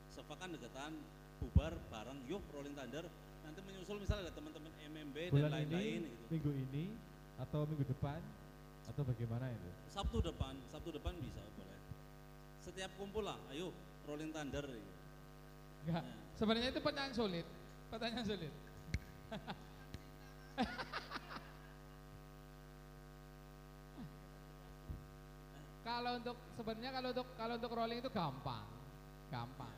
[0.09, 0.97] sepakan deketan
[1.37, 3.05] bubar bareng yuk rolling thunder
[3.45, 6.25] nanti menyusul misalnya ada teman-teman MMB dan Bulan ini, lain-lain gitu.
[6.33, 6.85] minggu ini
[7.37, 8.17] atau minggu depan
[8.89, 9.69] atau bagaimana itu?
[9.87, 11.77] Sabtu depan Sabtu depan bisa boleh
[12.59, 13.69] setiap kumpul lah ayo
[14.09, 14.91] rolling thunder gitu.
[15.85, 16.01] Enggak.
[16.01, 16.13] Ya.
[16.33, 17.45] Sebenarnya itu pertanyaan sulit.
[17.89, 18.53] Pertanyaan sulit.
[25.81, 28.65] kalau untuk sebenarnya kalau untuk kalau untuk rolling itu gampang.
[29.29, 29.73] Gampang.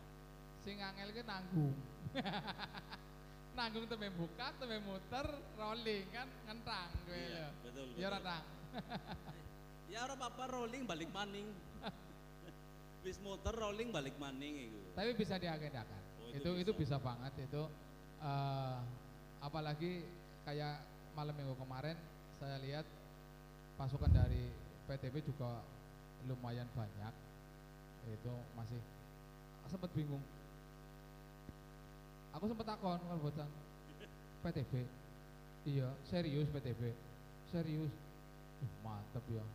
[0.62, 1.74] Sing angel itu nanggung.
[3.58, 8.28] nanggung tembe buka, tembe muter, rolling kan ngentang gue Iya, betul, Ya ora betul.
[8.32, 8.46] tang.
[9.92, 11.52] ya orang apa rolling balik maning
[13.04, 16.02] bis muter rolling balik maning itu Tapi bisa diagendakan.
[16.24, 16.96] Oh, itu itu itu bisa.
[16.96, 17.62] bisa banget itu
[18.22, 18.77] eh
[19.41, 20.06] apalagi
[20.45, 20.77] kayak
[21.18, 21.98] malam minggu kemarin
[22.38, 22.85] saya lihat
[23.77, 24.49] pasukan dari
[24.85, 25.61] PTB juga
[26.30, 27.14] lumayan banyak.
[28.10, 28.81] Itu masih
[29.69, 30.22] sempat bingung.
[32.35, 33.31] Aku sempat takon kalau
[34.41, 34.73] PTB.
[35.61, 36.93] Iya, serius PTB.
[37.53, 37.93] serius.
[38.61, 39.45] Uh, mantep ya.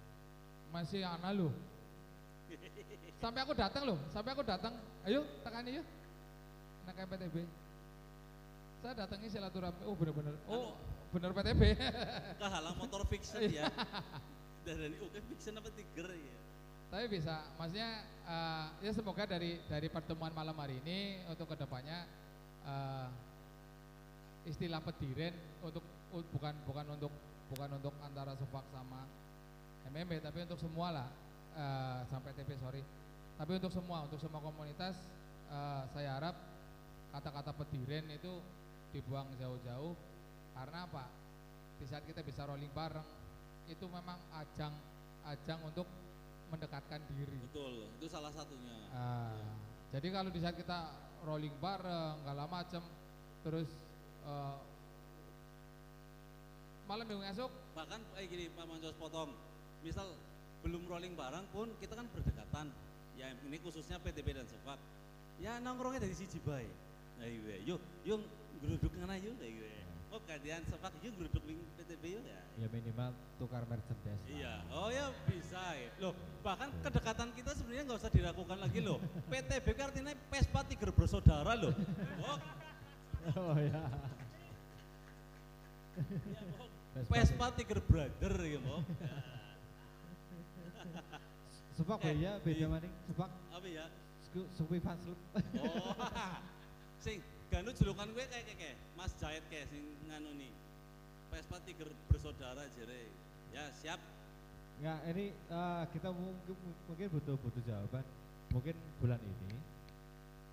[0.71, 1.53] Masih anak loh.
[3.19, 4.77] Sampai aku datang loh, sampai aku datang.
[5.09, 5.87] Ayo, tekani yuk.
[6.87, 7.66] Anak PTB.
[8.81, 9.83] Saya datangi silaturahmi.
[9.87, 10.35] Oh bener-bener.
[10.47, 10.77] Oh
[11.15, 11.63] bener PTB.
[12.41, 13.71] Kehalang motor fiction ya.
[14.67, 16.37] Dan oke fiction apa tiger ya.
[16.87, 22.07] Tapi bisa, maksudnya eh, ya semoga dari dari pertemuan malam hari ini untuk ke depannya
[22.63, 23.09] eh,
[24.47, 25.35] istilah pediren
[25.67, 25.83] untuk
[26.31, 27.13] bukan bukan untuk
[27.51, 29.03] bukan untuk antara Sufak sama
[29.91, 31.09] MMB tapi untuk semua lah
[31.59, 32.83] eh, sampai TP sorry
[33.37, 34.95] tapi untuk semua untuk semua komunitas
[35.51, 36.39] eh, saya harap
[37.11, 38.39] kata-kata pediren itu
[38.97, 39.93] dibuang jauh-jauh
[40.57, 41.05] karena apa
[41.77, 43.05] di saat kita bisa rolling bareng
[43.69, 44.73] itu memang ajang
[45.29, 45.85] ajang untuk
[46.49, 48.79] mendekatkan diri Betul, itu salah satunya.
[48.95, 49.35] Ah,
[49.91, 50.87] jadi kalau di saat kita
[51.27, 52.79] rolling bareng, segala macem,
[53.43, 53.67] terus
[54.23, 54.57] eh,
[56.87, 59.31] malam minggu esok, Bahkan kayak gini Pak Mancos potong.
[59.85, 60.09] Misal
[60.65, 62.73] belum rolling bareng pun kita kan berdekatan.
[63.21, 64.81] Ya ini khususnya PTB dan Sepak.
[65.37, 66.65] Ya nongkrongnya dari siji bae.
[67.21, 68.25] Nah iya, yuk, yuk
[68.59, 69.69] geruduk ngana yuk kayak gitu.
[70.07, 72.41] Oh kalian Sepak yuk geruduk ning PTB yuk ya.
[72.57, 74.23] Ya minimal tukar merchandise.
[74.27, 75.91] Iya, oh ya bisa ya.
[76.01, 78.97] Loh, bahkan kedekatan kita sebenarnya nggak usah diragukan lagi loh.
[79.29, 81.75] PTB artinya Pespa Tiger bersaudara loh.
[82.25, 82.39] Oh,
[83.35, 83.67] Oh ya.
[83.67, 83.83] iya.
[86.95, 88.83] Vespa Pespa Tiger Brother ya, Bok.
[91.77, 92.67] Sepak Eh, ya beda iya.
[92.71, 92.93] maning.
[93.05, 93.85] Sepak Apa ya?
[94.25, 95.19] Sku- Supi fans club.
[95.61, 95.93] Oh,
[97.05, 97.21] sing
[97.51, 100.53] ganu julukan gue kayak kayak Mas Jahit kayak sing nganu nih.
[101.31, 103.11] Vespa Tiger bersaudara jere.
[103.53, 104.01] Ya siap.
[104.81, 106.57] Nggak, ini eh, kita mungkin,
[106.89, 108.05] mungkin butuh butuh jawaban.
[108.55, 109.59] Mungkin bulan ini,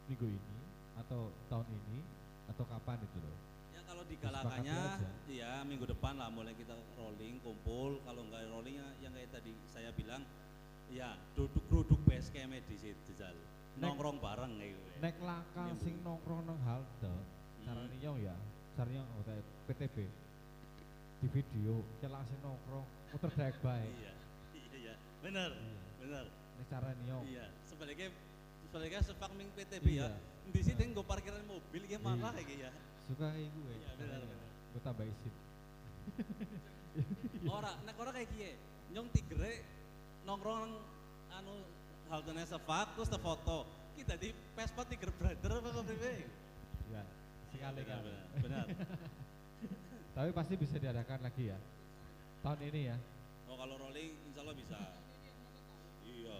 [0.10, 0.60] minggu ini,
[0.98, 2.02] atau tahun ini,
[2.50, 3.38] atau kapan itu loh.
[3.70, 5.10] Ya kalau digalakannya, aja.
[5.30, 8.02] ya minggu depan lah mulai kita rolling, kumpul.
[8.02, 10.26] Kalau nggak rolling ya yang kayak tadi saya bilang,
[10.90, 13.36] ya duduk duduk base camp di situ jal.
[13.82, 14.82] Nongkrong bareng gitu.
[15.02, 15.84] Nek langkah Nyambung.
[15.84, 17.14] sing nongkrong nang halte,
[17.64, 17.88] Hmm.
[18.00, 18.36] nyong ya,
[18.76, 19.98] caranya kayak PTB
[21.24, 23.88] di video, celah sing nongkrong, muter daek bae.
[23.88, 24.14] Iya,
[24.54, 24.94] iya, iya,
[25.24, 25.80] bener, Iya.
[26.00, 26.26] bener.
[26.30, 27.24] Nek caranya nyong.
[27.28, 28.08] Iya, sebaliknya
[28.62, 30.12] sebaliknya sepak ming PTB Iya.
[30.12, 30.12] ya.
[30.44, 32.44] Di sini gue parkiran mobil ya malah Iya.
[32.44, 32.72] kayak ya.
[33.08, 33.74] Suka gue.
[33.74, 34.48] Iya, benar, benar.
[34.76, 35.34] Gue tambah isin.
[37.50, 38.52] Ora, nek ora kayak kiye.
[38.94, 39.54] Nyong tigre
[40.24, 40.72] nongkrong
[41.34, 41.54] anu
[42.14, 43.66] haltene sepak terus te foto.
[43.98, 46.14] Kita di Vespa Tiger Brother apa kepriwe?
[46.94, 47.02] Ya,
[47.50, 48.14] sekali kali.
[48.42, 48.66] benar, benar.
[50.18, 51.58] Tapi pasti bisa diadakan lagi ya.
[52.46, 52.98] Tahun ini ya.
[53.50, 54.78] Oh kalau rolling insya Allah bisa.
[56.06, 56.38] Iya.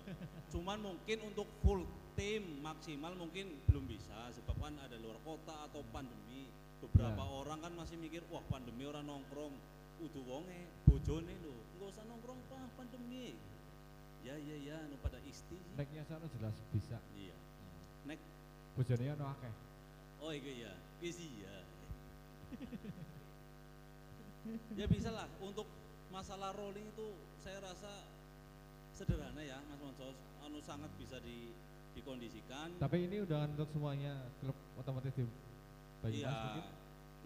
[0.54, 1.82] Cuman mungkin untuk full
[2.14, 6.50] tim maksimal mungkin belum bisa sebab kan ada luar kota atau pandemi.
[6.84, 7.34] Beberapa Ya.
[7.40, 9.56] orang kan masih mikir wah pandemi orang nongkrong
[10.04, 13.40] udah wonge bojone lho nggak usah nongkrong pak pandemi
[14.24, 15.56] ya ya ya nu pada isti.
[15.76, 16.98] Neknya sana jelas bisa.
[17.16, 17.36] iya.
[18.08, 18.20] Nek.
[18.74, 19.54] Bojone ono akeh.
[20.24, 20.74] oh iya ya
[21.04, 21.56] isi ya
[24.80, 25.68] ya bisa lah untuk
[26.16, 27.08] masalah rolling itu
[27.44, 28.08] saya rasa
[28.96, 30.16] sederhana ya Mas Monsos
[30.48, 31.52] anu sangat bisa di
[31.94, 32.74] dikondisikan.
[32.82, 35.28] Tapi ini udah untuk semuanya klub otomotif di
[36.02, 36.34] Banyumas iya.
[36.34, 36.66] mungkin.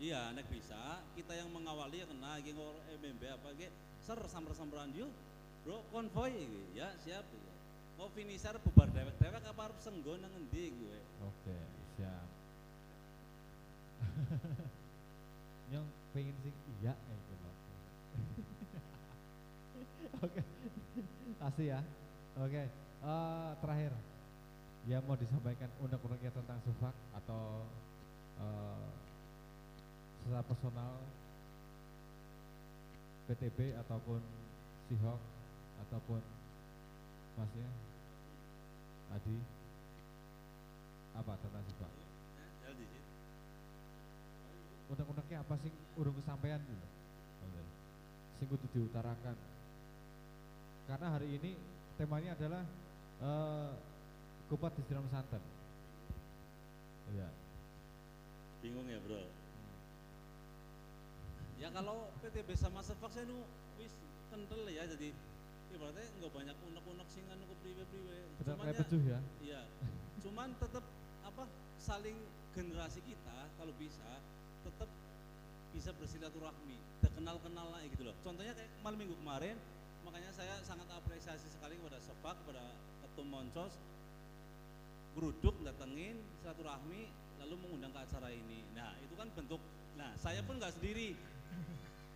[0.02, 0.82] iya nek bisa.
[1.14, 3.70] Kita yang mengawali ya kena lagi ngor MMB apa ge
[4.04, 5.10] ser samper samperan yuk
[5.68, 6.80] bro konvoy iki.
[6.80, 7.54] ya siap ya.
[8.00, 11.58] mau finisher bubar dewek-dewek apa harus senggo nang endi gue Oke,
[12.00, 12.28] siap.
[15.76, 15.84] Yang
[16.16, 17.56] pengen sing iya eh itu loh.
[20.24, 20.42] Oke,
[21.36, 21.80] kasih ya.
[22.40, 23.92] Oke, eh, terakhir
[24.88, 27.68] yang mau disampaikan unek-uneknya tentang Sufak atau
[28.40, 28.88] eh,
[30.24, 30.96] secara personal
[33.28, 34.24] PTB ataupun
[34.88, 35.37] Sihok
[35.86, 36.22] ataupun
[37.38, 37.70] Masnya
[39.14, 39.38] Adi
[41.18, 41.64] apa tentang?
[41.66, 43.10] Ya, di situ.
[44.94, 45.74] unek-uneknya apa sih?
[45.98, 46.88] Urung kesampaian gitu.
[47.46, 47.62] Oke.
[48.38, 49.36] sing kudu diutarakan.
[50.88, 51.52] Karena hari ini
[51.98, 52.64] temanya adalah
[53.22, 53.72] eh
[54.48, 55.42] kupat disiram santan.
[57.12, 57.30] Iya.
[58.62, 59.22] Bingung ya bro?
[61.58, 63.42] Ya kalau PTB sama Sefak saya nu
[63.82, 63.92] wis
[64.30, 65.10] kental ya jadi
[65.72, 69.62] ibaratnya nggak banyak unek-unek sing anu kepriwe-priwe benar Cuman kayak ya- ya Iya,
[70.22, 70.86] cuman tetap
[71.24, 71.44] apa
[71.78, 72.18] saling
[72.52, 74.10] generasi kita kalau bisa
[74.64, 74.90] tetap
[75.72, 76.74] bisa bersilaturahmi,
[77.06, 78.16] terkenal-kenal lah gitu loh.
[78.26, 79.54] Contohnya kayak malam minggu kemarin,
[80.02, 82.66] makanya saya sangat apresiasi sekali kepada Sepak, kepada
[83.06, 83.78] Ketum Moncos,
[85.14, 87.06] geruduk datengin silaturahmi,
[87.46, 88.66] lalu mengundang ke acara ini.
[88.74, 89.62] Nah itu kan bentuk,
[89.94, 91.14] nah saya pun nggak sendiri,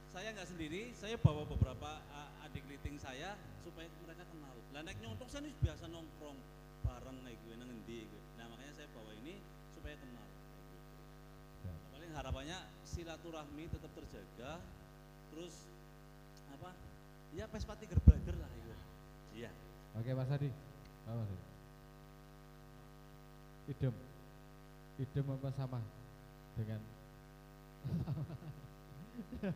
[0.10, 2.01] saya nggak sendiri, saya bawa beberapa
[4.82, 6.42] Lah naik nyontok saya ini biasa nongkrong
[6.82, 8.02] bareng kayak gue nang endi.
[8.34, 9.38] Nah makanya saya bawa ini
[9.78, 10.26] supaya kenal.
[11.62, 11.70] Ya.
[11.70, 12.58] Nah, paling harapannya
[12.90, 14.58] silaturahmi tetap terjaga,
[15.30, 15.70] terus
[16.50, 16.74] apa?
[17.38, 18.74] Ya Vespa Tiger Brother lah itu.
[19.46, 19.54] Iya.
[20.02, 20.50] Oke Mas Adi.
[21.06, 21.46] Apa Mas Adi?
[23.78, 23.94] Idem.
[24.98, 25.80] Idem apa sama
[26.58, 26.82] dengan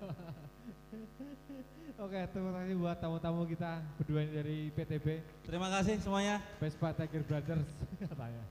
[1.95, 6.43] Oke, terima kasih buat tamu-tamu kita berdua ini dari PTB Terima kasih semuanya.
[6.59, 7.71] Vespa Tiger Brothers
[8.11, 8.43] katanya.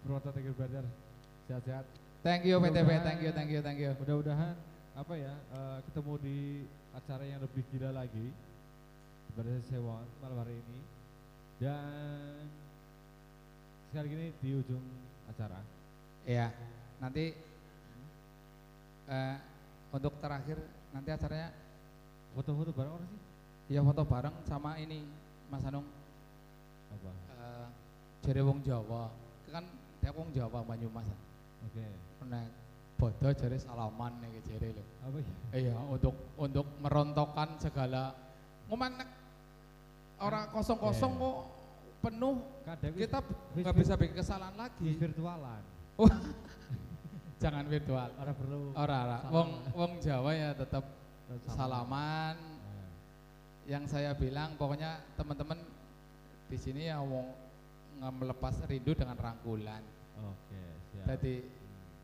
[0.00, 0.88] Purwokerto Tiger Brothers.
[1.44, 1.84] Sehat-sehat.
[2.24, 3.92] Thank you PTB, thank you, thank you, thank you.
[3.96, 4.56] Mudah-mudahan
[4.96, 6.38] apa ya eh, ketemu di
[6.92, 8.28] acara yang lebih gila lagi
[9.32, 10.80] pada sewa malam hari ini
[11.62, 12.44] dan
[13.88, 14.84] sekali lagi di ujung
[15.30, 15.62] acara
[16.28, 16.52] Iya,
[17.00, 17.32] nanti
[19.10, 19.36] eh,
[19.90, 20.56] untuk terakhir
[20.94, 21.50] nanti acaranya
[22.32, 23.20] foto-foto bareng orang sih?
[23.74, 25.02] Ya foto bareng sama ini
[25.50, 25.86] Mas Anung.
[26.94, 27.10] Apa?
[27.10, 27.66] Eh
[28.22, 29.10] jere wong Jawa.
[29.50, 29.66] Kan
[29.98, 31.06] dia wong Jawa Banyumas.
[31.66, 31.86] Oke.
[32.30, 32.46] Nek
[32.94, 34.84] bodo jere salaman nih jere lho.
[35.02, 35.34] Apa ya?
[35.58, 38.14] Iya untuk untuk merontokkan segala
[38.70, 39.10] ngoman nek
[40.22, 41.22] orang kosong-kosong Iya.
[41.26, 41.36] kok
[42.00, 42.36] penuh.
[42.62, 43.18] Kadang kita
[43.58, 44.88] nggak bisa bikin kesalahan lagi.
[44.94, 45.62] virtualan
[47.40, 48.08] jangan virtual.
[48.20, 48.60] Orang perlu.
[48.76, 49.32] Ora ora salaman.
[49.32, 50.84] wong wong Jawa ya tetap
[51.26, 51.56] Salaman.
[51.56, 52.36] salaman.
[52.36, 52.90] Nah,
[53.64, 55.58] yang saya bilang pokoknya teman-teman
[56.52, 57.32] di sini ya wong
[57.98, 59.82] nggak melepas rindu dengan rangkulan.
[60.20, 60.60] Oke
[60.92, 61.04] siap.
[61.16, 61.34] Jadi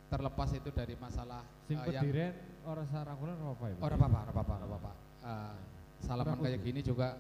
[0.07, 2.33] terlepas itu dari masalah sing eh, yang
[2.65, 3.77] orang sarakulan apa ya?
[3.83, 4.93] Orang apa orang apa orang apa
[5.27, 5.55] Eh,
[6.07, 7.19] salaman Orang kayak gini juga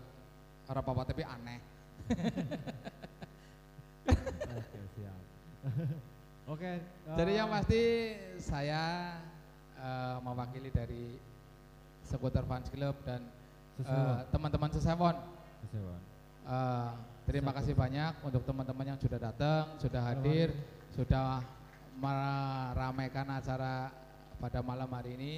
[0.71, 1.59] orang apa tapi aneh.
[4.57, 5.21] Oke siap
[6.47, 6.73] oke
[7.19, 7.83] jadi eh, yang pasti
[8.39, 8.85] saya
[9.77, 11.19] eh, mewakili dari
[12.07, 14.31] seputar fans club dan eh, Sesewon.
[14.33, 15.17] teman-teman sesewon
[15.67, 16.01] Sesewon.
[16.47, 16.91] Eh,
[17.27, 17.59] terima Siap.
[17.59, 20.55] kasih banyak untuk teman-teman yang sudah datang, sudah hadir,
[20.95, 21.43] sudah
[21.99, 23.91] meramaikan acara
[24.39, 25.35] pada malam hari ini.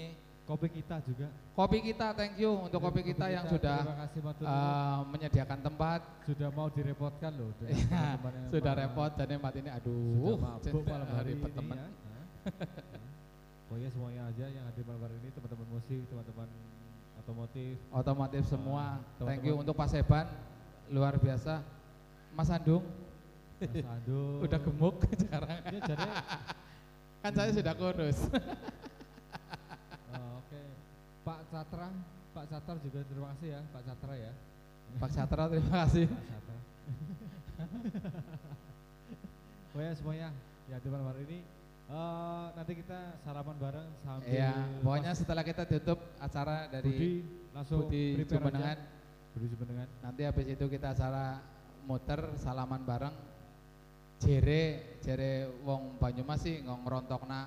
[0.49, 5.59] Kopi kita juga Kopi kita, thank you untuk kopi kita yang sudah kasih eh, menyediakan
[5.61, 6.01] tempat.
[6.25, 11.09] sudah mau direpotkan loh Iya, yang sudah repot dan tempat ini, sudah aduh, mabuk malam
[11.12, 11.87] hari ribet ini ya.
[11.93, 12.25] Nah,
[13.69, 16.49] Pokoknya semuanya aja yang hadir malam hari ini teman-teman musik, teman-teman
[17.20, 17.75] otomotif.
[17.93, 20.25] Otomotif semua, Ah, thank you untuk Pak Seban,
[20.89, 21.61] luar biasa.
[22.33, 22.87] Mas Andung,
[23.61, 24.41] Mas Ando.
[24.49, 25.51] udah gemuk sekarang.
[25.69, 26.09] Ini jadi
[27.20, 28.19] kan saya sudah kurus.
[31.28, 31.36] oh.
[31.36, 31.88] Pak Catra,
[32.32, 34.32] Pak Catra juga terima kasih ya, Pak Catra ya.
[34.96, 36.06] Pak Satra terima kasih.
[36.09, 36.59] Pak Catra.
[39.68, 40.28] Pokoknya semuanya
[40.68, 41.38] ya di malam hari ini
[41.88, 44.52] eh, nanti kita salaman bareng sambil Iya,
[44.84, 46.96] pokoknya setelah kita tutup acara Budi dari
[47.56, 48.78] langsung Budi Jumenengan.
[49.32, 49.88] Budi Jumenengan.
[50.05, 51.40] nanti habis itu kita acara
[51.88, 53.16] muter salaman bareng.
[54.18, 57.40] Jere, jere wong Banyumas sih ngong ngerontokna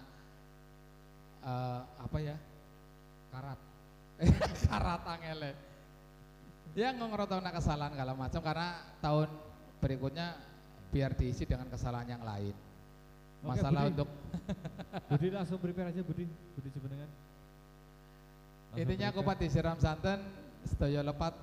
[1.41, 2.37] eh apa ya?
[3.31, 3.70] Karat.
[4.69, 5.51] Karat angele.
[6.71, 8.69] Ya ngong ngerontokna kesalahan kalau macam karena
[9.03, 9.27] tahun
[9.81, 10.39] berikutnya
[10.91, 12.55] biar diisi dengan kesalahan yang lain.
[13.41, 13.91] Oke, Masalah Budi.
[13.97, 14.09] untuk
[15.09, 16.69] Budi langsung prepare aja Budi, Budi.
[16.71, 17.09] Langsung
[18.77, 19.17] intinya prepare.
[19.25, 20.19] kupat disiram santen,
[20.63, 21.33] sedaya lepat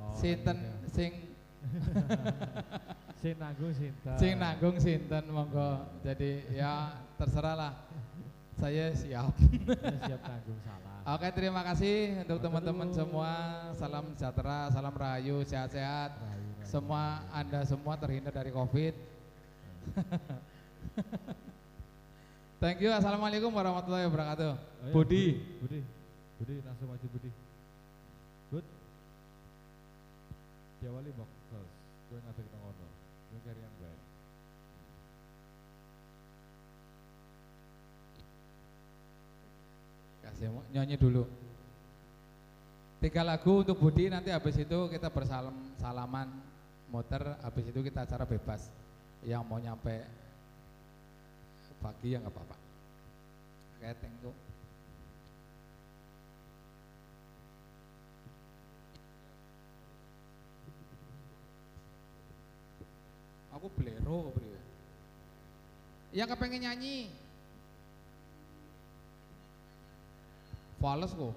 [0.00, 0.96] Oh, sinten gitu.
[0.96, 1.12] sing
[3.20, 4.16] Sing nanggung sinten.
[4.16, 5.84] sing nanggung sinten monggo.
[6.00, 7.72] Jadi ya terserah lah.
[8.60, 9.32] Saya siap.
[10.04, 11.16] Siap nanggung salah.
[11.16, 13.32] Oke, terima kasih untuk teman-teman semua.
[13.72, 16.12] Salam sejahtera, salam rahayu, sehat-sehat.
[16.68, 18.92] Semua Anda semua terhindar dari Covid.
[22.60, 22.92] Thank you.
[22.92, 24.52] Assalamualaikum warahmatullahi wabarakatuh.
[24.52, 25.24] Oh, iya, Budi.
[25.64, 25.80] Budi.
[26.36, 27.32] Budi langsung maju Budi.
[28.52, 28.64] Bud.
[30.84, 31.72] Diawali bok terus.
[32.12, 32.88] Gue ngadeg nang kono.
[33.32, 34.00] Gue cari yang baik.
[40.40, 41.28] Kasih nyanyi dulu.
[42.96, 46.32] Tiga lagu untuk Budi nanti habis itu kita bersalam salaman
[46.88, 48.72] muter habis itu kita acara bebas
[49.20, 50.00] yang mau nyampe
[51.84, 52.56] pagi ya nggak apa-apa.
[53.76, 54.32] Oke, thank you.
[63.60, 64.56] Aku belero bro.
[66.16, 67.12] Yang kepengen nyanyi
[70.80, 71.36] Fales kok.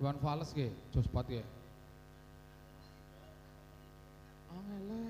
[0.00, 1.40] Iwan Fales ke, jos pat ke.
[4.52, 5.00] Angele,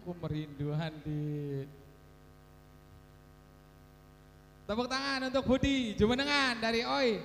[0.00, 1.20] aku merinduan di
[4.64, 7.20] Tepuk tangan untuk Budi Jumenengan dari OI.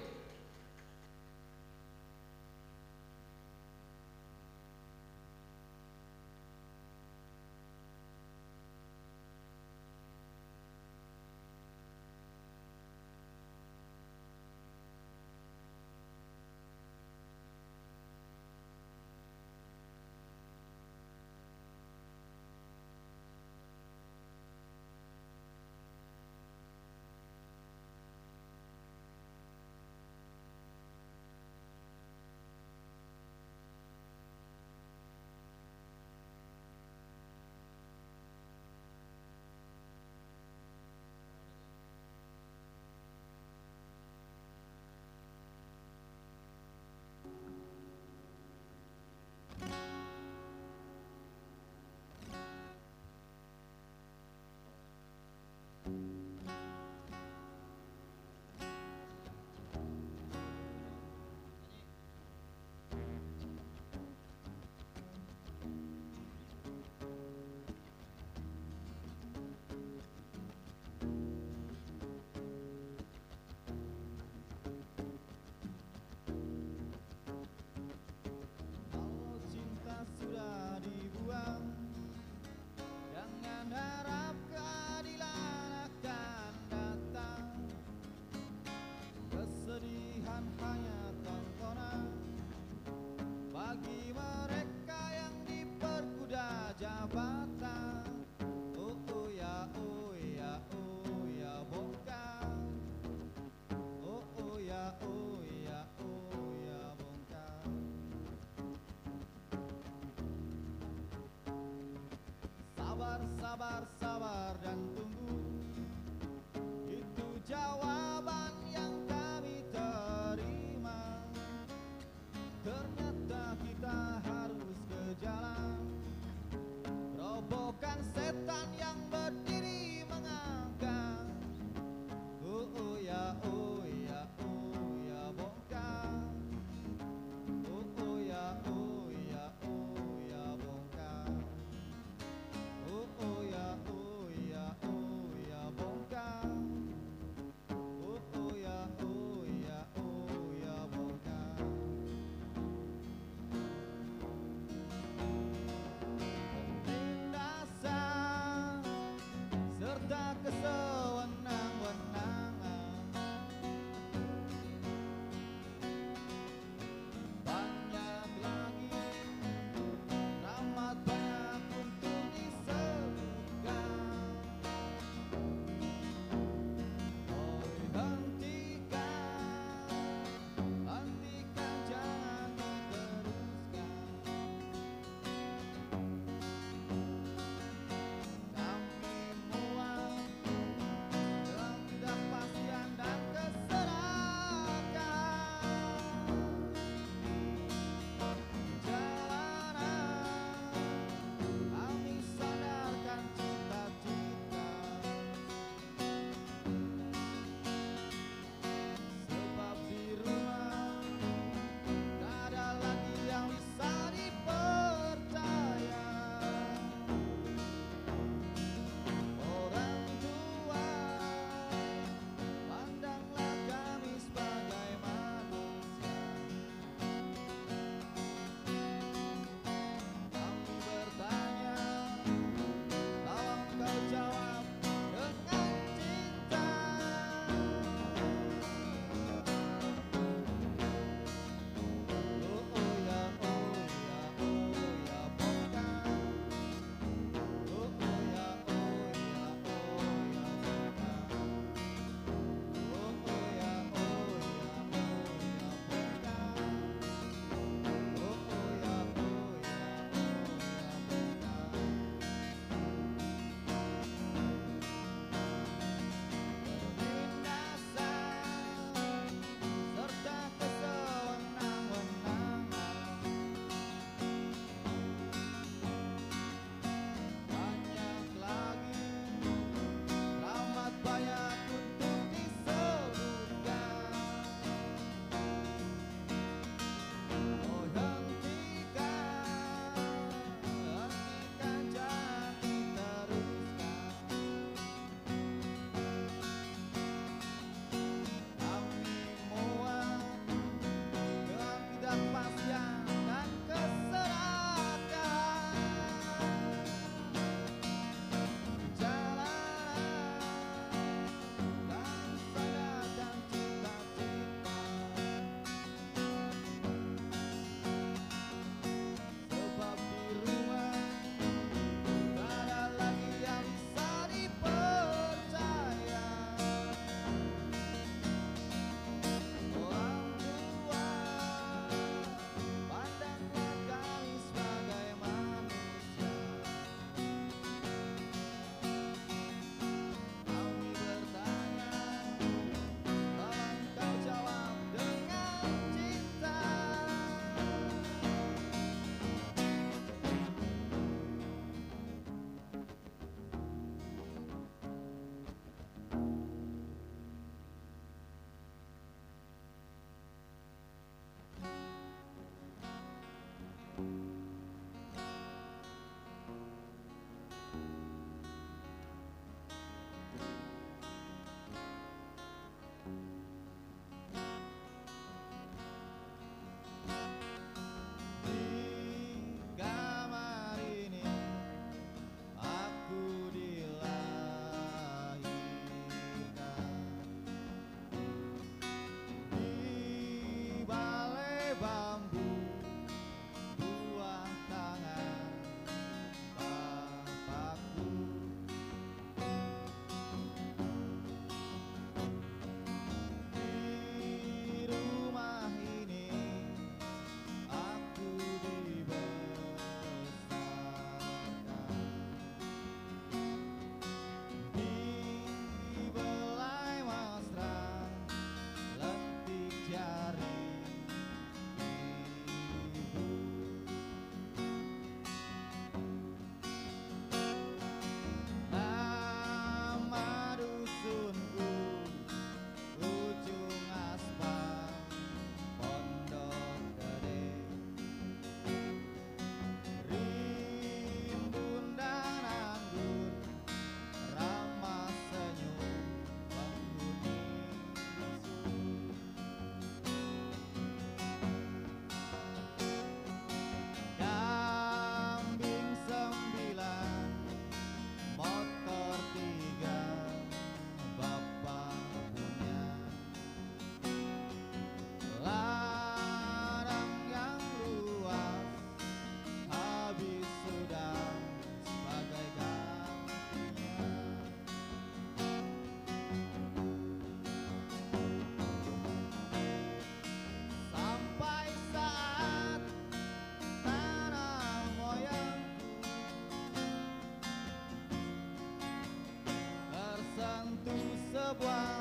[491.60, 491.99] agua.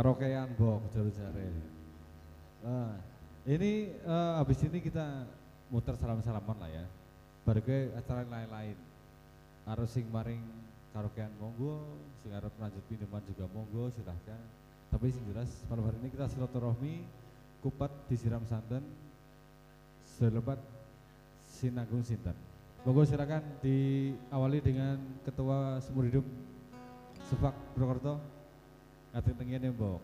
[0.00, 1.52] karaokean bok jalur-jalur.
[2.64, 2.96] Nah,
[3.44, 5.28] ini uh, habis ini kita
[5.68, 6.84] muter salam-salaman lah ya.
[7.44, 8.80] berke acara lain-lain.
[9.68, 10.40] Harus sing maring
[10.96, 11.84] karaokean monggo,
[12.24, 14.40] sing arep lanjut minuman juga monggo silahkan.
[14.88, 17.04] Tapi sing jelas malam hari ini kita silaturahmi,
[17.60, 18.80] kupat disiram santan,
[20.16, 20.56] selebat
[21.44, 22.36] sinagung sinten.
[22.88, 24.96] Monggo silakan diawali dengan
[25.28, 26.24] Ketua semur Hidup
[27.28, 28.39] sepak Brokerto.
[29.10, 30.02] Ngating tengian ya Bok.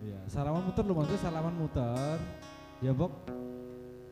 [0.00, 2.16] Iya, salaman muter lu maksudnya salaman muter.
[2.80, 3.12] Ya Bok.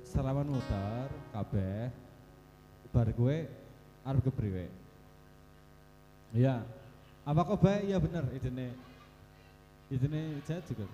[0.04, 1.88] Salaman muter kabeh.
[2.92, 3.36] Bar gue
[4.04, 4.68] arep kepriwe?
[6.36, 6.64] Iya.
[7.24, 7.82] Apa kok baik?
[7.88, 8.24] Iya bener
[9.88, 10.84] Itu nih, saya juga.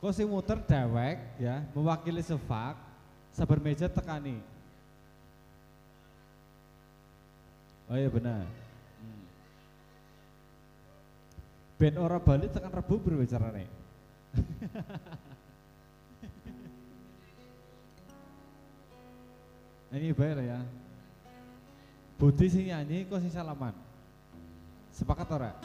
[0.00, 2.72] Kok si muter dewek ya, mewakili sefak,
[3.36, 4.40] sabar meja tekani.
[7.84, 8.48] Oh iya benar.
[11.80, 13.64] Ben ora Bali tekan Rebu berbicarane.
[19.96, 20.60] Ini bayar ya.
[22.20, 23.72] Budi sing nyanyi kok sing salaman.
[24.92, 25.56] Sepakat ora?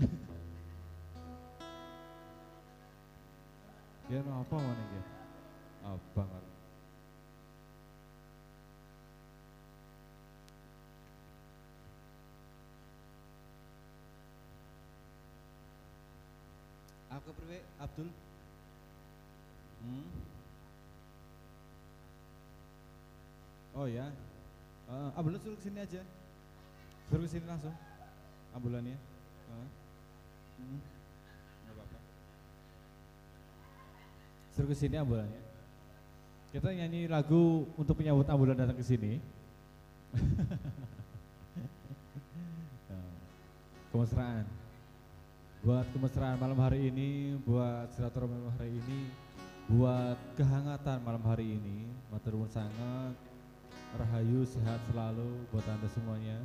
[4.08, 5.04] Ya apa mana ya?
[5.84, 6.32] Abang
[17.18, 17.30] aku.
[17.34, 18.08] Priwe Abdul.
[19.82, 20.06] Hmm.
[23.78, 24.10] Oh ya.
[24.88, 26.02] Uh, ambulan suruh ke sini aja.
[27.10, 27.74] Suruh ke sini langsung.
[28.54, 28.96] Ambulannya.
[29.50, 29.68] Uh.
[30.58, 30.80] Hmm.
[31.66, 31.98] Nggak apa-apa.
[34.56, 35.42] Suruh ke sini ambulannya.
[36.48, 39.20] Kita nyanyi lagu untuk menyambut ambulan datang ke sini.
[43.92, 44.57] Kemesraan.
[45.58, 49.10] Buat kemesraan malam hari ini, buat silaturahmi malam hari ini,
[49.66, 53.18] buat kehangatan malam hari ini, matur nuwun sangat.
[53.98, 56.38] Rahayu sehat selalu buat Anda semuanya.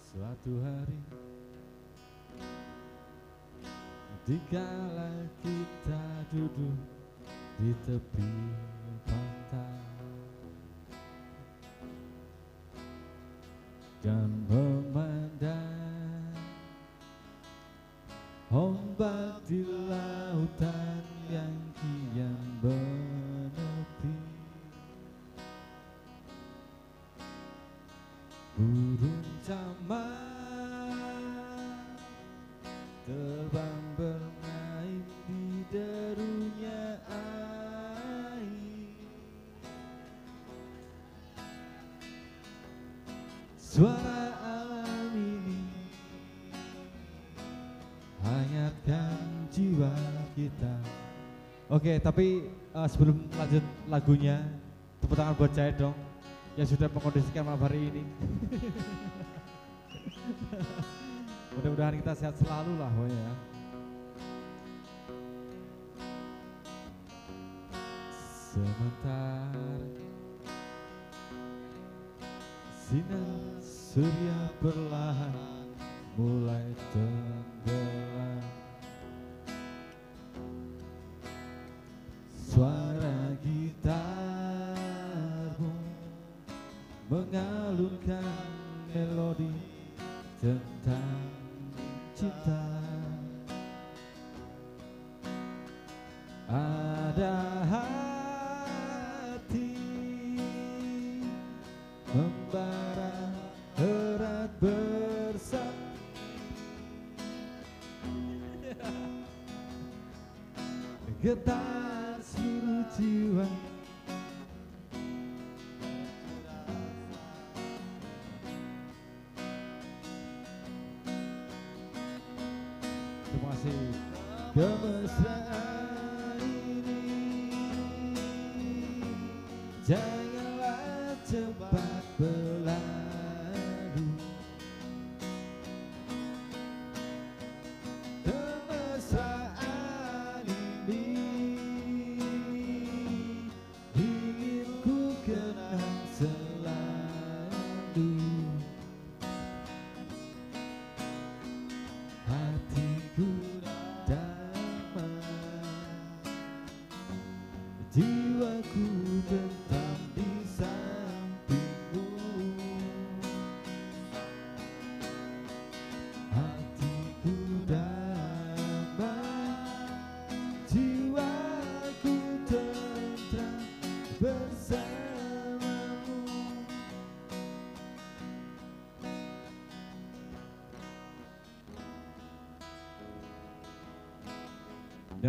[0.00, 1.00] Suatu hari
[4.22, 6.78] Dikala kita duduk
[7.58, 8.32] di tepi
[14.02, 14.81] Dan
[52.82, 54.42] eh, sebelum lanjut lagunya,
[54.98, 55.94] tepuk tangan buat saya dong
[56.58, 58.02] yang sudah mengkondisikan malam hari ini.
[61.54, 63.32] Mudah-mudahan kita sehat selalu lah ya.
[68.52, 69.48] Sebentar
[72.76, 75.32] Sinar surya perlahan
[76.20, 78.11] mulai tenggelam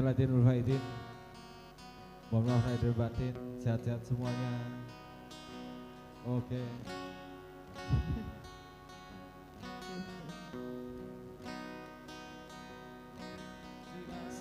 [0.04, 0.84] Jalatin Nurul Faidin.
[2.28, 3.32] Mohon maaf lahir dan batin.
[3.56, 4.52] Sehat-sehat semuanya.
[6.28, 6.60] Oke.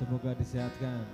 [0.02, 1.06] Semoga disehatkan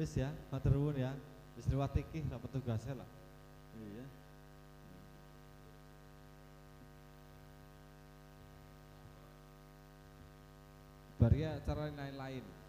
[0.00, 1.12] Wis ya, matur nuwun ya.
[1.60, 3.08] Wis liwat iki lah petugasnya lah.
[3.76, 4.04] Iya.
[11.20, 12.59] Bariya acara lain-lain.